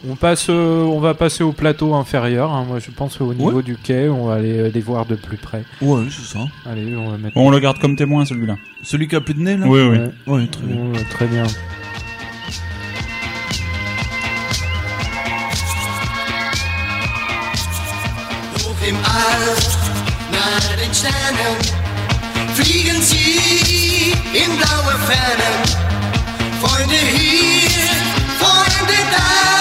on 0.10 0.16
passe, 0.16 0.47
euh, 0.49 0.84
on 0.84 0.99
va 0.99 1.14
passer 1.14 1.43
au 1.43 1.54
plateau 1.54 1.93
inférieur. 1.93 2.51
Hein. 2.51 2.66
Moi, 2.68 2.80
je 2.80 2.91
pense 2.91 3.22
au 3.22 3.34
niveau 3.34 3.62
du 3.62 3.78
quai, 3.78 4.10
on 4.10 4.26
va 4.28 4.36
aller 4.36 4.60
euh, 4.60 4.72
les 4.74 4.82
voir 4.82 5.06
de 5.06 5.16
plus 5.16 5.38
près. 5.38 5.64
Ouais, 5.82 6.04
c'est 6.10 6.38
ça. 6.38 6.45
Allez, 6.66 6.93
on 6.95 7.10
va 7.10 7.18
mettre. 7.18 7.38
On 7.38 7.49
le 7.49 7.60
garde 7.60 7.80
comme 7.80 7.95
témoin 7.95 8.26
celui-là. 8.26 8.58
Celui 8.84 9.08
qui 9.08 9.16
a 9.16 9.22
plus 9.22 9.34
de 9.34 9.39
nez, 9.39 9.56
là 9.56 9.66
Oui, 9.66 9.82
oui. 9.82 9.97
Ouais. 10.28 10.47
Très 10.47 10.66
bien. 10.68 10.93
Très 11.10 11.28
bien. 11.28 11.43
Im 18.86 18.97
All 18.97 19.56
den 20.78 20.93
Sternen 20.93 21.56
fliegen 22.54 23.01
sie 23.01 24.14
in 24.34 24.58
blaue 24.58 24.97
Freunde 26.60 26.91
hier, 26.91 27.72
Freunde 28.39 28.97
da. 29.10 29.53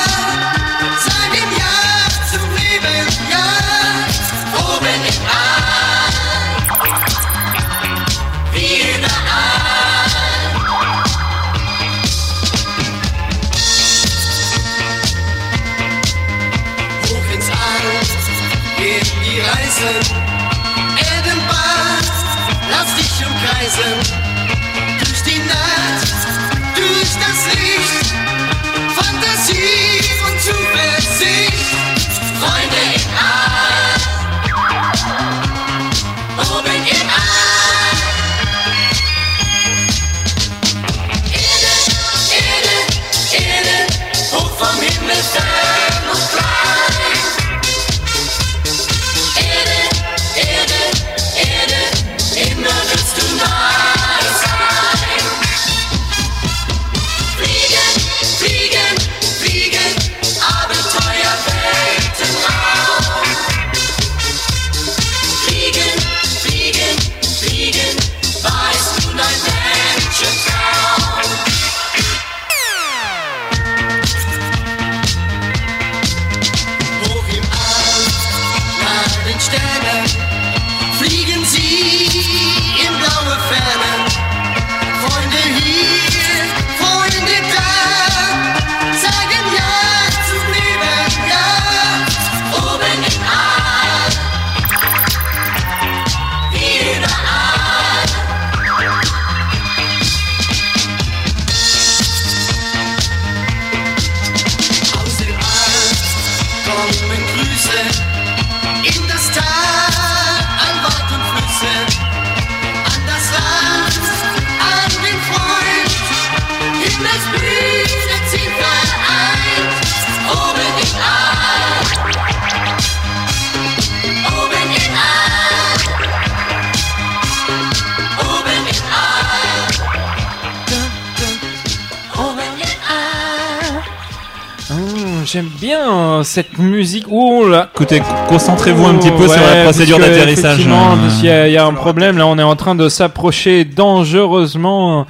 Écoutez, 137.83 138.01
concentrez-vous 138.29 138.87
un 138.87 138.95
petit 138.95 139.11
peu 139.11 139.27
sur 139.27 139.41
la 139.41 139.65
procédure 139.65 139.99
d'atterrissage. 139.99 140.61
effectivement, 140.61 140.97
y, 141.21 141.29
a- 141.29 141.49
il 141.49 141.53
y 141.53 141.57
a 141.57 141.67
un 141.67 141.75
problème 141.75 142.17
là, 142.17 142.29
on 142.29 142.39
est 142.39 142.43
en 142.45 142.55
train 142.55 142.77
de 142.77 142.89
s'approcher 142.89 143.65
dangereusement 143.65 145.05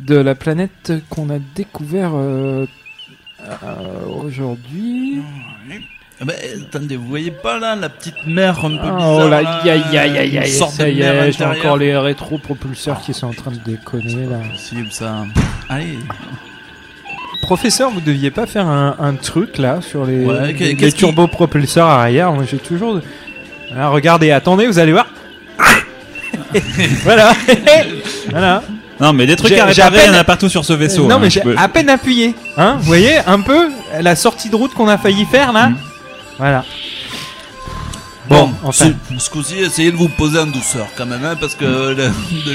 de 0.00 0.16
la 0.16 0.34
planète 0.34 0.92
qu'on 1.08 1.30
a 1.30 1.38
découvert 1.54 2.10
euh, 2.16 2.66
euh, 3.44 4.24
aujourd'hui. 4.24 5.20
Ah 6.20 6.24
bah, 6.24 6.32
attendez, 6.68 6.96
vous 6.96 7.06
voyez 7.06 7.30
pas 7.30 7.60
là 7.60 7.76
la 7.76 7.90
petite 7.90 8.26
mer 8.26 8.58
un 8.64 8.70
peu 8.70 8.76
Ah, 8.82 8.96
bizarre 8.96 9.18
oh 9.24 9.28
là, 9.28 9.42
là, 9.42 9.60
aïe 9.62 9.70
aïe 9.70 9.96
aïe 9.98 10.18
aïe 10.18 10.30
une 10.34 10.38
aïe, 10.42 10.50
sorte 10.50 10.72
ça 10.72 10.84
de 10.86 10.90
y 10.90 10.96
mer 10.98 11.14
est, 11.26 11.32
j'ai 11.32 11.44
encore 11.44 11.76
les 11.76 11.96
rétro-propulseurs 11.96 13.00
qui 13.02 13.14
sont 13.14 13.28
en 13.28 13.34
train 13.34 13.52
de 13.52 13.58
déconner 13.58 14.26
là. 14.26 14.38
Possible 14.50 14.88
ça. 14.90 15.24
Allez. 15.68 15.98
Professeur, 17.42 17.90
vous 17.90 18.00
deviez 18.00 18.30
pas 18.30 18.46
faire 18.46 18.66
un, 18.66 18.96
un 18.98 19.14
truc 19.14 19.58
là 19.58 19.78
sur 19.80 20.04
les, 20.04 20.24
Ouais, 20.24 20.90
turbopropulseurs 20.92 21.86
arrière? 21.86 22.32
Moi 22.32 22.44
j'ai 22.50 22.58
toujours. 22.58 23.00
Ah, 23.76 23.88
regardez, 23.88 24.30
attendez, 24.32 24.66
vous 24.66 24.78
allez 24.78 24.92
voir. 24.92 25.06
voilà. 27.04 27.32
voilà. 28.30 28.62
Non, 28.98 29.12
mais 29.12 29.26
des 29.26 29.36
trucs 29.36 29.52
à 29.52 29.66
réparer, 29.66 29.98
il 30.06 30.12
y 30.12 30.16
en 30.16 30.18
a 30.18 30.24
partout 30.24 30.48
sur 30.48 30.64
ce 30.64 30.72
vaisseau. 30.72 31.06
non 31.06 31.16
hein. 31.16 31.18
mais 31.20 31.28
Je 31.28 31.34
j'ai 31.34 31.40
peux- 31.42 31.54
à 31.56 31.68
peine 31.68 31.90
appuyé. 31.90 32.34
Hein 32.56 32.76
Vous 32.78 32.84
voyez 32.86 33.18
un 33.26 33.40
peu 33.40 33.68
la 34.00 34.16
sortie 34.16 34.48
de 34.48 34.56
route 34.56 34.72
qu'on 34.72 34.88
a 34.88 34.96
failli 34.98 35.24
faire 35.26 35.52
là? 35.52 35.68
Mm. 35.68 35.76
Voilà. 36.38 36.64
Bon, 38.28 38.50
enfin. 38.64 38.86
ce, 39.10 39.18
ce 39.18 39.30
coup-ci, 39.30 39.58
essayez 39.60 39.92
de 39.92 39.96
vous 39.96 40.08
poser 40.08 40.38
en 40.40 40.46
douceur 40.46 40.86
quand 40.96 41.06
même, 41.06 41.24
hein, 41.24 41.36
parce 41.40 41.54
que 41.54 41.64
le- 41.96 42.10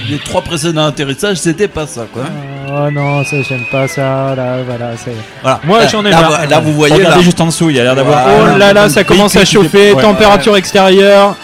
les 0.09 0.19
trois 0.19 0.41
précédents 0.41 0.85
atterrissages, 0.85 1.37
c'était 1.37 1.67
pas 1.69 1.87
ça, 1.87 2.05
quoi. 2.11 2.23
Oh 2.67 2.91
non, 2.91 3.23
ça 3.23 3.37
j'aime 3.41 3.63
pas 3.71 3.87
ça 3.87 4.33
là, 4.35 4.57
voilà, 4.65 4.91
c'est. 4.97 5.15
Voilà. 5.41 5.59
Moi, 5.63 5.87
j'en 5.87 6.05
ai 6.05 6.09
là, 6.09 6.21
marre. 6.21 6.47
Là, 6.47 6.59
vous 6.59 6.73
voyez 6.73 6.93
Regardez 6.95 7.17
là. 7.17 7.21
juste 7.23 7.39
en 7.39 7.45
dessous, 7.47 7.69
il 7.69 7.77
y 7.77 7.79
a 7.79 7.83
l'air 7.83 7.95
d'avoir. 7.95 8.23
Voilà. 8.27 8.53
Oh 8.55 8.57
là 8.57 8.73
là, 8.73 8.89
ça 8.89 9.03
commence 9.03 9.35
à 9.37 9.45
chauffer. 9.45 9.93
Ouais. 9.93 10.01
Température 10.01 10.55
extérieure 10.57 11.35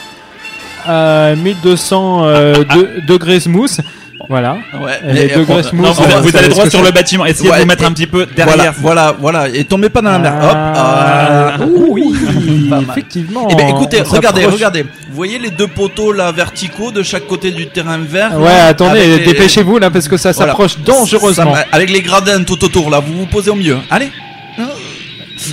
à 0.86 1.34
1200 1.36 2.22
euh, 2.26 2.64
de- 2.64 3.02
degrés 3.08 3.40
smooth. 3.40 3.78
Voilà. 4.30 4.58
Ouais. 4.82 5.00
Et 5.10 5.14
les 5.14 5.30
smooth, 5.34 5.74
Non, 5.74 5.94
ça- 5.94 6.20
vous, 6.22 6.36
allez 6.36 6.50
droit 6.50 6.70
sur 6.70 6.84
le 6.84 6.92
bâtiment. 6.92 7.26
Essayez 7.26 7.50
de 7.50 7.56
vous 7.56 7.66
mettre 7.66 7.84
et- 7.84 7.86
un 7.86 7.92
petit 7.94 8.08
peu 8.08 8.26
Voilà, 8.36 8.56
derrière. 8.56 8.74
voilà, 8.80 9.16
voilà. 9.18 9.48
Et 9.50 9.64
tombez 9.64 9.90
pas 9.90 10.02
dans 10.02 10.12
la 10.12 10.20
mer. 10.20 10.34
Hop. 10.34 10.52
Ah, 10.54 11.54
ah. 11.60 11.66
oui, 11.66 12.14
effectivement. 12.90 13.48
Eh 13.50 13.56
ben, 13.56 13.70
écoutez, 13.70 14.02
on 14.02 14.10
regardez, 14.10 14.46
regardez. 14.46 14.84
Vous 14.84 15.16
voyez 15.16 15.40
les 15.40 15.50
deux 15.52 15.68
poteaux 15.68 16.12
là 16.12 16.32
verticaux 16.32 16.92
de 16.92 17.04
chaque 17.04 17.26
côté 17.26 17.52
du 17.52 17.68
terrain 17.68 17.98
vert 18.00 18.38
Ouais, 18.38 18.46
là, 18.46 18.66
attendez, 18.68 19.20
dépêchez-vous 19.20 19.80
là 19.80 19.90
parce 19.90 20.08
que 20.08 20.18
ça 20.18 20.32
Voilà. 20.34 20.52
s'approche 20.52 20.78
dangereusement. 20.80 21.56
Ça- 21.56 21.66
avec 21.72 21.90
les 21.90 22.02
gradins 22.02 22.44
tout 22.44 22.64
autour 22.66 22.90
là, 22.90 23.00
vous 23.00 23.14
vous 23.20 23.26
posez 23.28 23.50
au 23.50 23.56
milieu. 23.56 23.78
Allez. 23.90 24.12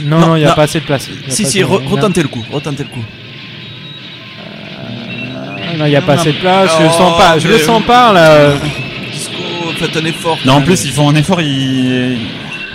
Non, 0.02 0.34
il 0.36 0.40
n'y 0.40 0.44
a 0.46 0.48
non. 0.48 0.54
pas 0.54 0.62
assez 0.62 0.80
de 0.80 0.84
place. 0.84 1.08
Si, 1.28 1.42
pas 1.42 1.48
si, 1.48 1.62
retentez 1.62 2.22
le 2.22 2.28
coup, 2.28 2.42
retentez 2.50 2.82
le 2.84 2.88
coup. 2.88 3.04
Ah, 5.74 5.78
Non, 5.78 5.86
il 5.86 5.90
n'y 5.90 5.96
a 5.96 6.02
pas 6.02 6.14
assez 6.14 6.32
de 6.32 6.38
place. 6.38 6.70
Je 6.78 6.82
le 6.82 6.88
Oh, 6.88 6.98
sens 6.98 7.18
pas. 7.18 7.38
Je 7.38 7.48
le 7.48 7.58
sens 7.58 7.82
pas 7.84 8.12
là. 8.12 8.52
Disco, 9.12 9.32
faites 9.78 9.96
un 9.96 10.04
effort. 10.04 10.38
Non, 10.44 10.54
en 10.54 10.62
plus, 10.62 10.84
ils 10.84 10.92
font 10.92 11.08
un 11.08 11.14
effort, 11.14 11.40
ils. 11.40 12.18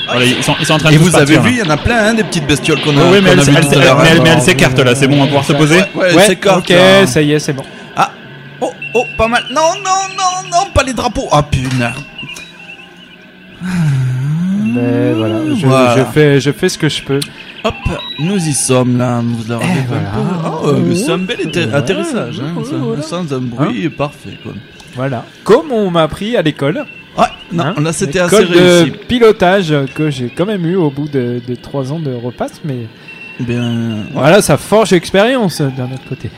Voilà, 0.08 0.26
ils, 0.26 0.44
sont, 0.44 0.56
ils 0.60 0.66
sont 0.66 0.74
en 0.74 0.78
train 0.80 0.90
de 0.90 0.96
Et 0.96 0.98
tous 0.98 1.04
vous 1.04 1.16
avez 1.16 1.36
partir, 1.36 1.42
vu, 1.44 1.52
il 1.52 1.66
y 1.66 1.68
en 1.68 1.70
a 1.70 1.78
plein 1.78 2.08
hein, 2.08 2.14
des 2.16 2.24
petites 2.24 2.48
bestioles 2.48 2.82
qu'on 2.82 2.98
a. 2.98 3.04
Oui, 3.12 3.20
mais 3.22 3.36
qu'on 3.36 3.42
elle, 3.44 3.88
hein. 3.88 3.98
mais 4.24 4.30
elle 4.30 4.42
s'écarte 4.42 4.80
là, 4.80 4.96
c'est 4.96 5.08
bon, 5.08 5.18
on 5.18 5.20
va 5.20 5.26
pouvoir 5.26 5.46
se 5.46 5.54
poser. 5.54 5.82
Ouais, 5.94 6.38
ok, 6.48 6.70
là. 6.70 7.06
ça 7.06 7.22
y 7.22 7.34
est, 7.34 7.40
c'est 7.40 7.54
bon. 7.54 7.64
Ah, 7.96 8.10
oh, 8.60 8.74
oh, 8.96 9.06
pas 9.16 9.28
mal. 9.28 9.44
Non, 9.54 9.62
non, 9.76 10.16
non, 10.18 10.50
non, 10.52 10.72
pas 10.74 10.82
les 10.82 10.94
drapeaux. 10.94 11.28
Ah, 11.32 11.44
putain. 11.44 11.92
Mais 13.62 15.14
voilà, 15.14 15.36
je, 15.56 15.66
Voilà. 15.68 15.96
je 15.98 16.04
fais, 16.12 16.40
je 16.40 16.52
fais 16.52 16.70
ce 16.70 16.78
que 16.80 16.90
je 16.90 17.04
peux. 17.04 17.20
Hop, 17.64 17.74
nous 18.20 18.48
y 18.48 18.54
sommes 18.54 18.98
là. 18.98 19.22
Vous 19.24 19.48
l'avez 19.50 19.66
Eh, 19.66 19.86
voilà. 19.88 20.12
Oh, 20.64 20.68
euh, 20.68 20.96
c'est 20.96 21.12
un 21.12 21.18
bel 21.18 21.38
atterrissage, 21.74 22.40
hein, 22.40 22.54
voilà. 22.56 23.02
sans 23.02 23.34
un 23.34 23.40
bruit 23.40 23.90
parfait. 23.90 24.38
Quoi. 24.42 24.54
Voilà. 24.96 25.26
Comme 25.44 25.72
on 25.72 25.92
m'a 25.92 26.04
appris 26.04 26.38
à 26.38 26.42
l'école. 26.42 26.86
Ouais, 27.18 27.26
non, 27.52 27.64
hein, 27.66 27.74
là 27.82 27.92
c'était 27.92 28.20
assez 28.20 28.40
l'école 28.42 28.56
de 28.56 28.62
réussi. 28.82 28.92
pilotage 29.08 29.74
que 29.96 30.10
j'ai 30.10 30.30
quand 30.30 30.46
même 30.46 30.66
eu 30.66 30.76
au 30.76 30.90
bout 30.90 31.10
de, 31.10 31.42
de 31.46 31.56
trois 31.56 31.92
ans 31.92 32.00
de 32.00 32.14
repasse, 32.14 32.62
mais 32.64 32.88
Bien. 33.42 34.04
voilà, 34.14 34.42
ça 34.42 34.58
forge 34.58 34.92
l'expérience 34.92 35.60
d'un 35.62 35.86
autre 35.92 36.08
côté. 36.08 36.30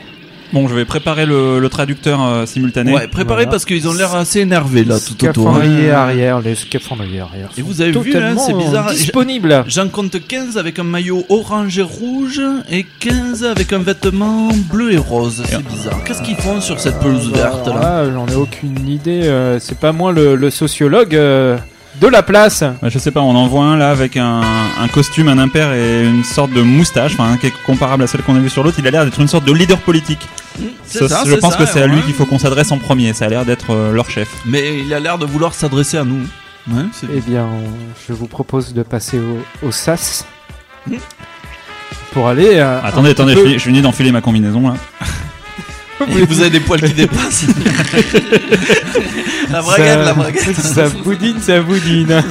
Bon, 0.52 0.68
je 0.68 0.74
vais 0.74 0.84
préparer 0.84 1.24
le, 1.26 1.58
le 1.60 1.68
traducteur 1.68 2.22
euh, 2.22 2.46
simultané. 2.46 2.92
Ouais, 2.92 3.08
préparez 3.08 3.44
Voilà. 3.44 3.50
parce 3.50 3.64
qu'ils 3.64 3.88
ont 3.88 3.92
l'air 3.94 4.14
assez 4.14 4.40
énervés 4.40 4.84
là 4.84 4.98
tout 5.00 5.12
autour. 5.24 5.48
hein. 5.48 5.54
Scaphandrier 5.54 5.90
arrière, 5.90 6.40
les 6.40 6.54
scaphandriers 6.54 7.20
arrière. 7.20 7.48
Et 7.56 7.62
vous 7.62 7.80
avez 7.80 7.92
vu, 7.92 7.98
hein, 7.98 8.12
totalement 8.12 8.40
c'est 8.46 8.52
bizarre. 8.54 8.90
Disponible. 8.90 9.64
J'en 9.66 9.88
compte 9.88 10.16
15 10.26 10.58
avec 10.58 10.78
un 10.78 10.84
maillot 10.84 11.24
orange 11.28 11.78
et 11.78 11.82
rouge 11.82 12.40
et 12.70 12.84
15 13.00 13.44
avec 13.44 13.72
un 13.72 13.78
vêtement 13.78 14.48
bleu 14.70 14.92
et 14.92 14.98
rose. 14.98 15.42
C'est 15.46 15.64
bizarre. 15.66 16.02
Qu'est-ce 16.04 16.22
qu'ils 16.22 16.36
font 16.36 16.60
sur 16.60 16.78
cette 16.80 16.98
pelouse 17.00 17.30
verte 17.32 17.66
Alors 17.68 17.80
là 17.80 18.04
là, 18.04 18.10
j'en 18.12 18.26
ai 18.28 18.34
aucune 18.36 18.88
idée. 18.88 19.22
euh, 19.24 19.58
c'est 19.58 19.78
pas 19.78 19.92
moi 19.92 20.12
le, 20.12 20.34
le 20.36 20.50
sociologue 20.50 21.14
euh, 21.14 21.56
de 22.00 22.06
la 22.08 22.22
place. 22.22 22.64
Je 22.82 22.98
sais 22.98 23.10
pas, 23.10 23.20
on 23.20 23.34
en 23.36 23.46
voit 23.48 23.64
un 23.64 23.76
là 23.76 23.90
avec 23.90 24.16
un, 24.16 24.40
un 24.80 24.88
costume, 24.88 25.28
un 25.28 25.38
impair 25.38 25.72
et 25.72 26.04
une 26.04 26.24
sorte 26.24 26.50
de 26.52 26.62
moustache, 26.62 27.12
enfin 27.12 27.36
qui 27.36 27.46
est 27.48 27.54
comparable 27.64 28.02
à 28.02 28.06
celle 28.06 28.22
qu'on 28.22 28.34
a 28.36 28.40
vue 28.40 28.50
sur 28.50 28.64
l'autre. 28.64 28.76
Il 28.80 28.86
a 28.86 28.90
l'air 28.90 29.04
d'être 29.04 29.20
une 29.20 29.28
sorte 29.28 29.44
de 29.44 29.52
leader 29.52 29.78
politique. 29.78 30.26
Ça, 30.84 31.24
je 31.26 31.34
pense 31.36 31.52
ça, 31.54 31.58
que 31.58 31.66
c'est 31.66 31.80
à 31.82 31.86
lui 31.86 31.96
ouais. 31.96 32.02
qu'il 32.02 32.14
faut 32.14 32.26
qu'on 32.26 32.38
s'adresse 32.38 32.70
en 32.72 32.78
premier. 32.78 33.12
Ça 33.12 33.26
a 33.26 33.28
l'air 33.28 33.44
d'être 33.44 33.70
euh, 33.70 33.92
leur 33.92 34.10
chef. 34.10 34.28
Mais 34.46 34.78
il 34.80 34.92
a 34.94 35.00
l'air 35.00 35.18
de 35.18 35.26
vouloir 35.26 35.54
s'adresser 35.54 35.96
à 35.98 36.04
nous. 36.04 36.20
Ouais, 36.70 36.82
c'est 36.92 37.06
Eh 37.14 37.20
bien, 37.20 37.44
on- 37.44 37.70
je 38.08 38.12
vous 38.12 38.26
propose 38.28 38.72
de 38.74 38.82
passer 38.82 39.18
au, 39.18 39.66
au 39.66 39.72
SAS 39.72 40.24
Hmm. 40.86 40.96
pour 42.12 42.26
aller. 42.28 42.54
euh, 42.56 42.80
Attendez, 42.82 43.10
attendez, 43.10 43.34
peu- 43.34 43.48
je 43.52 43.58
finis 43.58 43.82
d'enfiler 43.82 44.10
ma 44.10 44.20
combinaison 44.20 44.68
là. 44.68 44.74
Vous 46.06 46.40
avez 46.40 46.50
des 46.50 46.60
poils 46.60 46.80
qui 46.82 46.92
dépassent. 46.92 47.44
la 49.50 49.62
braguette, 49.62 49.86
Ça- 49.86 49.96
la 50.04 50.12
braguette. 50.14 50.56
Ça 50.60 50.88
boudine, 50.88 51.40
ça 51.40 51.60
boudine. 51.60 52.22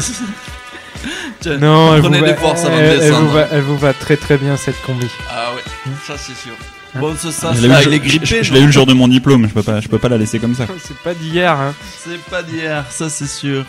Tiens, 1.39 1.57
Non, 1.57 1.95
elle 1.95 2.01
vous, 2.01 2.07
prenez 2.09 2.21
va, 2.21 2.31
des 2.31 2.37
forces 2.37 2.65
avant 2.65 2.77
de 2.77 2.81
elle, 2.83 3.11
vous 3.13 3.29
va, 3.29 3.47
elle 3.51 3.61
vous 3.61 3.77
va 3.77 3.93
très 3.93 4.15
très 4.15 4.37
bien 4.37 4.55
cette 4.57 4.79
combi. 4.83 5.07
Ah 5.29 5.49
ouais, 5.55 5.61
ça 6.05 6.13
c'est 6.17 6.35
sûr. 6.37 6.53
Bon, 6.93 7.15
ce 7.19 7.31
ça, 7.31 7.53
Je 7.55 7.61
l'ai 7.61 7.67
eu, 7.67 7.69
là, 7.69 7.81
le- 7.81 7.87
il 7.87 7.93
est 7.93 8.03
je- 8.03 8.17
grippé. 8.19 8.43
je- 8.43 8.53
eu 8.53 8.65
le 8.65 8.71
jour 8.71 8.85
de 8.85 8.93
mon 8.93 9.07
diplôme. 9.07 9.47
Je 9.47 9.53
peux 9.53 9.63
pas, 9.63 9.79
je 9.79 9.87
peux 9.87 9.97
pas 9.97 10.09
la 10.09 10.17
laisser 10.17 10.37
comme 10.39 10.53
ça. 10.53 10.65
C'est 10.85 10.97
pas 10.97 11.13
d'hier. 11.13 11.51
Hein. 11.59 11.73
C'est 12.05 12.19
pas 12.29 12.43
d'hier, 12.43 12.85
ça 12.89 13.09
c'est 13.09 13.27
sûr. 13.29 13.65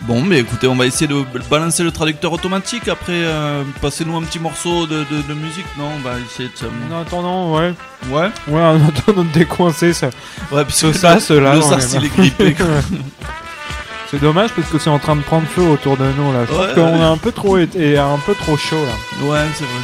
Bon, 0.00 0.20
mais 0.22 0.40
écoutez, 0.40 0.66
on 0.68 0.76
va 0.76 0.86
essayer 0.86 1.06
de 1.08 1.24
balancer 1.50 1.82
le 1.82 1.90
traducteur 1.90 2.30
automatique. 2.32 2.86
Après, 2.86 3.12
euh, 3.12 3.62
passez-nous 3.80 4.16
un 4.16 4.22
petit 4.22 4.38
morceau 4.38 4.86
de, 4.86 4.98
de- 5.10 5.22
de 5.26 5.34
musique, 5.34 5.64
non? 5.78 5.88
On 5.96 6.00
va 6.00 6.16
essayer 6.20 6.48
de. 6.50 6.94
En 6.94 7.00
attendant, 7.00 7.56
ouais. 7.56 7.72
Ouais, 8.10 8.28
Ouais, 8.46 8.60
en 8.62 8.76
attendant 8.86 9.24
de 9.24 9.32
décoincer 9.32 9.92
ça. 9.94 10.10
ouais, 10.52 10.64
puis 10.64 10.74
Ce 10.74 10.92
sas 10.92 11.30
là. 11.30 11.54
le 11.54 11.62
sas, 11.62 11.94
il 11.94 12.04
est 12.04 12.08
grippé. 12.16 12.56
C'est 14.10 14.20
dommage 14.20 14.50
parce 14.54 14.68
que 14.68 14.78
c'est 14.78 14.90
en 14.90 14.98
train 15.00 15.16
de 15.16 15.22
prendre 15.22 15.46
feu 15.48 15.62
autour 15.62 15.96
de 15.96 16.04
nous 16.16 16.32
là. 16.32 16.44
Je 16.46 16.52
trouve 16.52 16.66
Ouais, 16.66 16.74
qu'on 16.74 17.02
a 17.02 17.06
un 17.08 17.16
peu 17.16 17.32
trop 17.32 17.56
été 17.58 17.98
un 17.98 18.18
peu 18.24 18.34
trop 18.34 18.56
chaud 18.56 18.76
là. 18.76 19.26
Ouais, 19.26 19.40
c'est 19.54 19.64
vrai. 19.64 19.82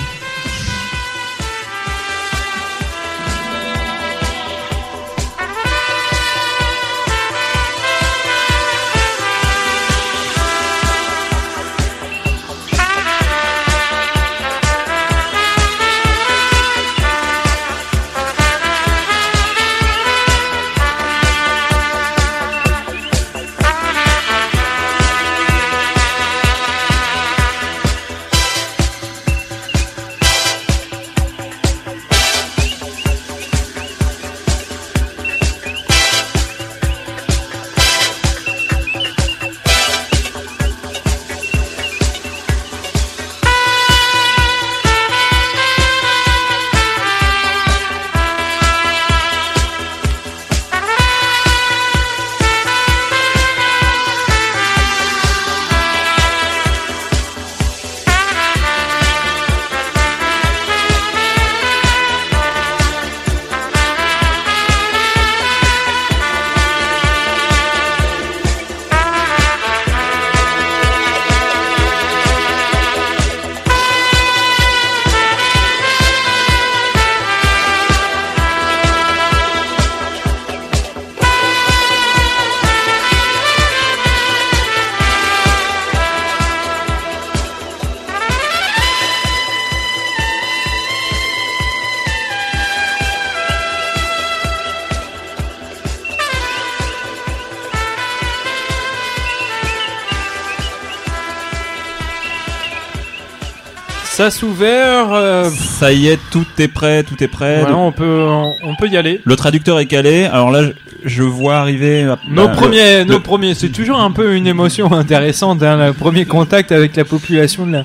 Ça 104.22 104.30
s'ouvert. 104.30 105.12
euh, 105.12 105.50
Ça 105.50 105.92
y 105.92 106.06
est, 106.06 106.18
tout 106.30 106.46
est 106.60 106.68
prêt, 106.68 107.02
tout 107.02 107.20
est 107.24 107.26
prêt. 107.28 107.62
voilà, 107.62 107.76
on 107.76 107.90
peut 107.90 108.24
on, 108.28 108.54
on 108.62 108.76
peut 108.76 108.86
y 108.86 108.96
aller. 108.96 109.20
Le 109.24 109.34
traducteur 109.34 109.80
est 109.80 109.86
calé. 109.86 110.26
Alors 110.26 110.52
là, 110.52 110.60
je, 111.04 111.24
vois 111.24 111.56
arriver. 111.56 112.04
euh, 112.04 112.14
Nos 112.30 112.46
bah, 112.46 112.54
premiers, 112.54 112.98
le- 112.98 113.04
nos 113.14 113.18
premiers, 113.18 113.54
c'est 113.54 113.70
toujours 113.70 113.98
un 113.98 114.12
peu 114.12 114.36
une 114.36 114.46
émotion 114.46 114.92
intéressante, 114.92 115.60
hein, 115.64 115.86
le 115.88 115.92
premier 115.92 116.24
contact 116.24 116.70
avec 116.70 116.94
la 116.94 117.04
population 117.04 117.66
de 117.66 117.72
la, 117.72 117.84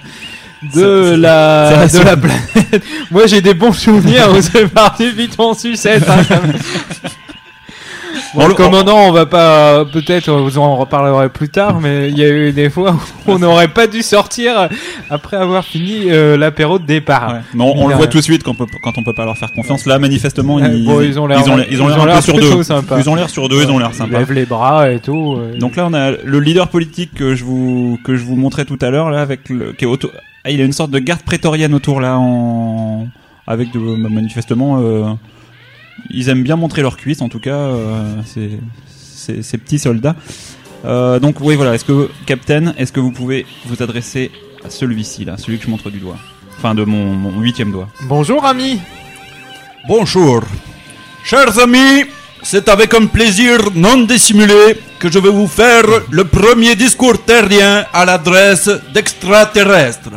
de 0.75 1.11
Ça- 1.11 1.17
la, 1.17 1.87
de 1.87 1.99
la 2.05 2.17
planète. 2.17 2.83
Moi, 3.09 3.25
j'ai 3.25 3.41
des 3.41 3.55
bons 3.55 3.73
souvenirs. 3.73 4.27
On 4.29 4.39
s'est 4.39 4.67
parti 4.67 5.09
vite 5.09 5.39
en 5.39 5.55
sucette. 5.55 6.07
hein. 6.07 6.21
Bon, 8.33 8.41
On 8.41 8.43
le 8.43 8.49
le- 8.49 8.55
commandant, 8.55 8.97
on 9.07 9.11
va 9.11 9.25
pas, 9.25 9.85
peut-être, 9.85 10.29
vous 10.31 10.57
en 10.57 10.75
reparlerez 10.75 11.29
plus 11.29 11.49
tard, 11.49 11.79
mais 11.79 12.09
il 12.09 12.17
y 12.17 12.23
a 12.23 12.27
eu 12.27 12.51
des 12.51 12.69
fois 12.69 12.91
où 13.25 13.31
on 13.31 13.39
n'aurait 13.39 13.69
pas 13.69 13.87
dû 13.87 14.01
sortir 14.01 14.67
après 15.09 15.37
avoir 15.37 15.63
fini 15.63 16.09
euh, 16.11 16.37
l'apéro 16.37 16.79
de 16.79 16.85
départ. 16.85 17.33
Ouais. 17.33 17.39
Mais 17.53 17.63
on, 17.63 17.83
on 17.83 17.87
le 17.87 17.95
voit 17.95 18.07
tout 18.07 18.17
de 18.17 18.23
suite 18.23 18.43
quand, 18.43 18.51
on 18.51 18.65
peut- 18.65 18.77
quand 18.81 18.97
on 18.97 19.03
peut 19.03 19.13
pas 19.13 19.25
leur 19.25 19.37
faire 19.37 19.51
confiance. 19.53 19.85
Là, 19.85 19.99
manifestement, 19.99 20.59
ils, 20.59 20.85
bon, 20.85 21.01
ils 21.01 21.19
ont 21.19 21.27
l'air- 21.27 21.39
ils 21.45 21.49
ont 21.51 21.57
ils 21.69 21.81
ont 21.81 21.85
ils 21.85 21.89
l'air 21.89 21.99
ont 21.99 22.03
un 22.03 22.05
l'air 22.05 22.15
peu 22.17 22.21
sur 22.21 22.35
deux. 22.39 22.63
sympas. 22.63 22.99
Ils 22.99 23.09
ont 23.09 23.15
l'air 23.15 23.29
sur 23.29 23.49
deux, 23.49 23.61
ils 23.63 23.69
ont 23.71 23.79
l'air 23.79 23.89
Ils 23.93 23.97
sympas. 23.97 24.19
lèvent 24.19 24.33
les 24.33 24.45
bras 24.45 24.91
et 24.91 24.99
tout. 24.99 25.37
Donc 25.59 25.75
là, 25.75 25.85
on 25.87 25.93
a 25.93 26.11
le 26.11 26.39
leader 26.39 26.67
politique 26.69 27.13
que 27.13 27.35
je 27.35 27.43
vous 27.43 27.97
que 28.03 28.15
je 28.15 28.23
vous 28.23 28.35
montrais 28.35 28.65
tout 28.65 28.77
à 28.81 28.89
l'heure 28.89 29.09
là, 29.09 29.21
avec 29.21 29.49
le 29.49 29.73
qui 29.73 29.85
est 29.85 29.87
autour. 29.87 30.11
Ah, 30.43 30.51
il 30.51 30.61
a 30.61 30.63
une 30.63 30.71
sorte 30.73 30.91
de 30.91 30.99
garde 30.99 31.21
prétorienne 31.23 31.73
autour 31.73 31.99
là, 32.01 32.17
en 32.17 33.07
avec 33.47 33.71
de 33.71 33.79
manifestement. 33.79 34.79
euh, 34.81 35.05
Ils 36.11 36.29
aiment 36.29 36.43
bien 36.43 36.55
montrer 36.55 36.81
leurs 36.81 36.95
cuisses, 36.97 37.21
en 37.21 37.29
tout 37.29 37.39
cas, 37.39 37.55
euh, 37.55 38.13
ces, 38.25 38.59
ces, 38.87 39.41
ces 39.41 39.57
petits 39.57 39.79
soldats. 39.79 40.15
Euh, 40.85 41.19
donc 41.19 41.37
oui, 41.41 41.55
voilà. 41.55 41.73
Est-ce 41.73 41.85
que 41.85 42.09
Captain, 42.25 42.73
est-ce 42.77 42.91
que 42.91 42.99
vous 42.99 43.11
pouvez 43.11 43.45
vous 43.65 43.81
adresser 43.81 44.31
à 44.65 44.69
celui-ci 44.69 45.25
là, 45.25 45.35
celui 45.37 45.57
que 45.57 45.65
je 45.65 45.69
montre 45.69 45.89
du 45.89 45.99
doigt, 45.99 46.17
enfin 46.57 46.75
de 46.75 46.83
mon, 46.83 47.13
mon 47.13 47.39
huitième 47.39 47.71
doigt. 47.71 47.87
Bonjour, 48.03 48.45
ami. 48.45 48.79
Bonjour. 49.87 50.41
Chers 51.23 51.59
amis, 51.59 52.05
c'est 52.43 52.67
avec 52.69 52.93
un 52.93 53.05
plaisir 53.05 53.59
non 53.75 54.01
dissimulé 54.03 54.79
que 54.99 55.11
je 55.11 55.19
vais 55.19 55.29
vous 55.29 55.47
faire 55.47 55.83
le 56.09 56.23
premier 56.25 56.75
discours 56.75 57.21
terrien 57.23 57.85
à 57.93 58.05
l'adresse 58.05 58.69
d'extraterrestres. 58.93 60.09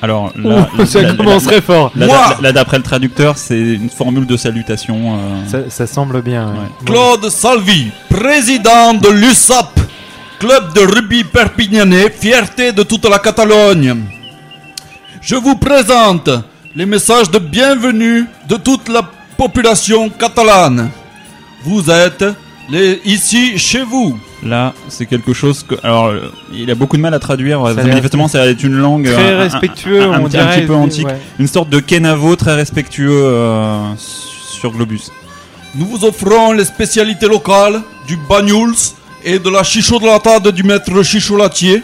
Alors 0.00 0.32
là, 0.36 0.68
Ouh, 0.78 0.86
ça 0.86 1.02
commencerait 1.14 1.60
fort. 1.60 1.90
là- 1.96 2.06
Moi 2.06 2.16
là- 2.16 2.36
là, 2.40 2.52
d'après 2.52 2.76
le 2.76 2.84
traducteur, 2.84 3.36
c'est 3.36 3.58
une 3.58 3.90
formule 3.90 4.26
de 4.26 4.36
salutation. 4.36 5.16
euh, 5.18 5.48
Ça, 5.48 5.58
ça 5.70 5.86
semble 5.88 6.22
bien. 6.22 6.46
ouais. 6.46 6.52
Ouais. 6.52 6.86
Claude 6.86 7.28
Salvi, 7.30 7.90
président 8.08 8.94
de 8.94 9.08
l'USAP, 9.08 9.80
club 10.42 10.72
de 10.74 10.80
rugby 10.80 11.22
perpignanais, 11.22 12.10
fierté 12.10 12.72
de 12.72 12.82
toute 12.82 13.04
la 13.08 13.20
Catalogne. 13.20 13.94
Je 15.20 15.36
vous 15.36 15.54
présente 15.54 16.28
les 16.74 16.84
messages 16.84 17.30
de 17.30 17.38
bienvenue 17.38 18.24
de 18.48 18.56
toute 18.56 18.88
la 18.88 19.02
population 19.36 20.10
catalane. 20.10 20.90
Vous 21.62 21.88
êtes 21.88 22.24
les, 22.68 23.00
ici 23.04 23.56
chez 23.56 23.82
vous. 23.84 24.18
Là, 24.42 24.72
c'est 24.88 25.06
quelque 25.06 25.32
chose 25.32 25.62
que. 25.62 25.76
Alors, 25.84 26.12
il 26.52 26.68
a 26.72 26.74
beaucoup 26.74 26.96
de 26.96 27.02
mal 27.02 27.14
à 27.14 27.20
traduire. 27.20 27.60
Manifestement, 27.60 28.26
ça 28.26 28.44
être 28.48 28.64
une 28.64 28.78
langue. 28.78 29.04
Très 29.12 29.22
euh, 29.34 29.38
un- 29.38 29.42
respectueux, 29.44 30.02
un, 30.02 30.12
un 30.14 30.20
on 30.22 30.24
petit- 30.24 30.30
dirait. 30.30 30.42
un 30.42 30.58
petit 30.58 30.66
peu 30.66 30.74
antique. 30.74 31.06
ouais. 31.06 31.20
Une 31.38 31.46
sorte 31.46 31.68
de 31.68 31.78
kenavo 31.78 32.34
très 32.34 32.56
respectueux 32.56 33.22
euh, 33.26 33.92
sur 33.96 34.72
Globus. 34.72 35.02
Nous 35.76 35.86
vous 35.86 36.04
offrons 36.04 36.50
les 36.50 36.64
spécialités 36.64 37.28
locales 37.28 37.80
du 38.08 38.16
bagnols 38.28 38.74
et 39.24 39.38
de 39.38 39.50
la 39.50 39.62
chicholatade 39.62 40.48
du 40.48 40.62
maître 40.62 41.02
chicholatier 41.02 41.82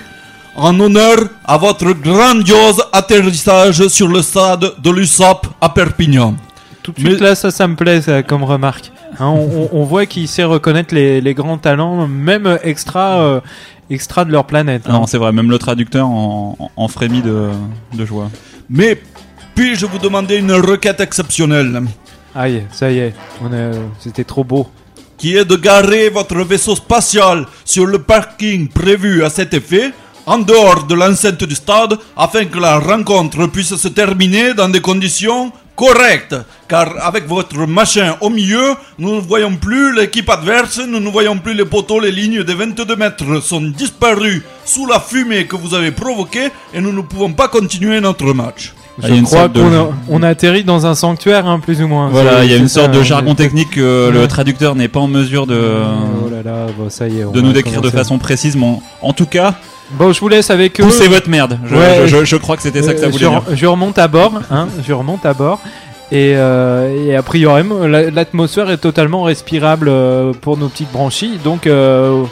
en 0.57 0.79
honneur 0.81 1.17
à 1.45 1.57
votre 1.57 1.93
grandiose 1.93 2.83
atterrissage 2.93 3.87
sur 3.89 4.09
le 4.09 4.23
stade 4.23 4.73
de 4.83 4.91
l'USAP 4.91 5.47
à 5.61 5.69
Perpignan. 5.69 6.35
Tout 6.83 6.93
de 6.93 6.99
suite 7.01 7.21
Mais- 7.21 7.29
là, 7.29 7.35
ça, 7.35 7.51
ça 7.51 7.69
me 7.69 7.77
plaît 7.77 8.01
ça, 8.03 8.23
comme 8.23 8.45
remarque. 8.45 8.91
Hein, 9.21 9.27
on, 9.27 9.69
on- 9.73 9.81
on 9.81 9.85
voit 9.85 10.07
qu'il 10.07 10.27
sait 10.29 10.45
reconnaître 10.45 10.95
les, 10.95 11.21
les 11.21 11.35
grands 11.35 11.59
talents, 11.59 12.07
même 12.09 12.59
extra, 12.63 13.19
euh, 13.21 13.41
extra 13.91 14.25
de 14.25 14.33
leur 14.33 14.45
planète. 14.47 14.83
hein. 14.87 14.93
Non, 14.93 15.07
c'est 15.07 15.19
vrai, 15.19 15.33
même 15.33 15.51
le 15.51 15.59
traducteur 15.59 16.07
en, 16.09 16.57
en- 16.59 16.71
en 16.77 16.89
frémit 16.89 17.23
de, 17.23 17.49
de 17.95 18.05
joie. 18.07 18.31
Mais 18.71 19.01
puis-je 19.55 19.87
vous 19.87 19.99
demander 19.99 20.37
une 20.37 20.53
requête 20.53 21.01
exceptionnelle? 21.01 21.83
Aïe, 22.35 22.65
ça 22.73 22.91
y 22.91 22.99
est, 22.99 23.15
on 23.43 23.53
est, 23.53 23.71
c'était 23.99 24.25
trop 24.25 24.45
beau. 24.45 24.69
Qui 25.19 25.37
est 25.37 25.45
de 25.45 25.57
garer 25.57 26.09
votre 26.09 26.39
vaisseau 26.45 26.77
spatial 26.77 27.47
sur 27.65 27.85
le 27.87 27.99
parking 27.99 28.69
prévu 28.69 29.25
à 29.25 29.31
cet 29.31 29.53
effet, 29.53 29.93
en 30.25 30.39
dehors 30.39 30.85
de 30.85 30.95
l'enceinte 30.95 31.45
du 31.45 31.55
stade, 31.55 31.99
afin 32.17 32.45
que 32.45 32.59
la 32.59 32.79
rencontre 32.79 33.47
puisse 33.49 33.75
se 33.77 33.89
terminer 33.89 34.55
dans 34.55 34.69
des 34.69 34.81
conditions 34.81 35.53
correctes. 35.75 36.37
Car 36.69 36.95
avec 37.05 37.27
votre 37.27 37.67
machin 37.67 38.17
au 38.21 38.31
milieu, 38.31 38.75
nous 38.99 39.17
ne 39.17 39.21
voyons 39.21 39.57
plus 39.57 39.95
l'équipe 39.95 40.29
adverse, 40.29 40.81
nous 40.87 41.01
ne 41.01 41.09
voyons 41.09 41.39
plus 41.39 41.55
les 41.55 41.65
poteaux, 41.65 42.01
les 42.01 42.13
lignes 42.13 42.43
des 42.43 42.55
22 42.55 42.97
mètres 42.97 43.43
sont 43.43 43.61
disparus 43.63 44.43
sous 44.65 44.87
la 44.87 45.01
fumée 45.01 45.47
que 45.47 45.57
vous 45.57 45.75
avez 45.75 45.93
provoquée 45.93 46.51
et 46.75 46.81
nous 46.81 46.93
ne 46.93 47.01
pouvons 47.03 47.33
pas 47.33 47.49
continuer 47.49 48.01
notre 48.01 48.33
match. 48.35 48.75
Je 49.03 49.23
crois 49.23 49.49
de 49.49 49.61
qu'on 49.61 49.93
on 50.09 50.23
a 50.23 50.29
atterri 50.29 50.65
dans 50.65 50.87
un 50.87 50.95
sanctuaire, 50.95 51.47
hein, 51.47 51.61
plus 51.61 51.81
ou 51.83 51.89
moins. 51.89 52.09
Voilà, 52.09 52.45
il 52.45 52.51
y 52.51 52.55
a 52.55 52.57
une 52.57 52.69
ça, 52.69 52.81
sorte 52.81 52.93
de 52.93 52.99
on 52.99 53.05
jargon 53.05 53.35
technique 53.35 53.71
que 53.71 54.09
Ouais. 54.09 54.13
le 54.13 54.27
traducteur 54.27 54.75
n'est 54.75 54.89
pas 54.89 55.01
en 55.01 55.07
mesure 55.09 55.47
de, 55.47 55.57
Oh 55.57 56.29
là 56.31 56.43
là, 56.45 56.67
bon, 56.77 56.91
ça 56.91 57.07
y 57.07 57.21
est. 57.21 57.33
de 57.33 57.41
nous 57.41 57.53
décrire 57.53 57.81
de 57.81 57.91
façon 57.91 58.19
précise. 58.19 58.57
Mais 58.57 58.67
en- 58.67 58.83
en 59.03 59.13
tout 59.13 59.27
cas, 59.27 59.55
Bon, 59.93 60.13
je 60.13 60.21
vous 60.21 60.29
laisse 60.29 60.51
avec 60.51 60.81
eux. 60.81 60.83
poussez 60.83 61.07
votre 61.09 61.29
merde. 61.29 61.59
Je, 61.67 61.75
Ouais. 61.77 62.01
je- 62.07 62.17
je- 62.19 62.25
je 62.25 62.37
crois 62.37 62.57
que 62.57 62.63
c'était 62.63 62.83
ça 62.83 62.93
que 62.93 62.99
ça 63.01 63.07
Euh, 63.07 63.11
voulait 63.11 63.29
dire. 63.29 63.43
je 63.53 63.67
remonte 63.67 63.99
à 63.99 64.09
bord, 64.09 64.33
hein, 64.51 64.67
je 64.87 64.93
remonte 64.93 65.25
à 65.25 65.33
bord. 65.33 65.61
Et, 66.11 66.33
euh, 66.37 67.07
et 67.07 67.15
a 67.15 67.23
priori, 67.23 67.63
la- 67.87 68.11
l'atmosphère 68.11 68.71
est 68.71 68.79
totalement 68.79 69.23
respirable 69.23 69.89
euh, 69.91 70.33
pour 70.41 70.57
nos 70.57 70.69
petites 70.69 70.91
branchies. 70.91 71.39
Donc, 71.45 71.67
euh, 71.67 72.23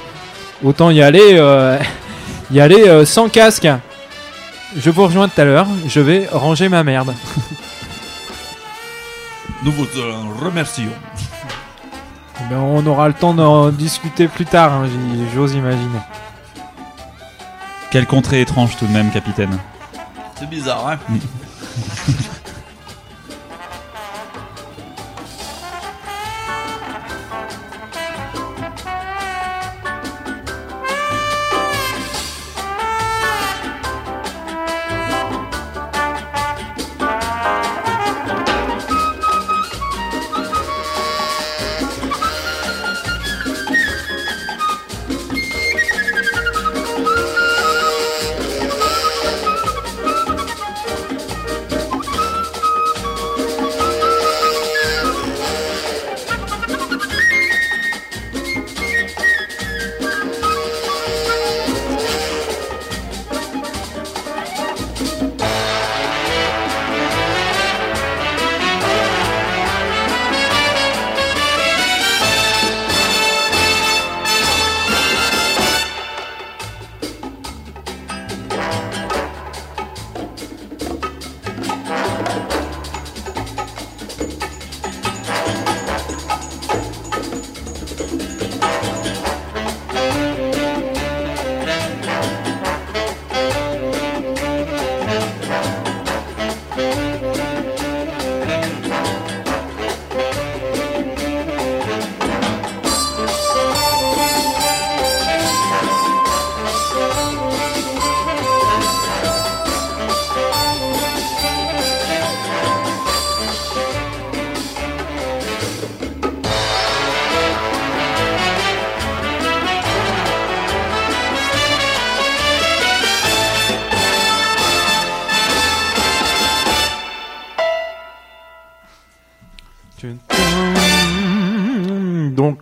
autant 0.64 0.90
y 0.90 1.00
aller, 1.02 1.20
euh, 1.34 1.76
y 2.52 2.58
aller 2.60 3.04
sans 3.04 3.28
casque. 3.28 3.68
Je 4.76 4.90
vous 4.90 5.04
rejoins 5.04 5.28
tout 5.28 5.40
à 5.40 5.44
l'heure. 5.44 5.66
Je 5.86 6.00
vais 6.00 6.28
ranger 6.30 6.68
ma 6.68 6.84
merde. 6.84 7.14
Nous 9.62 9.72
vous 9.72 9.86
en 10.00 10.44
remercions. 10.44 10.92
Mais 12.50 12.56
on 12.56 12.86
aura 12.86 13.08
le 13.08 13.14
temps 13.14 13.32
d'en 13.32 13.70
discuter 13.70 14.28
plus 14.28 14.44
tard, 14.44 14.72
hein, 14.72 14.88
j'ose 15.34 15.54
imaginer. 15.54 15.98
Quelle 17.90 18.06
contrée 18.06 18.42
étrange 18.42 18.76
tout 18.76 18.86
de 18.86 18.92
même, 18.92 19.10
capitaine. 19.10 19.58
C'est 20.38 20.48
bizarre, 20.48 20.86
hein 20.88 20.98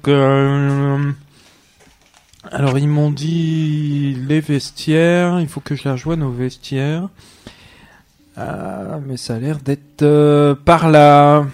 euh, 0.08 1.10
alors 2.50 2.78
ils 2.78 2.88
m'ont 2.88 3.10
dit 3.10 4.16
les 4.28 4.40
vestiaires. 4.40 5.40
Il 5.40 5.48
faut 5.48 5.60
que 5.60 5.74
je 5.74 5.82
la 5.84 5.92
rejoigne 5.92 6.22
aux 6.22 6.30
vestiaires. 6.32 7.08
Ah, 8.36 8.98
mais 9.06 9.16
ça 9.16 9.34
a 9.36 9.38
l'air 9.38 9.58
d'être 9.58 10.02
euh, 10.02 10.54
par 10.54 10.90
là. 10.90 11.44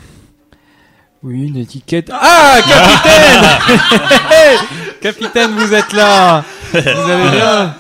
Oui, 1.23 1.49
une 1.49 1.59
étiquette. 1.59 2.11
Ah, 2.13 2.57
capitaine 2.67 4.59
Capitaine, 5.03 5.51
vous 5.51 5.75
êtes 5.75 5.93
là 5.93 6.43
Vous 6.73 6.79
allez 6.79 7.31
bien 7.31 7.75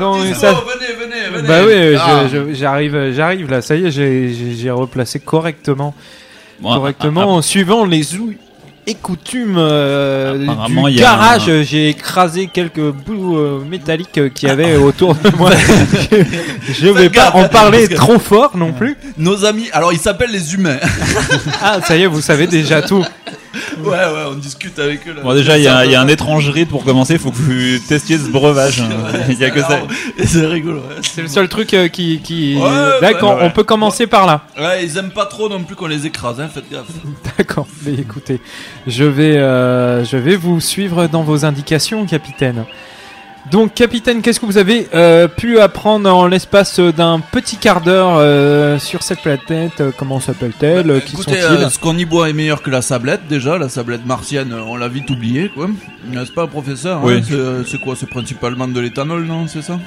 Non, 0.00 0.18
mais 0.22 0.32
ça- 0.32 0.52
venez, 0.52 0.94
venez, 0.98 1.28
venez. 1.36 1.48
Bah 1.48 1.60
oui, 1.66 1.96
Ah. 2.00 2.24
j'arrive, 2.52 3.12
j'arrive 3.12 3.50
là. 3.50 3.60
Ça 3.60 3.76
y 3.76 3.84
est, 3.86 3.90
j'ai- 3.90 4.70
replacé 4.70 5.20
correctement, 5.20 5.94
Bon, 6.60 6.74
correctement, 6.74 7.34
en 7.34 7.42
suivant 7.42 7.84
les 7.84 8.14
et 8.86 8.94
coutumes 8.94 9.56
euh, 9.58 10.42
Apparemment, 10.48 10.84
du 10.88 10.90
il 10.94 10.96
y 10.96 10.98
a 11.00 11.02
garage. 11.02 11.48
un- 11.48 11.62
J'ai 11.62 11.88
écrasé 11.90 12.48
quelques 12.52 12.90
bouts 12.90 13.36
euh, 13.36 13.62
métalliques 13.68 14.18
euh, 14.18 14.28
qu'il 14.28 14.48
y 14.48 14.50
avait 14.52 14.76
autour 14.76 15.14
de 15.14 15.30
moi. 15.36 15.50
je 16.72 16.88
vais 16.88 17.08
pas 17.10 17.30
en 17.32 17.48
parler 17.48 17.86
que- 17.88 17.94
trop 17.94 18.18
fort 18.18 18.56
non 18.56 18.72
plus. 18.72 18.96
Nos 19.18 19.44
amis, 19.44 19.68
alors 19.72 19.92
ils 19.92 19.98
s'appellent 20.00 20.32
les 20.32 20.54
humains. 20.54 20.78
Ah, 21.62 21.78
ça 21.86 21.96
y 21.96 22.02
est, 22.02 22.06
vous 22.06 22.20
savez 22.20 22.46
déjà 22.46 22.82
tout. 22.82 23.04
Ouais, 23.84 23.90
ouais, 23.90 24.24
on 24.30 24.34
discute 24.34 24.78
avec 24.78 25.06
eux 25.08 25.14
là. 25.14 25.22
Bon, 25.22 25.34
déjà, 25.34 25.58
il 25.58 25.64
y, 25.64 25.68
a- 25.68 25.84
y 25.86 25.94
a 25.94 26.00
un 26.00 26.08
étrange 26.08 26.48
rite 26.50 26.68
pour 26.68 26.84
commencer. 26.84 27.14
Il 27.14 27.18
faut 27.18 27.30
que 27.30 27.36
vous 27.36 27.78
testiez 27.88 28.18
ce 28.18 28.28
breuvage. 28.30 28.82
Il 29.28 29.38
y 29.38 29.44
a 29.44 29.50
que 29.50 29.60
ça. 29.60 29.80
C'est 30.24 30.46
rigolo. 30.46 30.78
ouais. 30.78 30.96
C'est 31.02 31.22
le 31.22 31.28
seul 31.28 31.48
truc 31.48 31.74
euh, 31.74 31.88
qui, 31.88 32.20
qui... 32.22 32.56
Ouais, 32.56 33.00
D'accord, 33.00 33.36
ouais. 33.36 33.42
on 33.44 33.50
peut 33.50 33.64
commencer 33.64 34.06
par 34.06 34.26
là. 34.26 34.42
Ouais, 34.58 34.84
ils 34.84 34.96
aiment 34.98 35.10
pas 35.10 35.26
trop 35.26 35.48
non 35.48 35.62
plus 35.62 35.76
qu'on 35.76 35.86
les 35.86 36.06
écrase, 36.06 36.40
hein, 36.40 36.48
faites 36.52 36.70
gaffe. 36.70 36.86
D'accord, 37.38 37.66
mais 37.84 37.94
écoutez, 37.94 38.40
je 38.86 39.04
vais, 39.04 39.36
euh, 39.36 40.04
je 40.04 40.16
vais 40.16 40.36
vous 40.36 40.60
suivre 40.60 41.06
dans 41.06 41.22
vos 41.22 41.44
indications, 41.44 42.04
capitaine. 42.06 42.64
Donc, 43.50 43.74
capitaine, 43.74 44.22
qu'est-ce 44.22 44.38
que 44.38 44.46
vous 44.46 44.56
avez 44.56 44.88
euh, 44.94 45.26
pu 45.26 45.58
apprendre 45.58 46.08
en 46.14 46.26
l'espace 46.28 46.78
d'un 46.78 47.18
petit 47.20 47.56
quart 47.56 47.80
d'heure 47.80 48.14
euh, 48.18 48.78
sur 48.78 49.02
cette 49.02 49.20
planète 49.20 49.80
euh, 49.80 49.90
Comment 49.96 50.20
s'appelle-t-elle 50.20 50.86
Bah, 50.86 51.00
Qui 51.00 51.14
écoutez, 51.14 51.40
sont-ils 51.40 51.64
euh, 51.64 51.68
ce 51.68 51.78
qu'on 51.78 51.98
y 51.98 52.04
boit 52.04 52.30
est 52.30 52.32
meilleur 52.34 52.62
que 52.62 52.70
la 52.70 52.82
sablette 52.82 53.26
déjà. 53.28 53.58
La 53.58 53.68
sablette 53.68 54.06
martienne, 54.06 54.54
on 54.54 54.76
l'a 54.76 54.86
vite 54.88 55.10
oubliée, 55.10 55.50
quoi. 55.52 55.66
N'est-ce 56.06 56.30
pas, 56.30 56.46
professeur 56.46 56.98
hein 56.98 57.02
Oui. 57.04 57.22
C'est- 57.26 57.34
euh, 57.34 57.64
C'est 57.64 57.80
quoi 57.80 57.96
C'est 57.96 58.08
principalement 58.08 58.68
de 58.68 58.80
l'éthanol, 58.80 59.24
non 59.24 59.46
C'est 59.48 59.62
ça? 59.62 59.78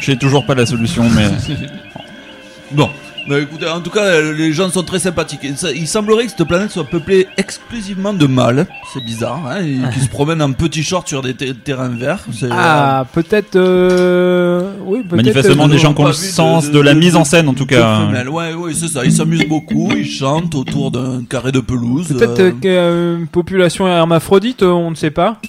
J'ai 0.00 0.16
toujours 0.18 0.44
pas 0.44 0.56
la 0.56 0.66
solution, 0.66 1.04
mais 1.08 1.28
Bon. 2.72 2.90
Bah 3.26 3.40
écoutez, 3.40 3.66
en 3.66 3.80
tout 3.80 3.90
cas, 3.90 4.02
euh, 4.04 4.34
les 4.34 4.52
gens 4.52 4.68
sont 4.68 4.82
très 4.82 4.98
sympathiques. 4.98 5.40
Il 5.74 5.88
semblerait 5.88 6.24
que 6.26 6.32
cette 6.36 6.46
planète 6.46 6.70
soit 6.70 6.84
peuplée 6.84 7.26
exclusivement 7.38 8.12
de 8.12 8.26
mâles. 8.26 8.66
C'est 8.92 9.02
bizarre, 9.02 9.40
hein, 9.48 9.62
et 9.62 9.78
qui 9.94 10.00
se 10.00 10.08
promènent 10.10 10.42
en 10.42 10.52
petits 10.52 10.82
shorts 10.82 11.08
sur 11.08 11.22
des 11.22 11.32
ter- 11.32 11.54
terrains 11.64 11.88
verts. 11.88 12.20
Ah, 12.50 13.06
peut-être. 13.14 13.56
euh, 13.56 14.72
Oui, 14.84 14.98
peut-être. 15.02 15.16
Manifestement, 15.16 15.64
euh, 15.64 15.68
des 15.68 15.72
nous 15.74 15.78
gens 15.80 15.94
qui 15.94 16.02
ont 16.02 16.06
le 16.06 16.10
de- 16.10 16.14
sens 16.16 16.66
de- 16.68 16.72
de 16.72 16.80
la 16.80 16.92
de- 16.92 16.98
mise 16.98 17.16
en 17.16 17.24
scène, 17.24 17.48
en 17.48 17.54
tout 17.54 17.64
cas. 17.66 18.06
femelles. 18.06 18.28
Ouais, 18.28 18.52
ouais, 18.52 18.72
c'est 18.74 18.88
ça. 18.88 19.04
Ils 19.06 19.12
s'amusent 19.12 19.48
beaucoup, 19.48 19.90
ils 19.96 20.04
chantent 20.10 20.54
autour 20.54 20.90
d'un 20.90 21.24
carré 21.24 21.50
de 21.50 21.60
pelouse. 21.60 22.08
Peut-être 22.08 22.40
euh, 22.40 22.48
euh, 22.50 22.52
que, 22.60 22.68
euh, 22.68 23.18
une 23.20 23.26
population 23.26 23.88
hermaphrodite, 23.88 24.62
euh, 24.62 24.68
on 24.70 24.90
ne 24.90 24.96
sait 24.96 25.10
pas. 25.10 25.40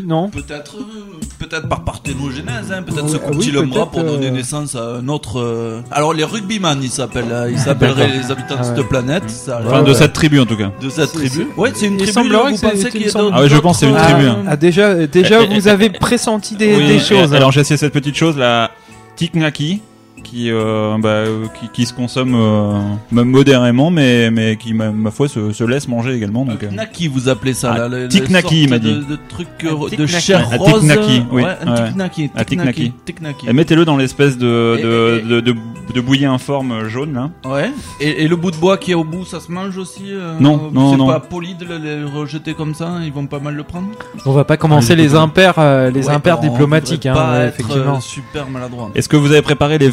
Si, 0.00 0.04
non 0.06 0.28
Peut-être, 0.30 0.76
euh, 0.76 1.20
peut-être 1.38 1.68
par 1.68 1.82
parthénogenèse, 1.84 2.72
hein, 2.72 2.82
peut-être 2.82 3.04
Oui, 3.04 3.10
se 3.10 3.16
oui, 3.16 3.22
coupe-t-il 3.22 3.58
un 3.58 3.62
bras 3.66 3.90
peut-être, 3.90 3.90
pour 3.90 4.04
donner 4.04 4.28
euh, 4.28 4.30
naissance 4.30 4.74
à 4.74 4.96
un 4.96 5.08
autre. 5.08 5.40
euh, 5.40 5.80
Alors 5.90 6.12
les 6.14 6.24
rugbyman, 6.24 6.78
ils 6.82 6.90
s'appellent, 6.90 7.30
euh, 7.30 7.50
ils 7.50 7.58
s'appelleraient 7.58 8.06
D'accord. 8.08 8.22
les 8.22 8.30
habitants 8.32 8.56
Ah 8.58 8.62
de 8.62 8.68
ouais. 8.70 8.76
cette 8.76 8.88
planète. 8.88 9.30
Ça, 9.30 9.60
Enfin, 9.64 9.78
Ouais, 9.78 9.82
de 9.84 9.88
ouais. 9.88 9.94
cette 9.94 10.12
tribu, 10.12 10.40
en 10.40 10.46
tout 10.46 10.56
cas. 10.56 10.70
de 10.80 10.88
cette 10.88 11.08
C'est- 11.10 11.16
tribu. 11.28 11.46
Ouais, 11.56 11.70
c'est 11.74 11.86
une 11.86 11.92
il 11.94 11.98
tribu. 11.98 12.12
semblerait 12.12 12.44
Vous 12.50 12.50
que 12.54 12.56
c'est- 12.60 12.70
pensez 12.70 12.82
il 12.82 12.90
qu'il 12.90 13.02
y 13.02 13.06
a 13.06 13.10
semble- 13.10 13.24
d'autres 13.26 13.36
Ah 13.38 13.42
ouais, 13.42 13.48
je 13.48 13.56
pense 13.58 13.76
que 13.76 13.80
c'est 13.80 13.86
une 13.86 13.92
d'autres, 13.96 14.04
tribu, 14.10 14.26
hein. 14.28 14.38
Ah, 14.48 14.56
déjà, 14.56 15.06
déjà, 15.06 15.42
Eh, 15.42 15.48
eh, 15.50 15.54
vous 15.54 15.68
avez 15.68 15.90
pressenti 15.90 16.56
des, 16.56 16.74
Oui, 16.76 16.86
des 16.86 16.94
et- 16.94 17.00
choses. 17.00 17.32
Alors 17.34 17.52
j'ai 17.52 17.60
essayé 17.60 17.76
cette 17.78 17.92
petite 17.92 18.16
chose, 18.16 18.36
la 18.36 18.70
Tiknaki, 19.16 19.80
qui, 20.24 20.50
euh, 20.50 20.96
bah, 20.98 21.08
euh, 21.08 21.44
qui, 21.60 21.68
qui 21.68 21.86
se 21.86 21.92
consomme 21.94 22.34
euh, 22.34 22.80
même 23.12 23.30
modérément, 23.30 23.90
mais, 23.90 24.30
mais 24.32 24.56
qui, 24.56 24.74
ma, 24.74 24.90
ma 24.90 25.10
foi, 25.12 25.28
se, 25.28 25.52
se 25.52 25.62
laisse 25.62 25.86
manger 25.86 26.14
également. 26.14 26.44
Donc, 26.44 26.62
euh. 26.64 26.70
Naki, 26.72 27.06
vous 27.06 27.28
appelez 27.28 27.54
ça 27.54 27.74
Ah, 27.76 27.88
là, 27.88 28.08
tiknaki, 28.08 28.64
il 28.64 28.70
m'a 28.70 28.78
de- 28.80 28.88
dit. 28.88 29.06
De, 29.06 29.18
trucs 29.28 29.46
Un 29.62 29.66
euh, 29.68 29.96
de 29.96 30.06
chair 30.06 30.48
Un 30.52 30.56
rose. 30.56 30.80
tiknaki, 30.80 31.22
oui. 31.30 31.42
Ouais, 31.42 31.56
tiknaki. 31.86 32.30
Un 32.34 32.44
tiknaki. 32.44 32.92
Tiknaki. 33.04 33.48
Et 33.48 33.52
mettez-le 33.52 33.84
dans 33.84 33.96
l'espèce 33.96 34.36
de, 34.36 34.46
de, 34.82 35.20
et- 35.24 35.28
de, 35.28 35.40
de, 35.40 35.54
de 35.94 36.00
bouillie 36.00 36.24
informe 36.24 36.88
jaune, 36.88 37.12
là. 37.14 37.30
Ouais. 37.48 37.70
Et, 38.00 38.24
et 38.24 38.28
le 38.28 38.36
bout 38.36 38.50
de 38.50 38.56
bois 38.56 38.78
qui 38.78 38.90
est 38.92 38.94
au 38.94 39.04
bout, 39.04 39.24
ça 39.24 39.38
se 39.40 39.52
mange 39.52 39.76
aussi 39.78 40.04
euh, 40.08 40.34
Non, 40.40 40.70
non, 40.72 40.90
C'est 40.92 40.96
non. 40.96 41.06
pas 41.06 41.20
poli 41.20 41.54
de 41.54 41.64
le, 41.64 41.78
le 41.78 42.06
rejeter 42.06 42.54
comme 42.54 42.74
ça. 42.74 42.92
Ils 43.04 43.12
vont 43.12 43.26
pas 43.26 43.38
mal 43.38 43.54
le 43.54 43.62
prendre. 43.62 43.88
On 44.26 44.32
va 44.32 44.44
pas 44.44 44.56
commencer 44.56 44.92
Ah, 44.92 44.96
les 44.96 45.14
impairs, 45.14 45.54
euh, 45.58 45.90
les 45.90 46.08
Ouais, 46.08 46.14
impairs 46.14 46.38
diplomatiques, 46.40 47.06
hein, 47.06 47.12
voudrait 47.12 47.26
pas 47.26 47.32
ouais, 47.38 47.44
être, 47.46 47.54
effectivement. 47.60 47.96
euh, 47.96 48.00
super 48.00 48.48
maladroit. 48.48 48.90
Est-ce 48.94 49.08
que 49.08 49.16
vous 49.16 49.30
avez 49.32 49.42
préparé 49.42 49.78
les 49.78 49.88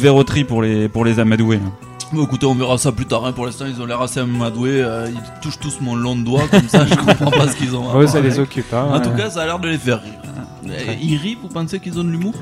pour 0.46 0.62
les, 0.62 0.88
pour 0.88 1.04
les 1.04 1.18
amadoués, 1.20 1.56
là 1.56 1.70
Bon, 2.12 2.24
écoutez, 2.24 2.44
on 2.46 2.54
verra 2.54 2.76
ça 2.76 2.92
plus 2.92 3.06
tard. 3.06 3.24
hein. 3.24 3.32
Pour 3.32 3.46
l'instant, 3.46 3.64
ils 3.66 3.80
ont 3.80 3.86
l'air 3.86 4.00
assez 4.02 4.20
amadoués. 4.20 4.82
euh, 4.82 5.08
ils 5.10 5.40
touchent 5.40 5.58
tous 5.58 5.78
mon 5.80 5.94
long 5.94 6.14
doigt 6.14 6.46
comme 6.50 6.68
ça. 6.68 6.84
je 6.84 6.94
comprends 6.94 7.30
pas 7.30 7.48
ce 7.48 7.56
qu'ils 7.56 7.74
ont. 7.74 7.88
à 7.90 7.96
Ouais, 7.98 8.06
ça 8.06 8.20
les 8.20 8.38
occupe. 8.38 8.72
Hein, 8.74 8.86
En 8.90 8.92
ouais. 8.94 9.02
tout 9.02 9.10
cas, 9.16 9.30
ça 9.30 9.42
a 9.42 9.46
l'air 9.46 9.58
de 9.58 9.68
les 9.68 9.78
faire 9.78 10.02
rire. 10.02 10.12
Et 10.66 10.98
Ils 11.02 11.16
rient, 11.16 11.38
vous 11.40 11.48
pensez 11.48 11.80
qu'ils 11.80 11.98
ont 11.98 12.04
de 12.04 12.10
l'humour 12.10 12.34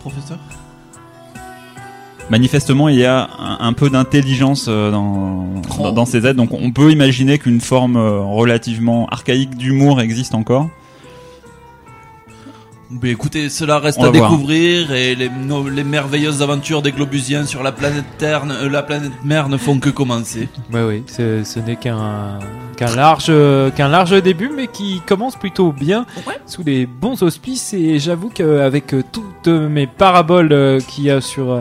Professeur? 0.00 0.38
Manifestement, 2.30 2.88
il 2.88 2.96
y 2.96 3.04
a 3.06 3.28
un, 3.38 3.58
un 3.60 3.72
peu 3.72 3.88
d'intelligence 3.88 4.66
euh, 4.68 4.90
dans, 4.90 5.46
Oh. 5.78 5.82
dans, 5.84 5.92
dans 5.92 6.06
ces 6.06 6.26
aides, 6.26 6.36
donc 6.36 6.52
on 6.52 6.72
peut 6.72 6.90
imaginer 6.92 7.38
qu'une 7.38 7.60
forme 7.60 7.96
euh, 7.96 8.20
relativement 8.20 9.06
archaïque 9.06 9.56
d'humour 9.56 10.00
existe 10.00 10.34
encore. 10.34 10.68
Mais 12.90 13.10
écoutez, 13.10 13.50
cela 13.50 13.78
reste 13.80 13.98
On 14.00 14.04
à 14.04 14.10
voir. 14.10 14.30
découvrir 14.30 14.92
et 14.92 15.14
les, 15.14 15.28
nos- 15.28 15.68
les 15.68 15.84
merveilleuses 15.84 16.40
aventures 16.42 16.80
des 16.80 16.90
globusiens 16.92 17.44
sur 17.44 17.62
la 17.62 17.70
planète 17.70 18.04
Terre, 18.16 18.44
euh, 18.48 18.68
la 18.70 18.82
planète 18.82 19.12
mère 19.24 19.50
ne 19.50 19.58
font 19.58 19.78
que 19.78 19.90
commencer. 19.90 20.48
Ouais, 20.72 20.82
oui, 20.82 21.02
ce, 21.06 21.42
ce 21.44 21.58
n'est 21.60 21.76
qu'un 21.76 22.38
qu'un 22.78 22.94
large 22.96 23.26
euh, 23.28 23.70
qu'un 23.70 23.88
large 23.88 24.22
début, 24.22 24.50
mais 24.54 24.68
qui 24.68 25.02
commence 25.06 25.36
plutôt 25.36 25.70
bien 25.72 26.06
sous 26.46 26.62
les 26.62 26.86
bons 26.86 27.22
auspices. 27.22 27.74
Et 27.74 27.98
j'avoue 27.98 28.30
qu'avec 28.30 28.94
toutes 29.12 29.48
mes 29.48 29.86
paraboles 29.86 30.52
euh, 30.52 30.80
qu'il 30.80 31.04
y 31.04 31.10
a 31.10 31.20
sur 31.20 31.50
euh, 31.52 31.60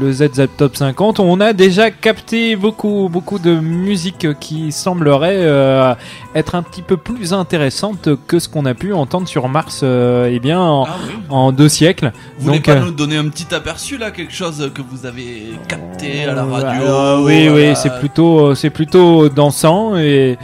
le 0.00 0.12
ZZ 0.12 0.46
Top 0.56 0.76
50, 0.76 1.20
on 1.20 1.40
a 1.40 1.52
déjà 1.52 1.90
capté 1.90 2.56
beaucoup 2.56 3.08
beaucoup 3.10 3.38
de 3.38 3.54
musique 3.58 4.26
qui 4.40 4.72
semblerait 4.72 5.36
euh, 5.40 5.94
être 6.34 6.54
un 6.54 6.62
petit 6.62 6.82
peu 6.82 6.96
plus 6.96 7.32
intéressante 7.32 8.08
que 8.26 8.38
ce 8.38 8.48
qu'on 8.48 8.64
a 8.66 8.74
pu 8.74 8.92
entendre 8.92 9.28
sur 9.28 9.48
Mars. 9.48 9.80
euh, 9.82 10.30
eh 10.32 10.38
bien, 10.38 10.60
en, 10.60 10.84
Ah 10.84 10.96
oui. 11.06 11.12
en 11.30 11.52
deux 11.52 11.68
siècles. 11.68 12.12
Vous 12.38 12.46
voulez 12.46 12.58
Donc, 12.58 12.66
pas 12.66 12.72
euh, 12.72 12.80
nous 12.86 12.90
donner 12.92 13.16
un 13.16 13.28
petit 13.28 13.54
aperçu 13.54 13.98
là, 13.98 14.10
quelque 14.10 14.32
chose 14.32 14.70
que 14.74 14.82
vous 14.82 15.06
avez 15.06 15.52
capté 15.68 16.24
à 16.24 16.34
la 16.34 16.44
radio 16.44 17.24
oui, 17.26 17.48
oui, 17.48 17.72
c'est 17.76 17.98
plutôt, 17.98 18.54
c'est 18.54 18.70
plutôt 18.70 19.28
dansant 19.28 19.96
et 19.96 20.38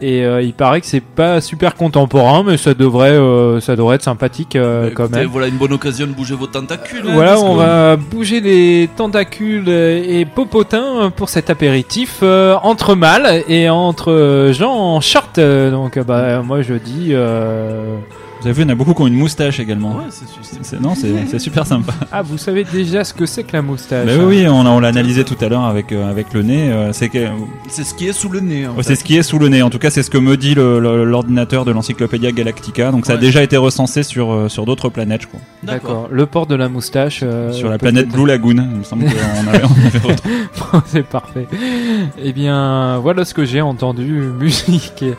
et 0.00 0.24
euh, 0.24 0.42
il 0.42 0.52
paraît 0.54 0.80
que 0.80 0.86
c'est 0.86 1.00
pas 1.00 1.40
super 1.40 1.74
contemporain, 1.76 2.42
mais 2.44 2.56
ça 2.56 2.74
devrait, 2.74 3.10
euh, 3.12 3.60
ça 3.60 3.76
devrait 3.76 3.96
être 3.96 4.02
sympathique 4.02 4.56
euh, 4.56 4.84
Bah, 4.86 4.90
quand 4.94 5.04
écoutez, 5.04 5.20
même. 5.20 5.28
Voilà 5.28 5.46
une 5.48 5.56
bonne 5.56 5.72
occasion 5.72 6.06
de 6.06 6.12
bouger 6.12 6.34
vos 6.34 6.46
tentacules. 6.46 7.04
hein, 7.06 7.12
Voilà, 7.14 7.38
on 7.38 7.54
que- 7.54 7.58
va 7.60 7.96
bouger 7.96 8.40
les 8.40 8.88
tentacules 8.96 9.68
et 9.68 10.24
popotins 10.26 11.10
pour 11.14 11.28
cet 11.28 11.48
apéritif 11.50 12.22
entre 12.62 12.94
mâles 12.94 13.42
et 13.48 13.68
entre 13.70 14.50
gens 14.52 14.72
en 14.74 15.00
short. 15.00 15.38
Donc, 15.38 15.98
bah, 16.00 16.42
moi 16.42 16.62
je 16.62 16.74
dis. 16.74 17.14
Vous 18.44 18.48
avez 18.50 18.56
vu, 18.56 18.62
il 18.62 18.68
y 18.68 18.70
en 18.70 18.74
a 18.74 18.76
beaucoup 18.76 18.92
qui 18.92 19.00
ont 19.00 19.06
une 19.06 19.14
moustache 19.14 19.58
également. 19.58 19.96
Ouais, 19.96 20.04
c'est 20.60 20.78
non, 20.78 20.94
c'est 20.94 21.38
super 21.38 21.66
sympa. 21.66 21.94
Ah, 22.12 22.20
vous 22.20 22.36
savez 22.36 22.62
déjà 22.64 23.02
ce 23.02 23.14
que 23.14 23.24
c'est 23.24 23.42
que 23.42 23.54
la 23.54 23.62
moustache 23.62 24.06
Bah 24.06 24.12
oui, 24.18 24.42
oui, 24.42 24.48
on, 24.48 24.80
l'a 24.80 24.88
analysé 24.88 25.24
tout 25.24 25.36
à 25.40 25.48
l'heure 25.48 25.64
avec, 25.64 25.92
euh, 25.92 26.10
avec 26.10 26.34
le 26.34 26.42
nez. 26.42 26.70
euh, 26.70 26.92
c'est 26.92 27.08
ce 27.84 27.94
qui 27.94 28.06
est 28.06 28.12
sous 28.12 28.28
le 28.28 28.40
nez. 28.40 28.66
Ouais, 28.68 28.82
c'est 28.82 28.96
ce 28.96 29.02
qui 29.02 29.16
est 29.16 29.22
sous 29.22 29.38
le 29.38 29.48
nez. 29.48 29.62
En 29.62 29.70
tout 29.70 29.78
cas, 29.78 29.88
c'est 29.88 30.02
ce 30.02 30.10
que 30.10 30.18
me 30.18 30.36
dit 30.36 30.54
le- 30.54 30.78
le- 30.78 31.04
l'ordinateur 31.04 31.64
de 31.64 31.72
l'encyclopédia 31.72 32.32
Galactica. 32.32 32.90
Donc, 32.92 33.06
ça 33.06 33.14
a 33.14 33.16
déjà 33.16 33.42
été 33.42 33.56
recensé 33.56 34.02
sur, 34.02 34.30
euh, 34.30 34.48
sur 34.50 34.66
d'autres 34.66 34.90
planètes, 34.90 35.22
je 35.22 35.28
crois. 35.28 35.40
D'accord. 35.62 36.08
Le 36.10 36.26
port 36.26 36.46
de 36.46 36.54
la 36.54 36.68
moustache. 36.68 37.20
euh, 37.22 37.50
sur 37.50 37.70
la 37.70 37.78
planète 37.78 38.08
Blue 38.10 38.26
Lagoon. 38.26 38.50
Il 38.70 38.78
me 38.80 38.82
semble 38.84 39.04
qu'on 39.06 39.10
avait, 39.48 39.62
on 39.64 39.84
avait 39.86 40.12
autre. 40.12 40.82
c'est 40.86 41.06
parfait. 41.06 41.46
Eh 42.22 42.32
bien, 42.34 42.98
voilà 42.98 43.24
ce 43.24 43.32
que 43.32 43.46
j'ai 43.46 43.62
entendu, 43.62 44.04
musique 44.38 45.02
et 45.02 45.14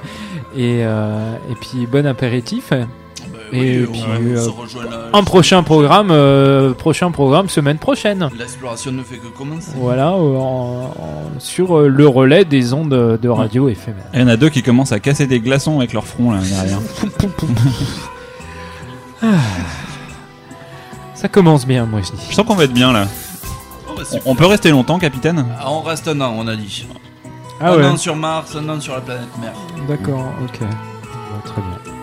et, 0.57 0.85
euh, 0.85 1.35
et 1.51 1.55
puis 1.55 1.85
bon 1.85 2.05
apéritif. 2.05 2.71
Et 3.51 3.79
oui, 3.81 3.87
puis, 3.91 4.01
on, 4.07 4.11
on 4.11 4.35
euh, 4.35 4.43
se 4.43 4.49
rejoint 4.49 4.83
là. 4.85 4.97
Un 5.13 5.23
prochain 5.23 5.63
programme, 5.63 6.09
euh, 6.11 6.73
prochain 6.73 7.11
programme 7.11 7.47
semaine 7.49 7.77
prochaine. 7.77 8.29
L'exploration 8.37 8.91
ne 8.91 9.03
fait 9.03 9.17
que 9.17 9.27
commencer. 9.27 9.71
Voilà, 9.75 10.09
euh, 10.11 10.37
en- 10.37 10.93
en- 10.97 11.39
sur 11.39 11.77
euh, 11.77 11.87
le 11.87 12.07
relais 12.07 12.45
des 12.45 12.73
ondes 12.73 12.89
de 13.21 13.29
radio 13.29 13.69
éphémères. 13.69 14.05
Il 14.13 14.19
y 14.21 14.23
en 14.23 14.27
a 14.27 14.37
deux 14.37 14.49
qui 14.49 14.63
commencent 14.63 14.91
à 14.91 14.99
casser 14.99 15.27
des 15.27 15.39
glaçons 15.39 15.77
avec 15.79 15.93
leur 15.93 16.05
front 16.05 16.31
là 16.31 16.39
derrière. 16.41 16.79
Ça 21.13 21.27
commence 21.29 21.65
bien, 21.65 21.85
moi 21.85 22.01
je 22.03 22.11
dis. 22.11 22.27
Je 22.29 22.35
sens 22.35 22.45
qu'on 22.45 22.55
va 22.55 22.65
être 22.65 22.73
bien 22.73 22.91
là. 22.91 23.07
Oh, 23.87 23.93
bah, 23.97 24.03
On, 24.25 24.35
peut 24.35 24.45
rester 24.45 24.69
longtemps, 24.71 24.99
capitaine? 24.99 25.45
Ah, 25.59 25.71
on 25.71 25.81
reste 25.81 26.07
un 26.07 26.19
an, 26.21 26.33
on 26.37 26.47
a 26.47 26.55
dit. 26.55 26.85
Ah 27.61 27.71
un 27.71 27.77
ouais, 27.77 27.85
an 27.85 27.97
sur 27.97 28.15
Mars, 28.15 28.55
un 28.55 28.67
an 28.67 28.79
sur 28.81 28.93
la 28.93 29.01
planète 29.01 29.29
mère. 29.39 29.53
d'accord, 29.87 30.25
ok. 30.43 30.59
Bon, 30.59 30.67
très 31.45 31.61
bien. 31.61 31.94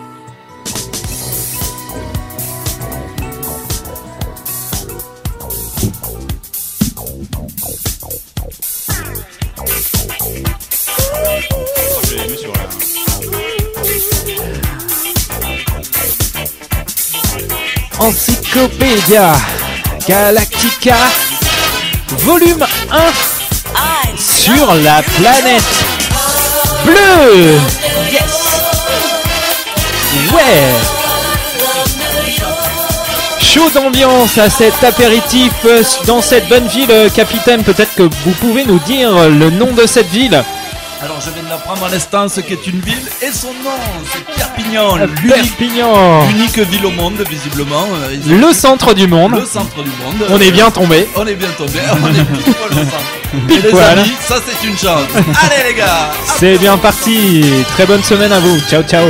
Encyclopédia 18.03 19.31
Galactica, 20.05 20.97
volume 22.25 22.65
1 22.91 22.97
sur 24.17 24.73
la 24.73 25.01
planète 25.01 25.63
bleue. 26.83 27.57
Ouais. 30.33 30.41
Chaud 33.39 33.69
d'ambiance 33.73 34.37
à 34.37 34.49
cet 34.49 34.83
apéritif 34.83 35.53
euh, 35.63 35.81
dans 36.05 36.21
cette 36.21 36.49
bonne 36.49 36.67
ville, 36.67 36.91
euh, 36.91 37.07
capitaine. 37.07 37.63
Peut-être 37.63 37.95
que 37.95 38.03
vous 38.03 38.31
pouvez 38.41 38.65
nous 38.65 38.79
dire 38.79 39.29
le 39.29 39.49
nom 39.49 39.71
de 39.71 39.87
cette 39.87 40.09
ville. 40.09 40.43
Alors 41.03 41.19
je 41.19 41.29
viens 41.31 41.43
de 41.43 41.49
l'apprendre 41.49 41.85
à 41.85 41.89
l'instant 41.89 42.29
ce 42.29 42.39
qu'est 42.39 42.65
une 42.65 42.79
ville 42.79 43.05
et 43.21 43.31
son 43.31 43.47
nom, 43.47 43.77
c'est 44.11 44.23
Perpignan, 44.35 44.97
Euh, 44.97 45.05
l'unique 45.21 45.33
Perpignan, 45.35 46.27
l'unique 46.27 46.57
ville 46.59 46.85
au 46.85 46.91
monde 46.91 47.21
visiblement. 47.29 47.85
euh, 47.93 48.13
ils 48.25 48.39
le 48.39 48.53
centre 48.53 48.93
du 48.93 49.07
monde. 49.07 49.33
le 49.35 49.45
centre 49.45 49.83
du 49.83 49.89
monde. 50.01 50.27
On 50.29 50.39
est 50.39 50.51
bien 50.51 50.71
tombé. 50.71 51.07
On 51.17 51.27
est 51.27 51.35
bien 51.35 51.49
tombé, 51.57 51.79
on 51.91 52.07
est 52.07 52.23
pile 52.23 52.53
poil 52.53 52.71
au 52.71 52.75
centre. 52.75 53.47
Pile 53.47 53.57
Et 53.57 53.61
les 53.63 53.69
poil. 53.69 53.99
amis, 53.99 54.13
ça 54.25 54.35
c'est 54.45 54.65
une 54.67 54.77
chance. 54.77 55.07
Allez 55.15 55.69
les 55.69 55.75
gars, 55.75 56.11
C'est 56.39 56.57
bien 56.57 56.77
parti. 56.77 57.43
Très 57.73 57.85
bonne 57.85 58.03
semaine 58.03 58.31
à 58.31 58.39
vous. 58.39 58.57
Ciao, 58.69 58.83
ciao. 58.83 59.09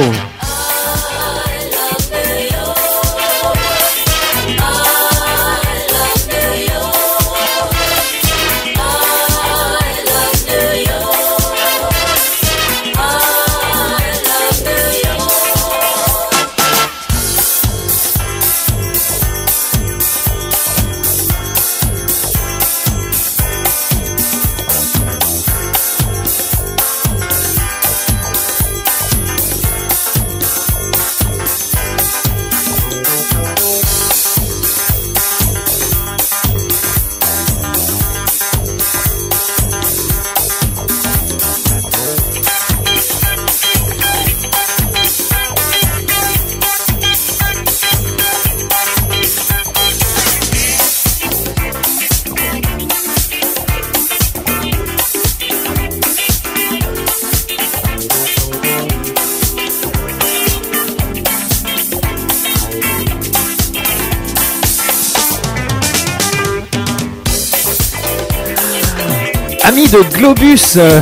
De 69.74 70.03
Globus, 70.15 70.76
euh, 70.78 71.01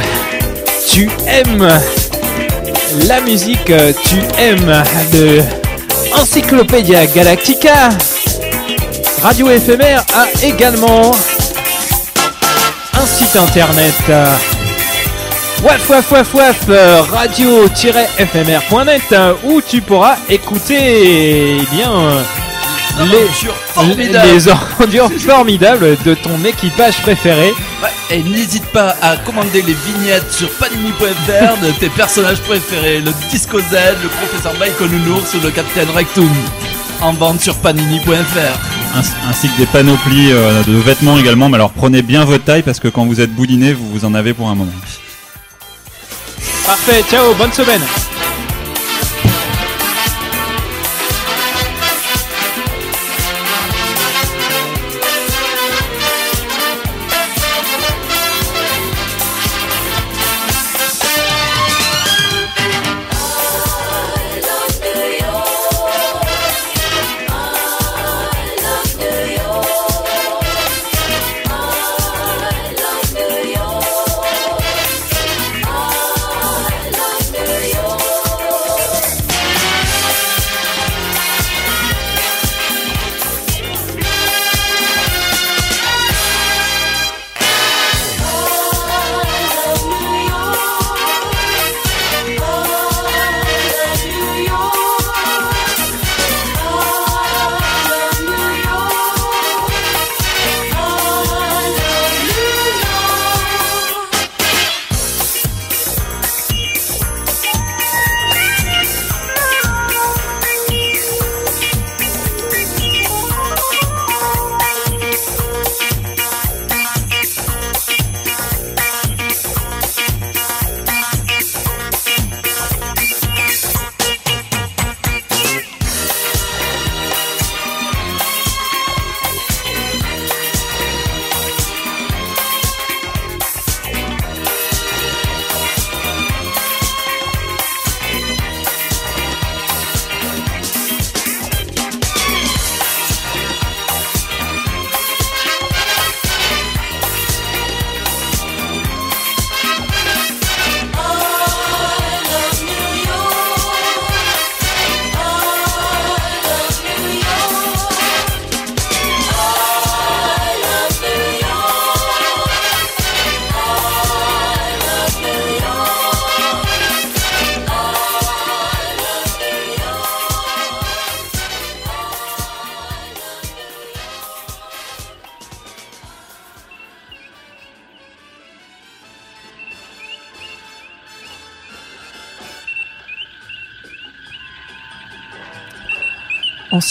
tu 0.89 1.09
aimes 1.27 1.67
la 3.05 3.19
musique, 3.19 3.69
euh, 3.69 3.91
tu 4.07 4.15
aimes 4.39 4.81
de 5.11 5.41
Encyclopédia 6.17 7.05
Galactica. 7.05 7.89
Radio 9.21 9.49
éphémère 9.49 10.05
a 10.15 10.25
également 10.45 11.11
un 12.93 13.05
site 13.05 13.35
internet. 13.35 13.93
euh, 14.09 14.25
Waf 15.63 15.89
waf 15.89 16.09
waf 16.11 16.33
waf 16.33 16.57
radio-fmr.net 17.11 19.15
où 19.43 19.61
tu 19.61 19.81
pourras 19.81 20.15
écouter 20.29 21.57
eh 21.61 21.75
bien 21.75 21.91
les, 23.05 23.27
les 24.33 24.47
ordures 24.47 25.11
formidables 25.19 25.97
de 26.05 26.13
ton 26.13 26.41
équipage 26.45 26.95
préféré. 27.01 27.53
Ouais, 27.83 27.89
et 28.11 28.23
n'hésite 28.23 28.65
pas 28.67 28.95
à 29.01 29.15
commander 29.17 29.61
les 29.61 29.73
vignettes 29.73 30.31
sur 30.31 30.49
panini.fr 30.51 31.65
de 31.65 31.71
tes 31.79 31.89
personnages 31.89 32.41
préférés, 32.41 32.99
le 32.99 33.11
Disco 33.31 33.59
Z, 33.59 33.73
le 34.03 34.09
professeur 34.09 34.53
Michael 34.59 34.89
Nounours 34.89 35.33
ou 35.33 35.39
le 35.41 35.49
Capitaine 35.49 35.89
Rectum. 35.89 36.29
En 37.01 37.13
vente 37.13 37.39
sur 37.41 37.55
panini.fr. 37.55 38.97
Ainsi, 39.29 39.47
que 39.49 39.57
des 39.57 39.65
panoplies 39.65 40.31
euh, 40.31 40.61
de 40.63 40.73
vêtements 40.73 41.17
également. 41.17 41.49
Mais 41.49 41.55
alors 41.55 41.71
prenez 41.71 42.01
bien 42.01 42.25
votre 42.25 42.43
taille 42.43 42.61
parce 42.61 42.79
que 42.79 42.89
quand 42.89 43.05
vous 43.05 43.21
êtes 43.21 43.33
boudiné, 43.33 43.73
vous 43.73 43.89
vous 43.89 44.05
en 44.05 44.13
avez 44.13 44.33
pour 44.33 44.49
un 44.49 44.55
moment. 44.55 44.71
Parfait, 46.65 47.03
ciao, 47.09 47.33
bonne 47.35 47.53
semaine. 47.53 47.81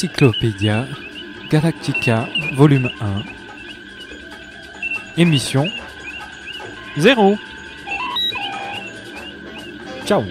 Encyclopédia 0.03 0.86
Galactica, 1.51 2.26
volume 2.57 2.88
1. 3.03 3.22
Émission 5.18 5.66
0. 6.96 7.36
Ciao 10.07 10.24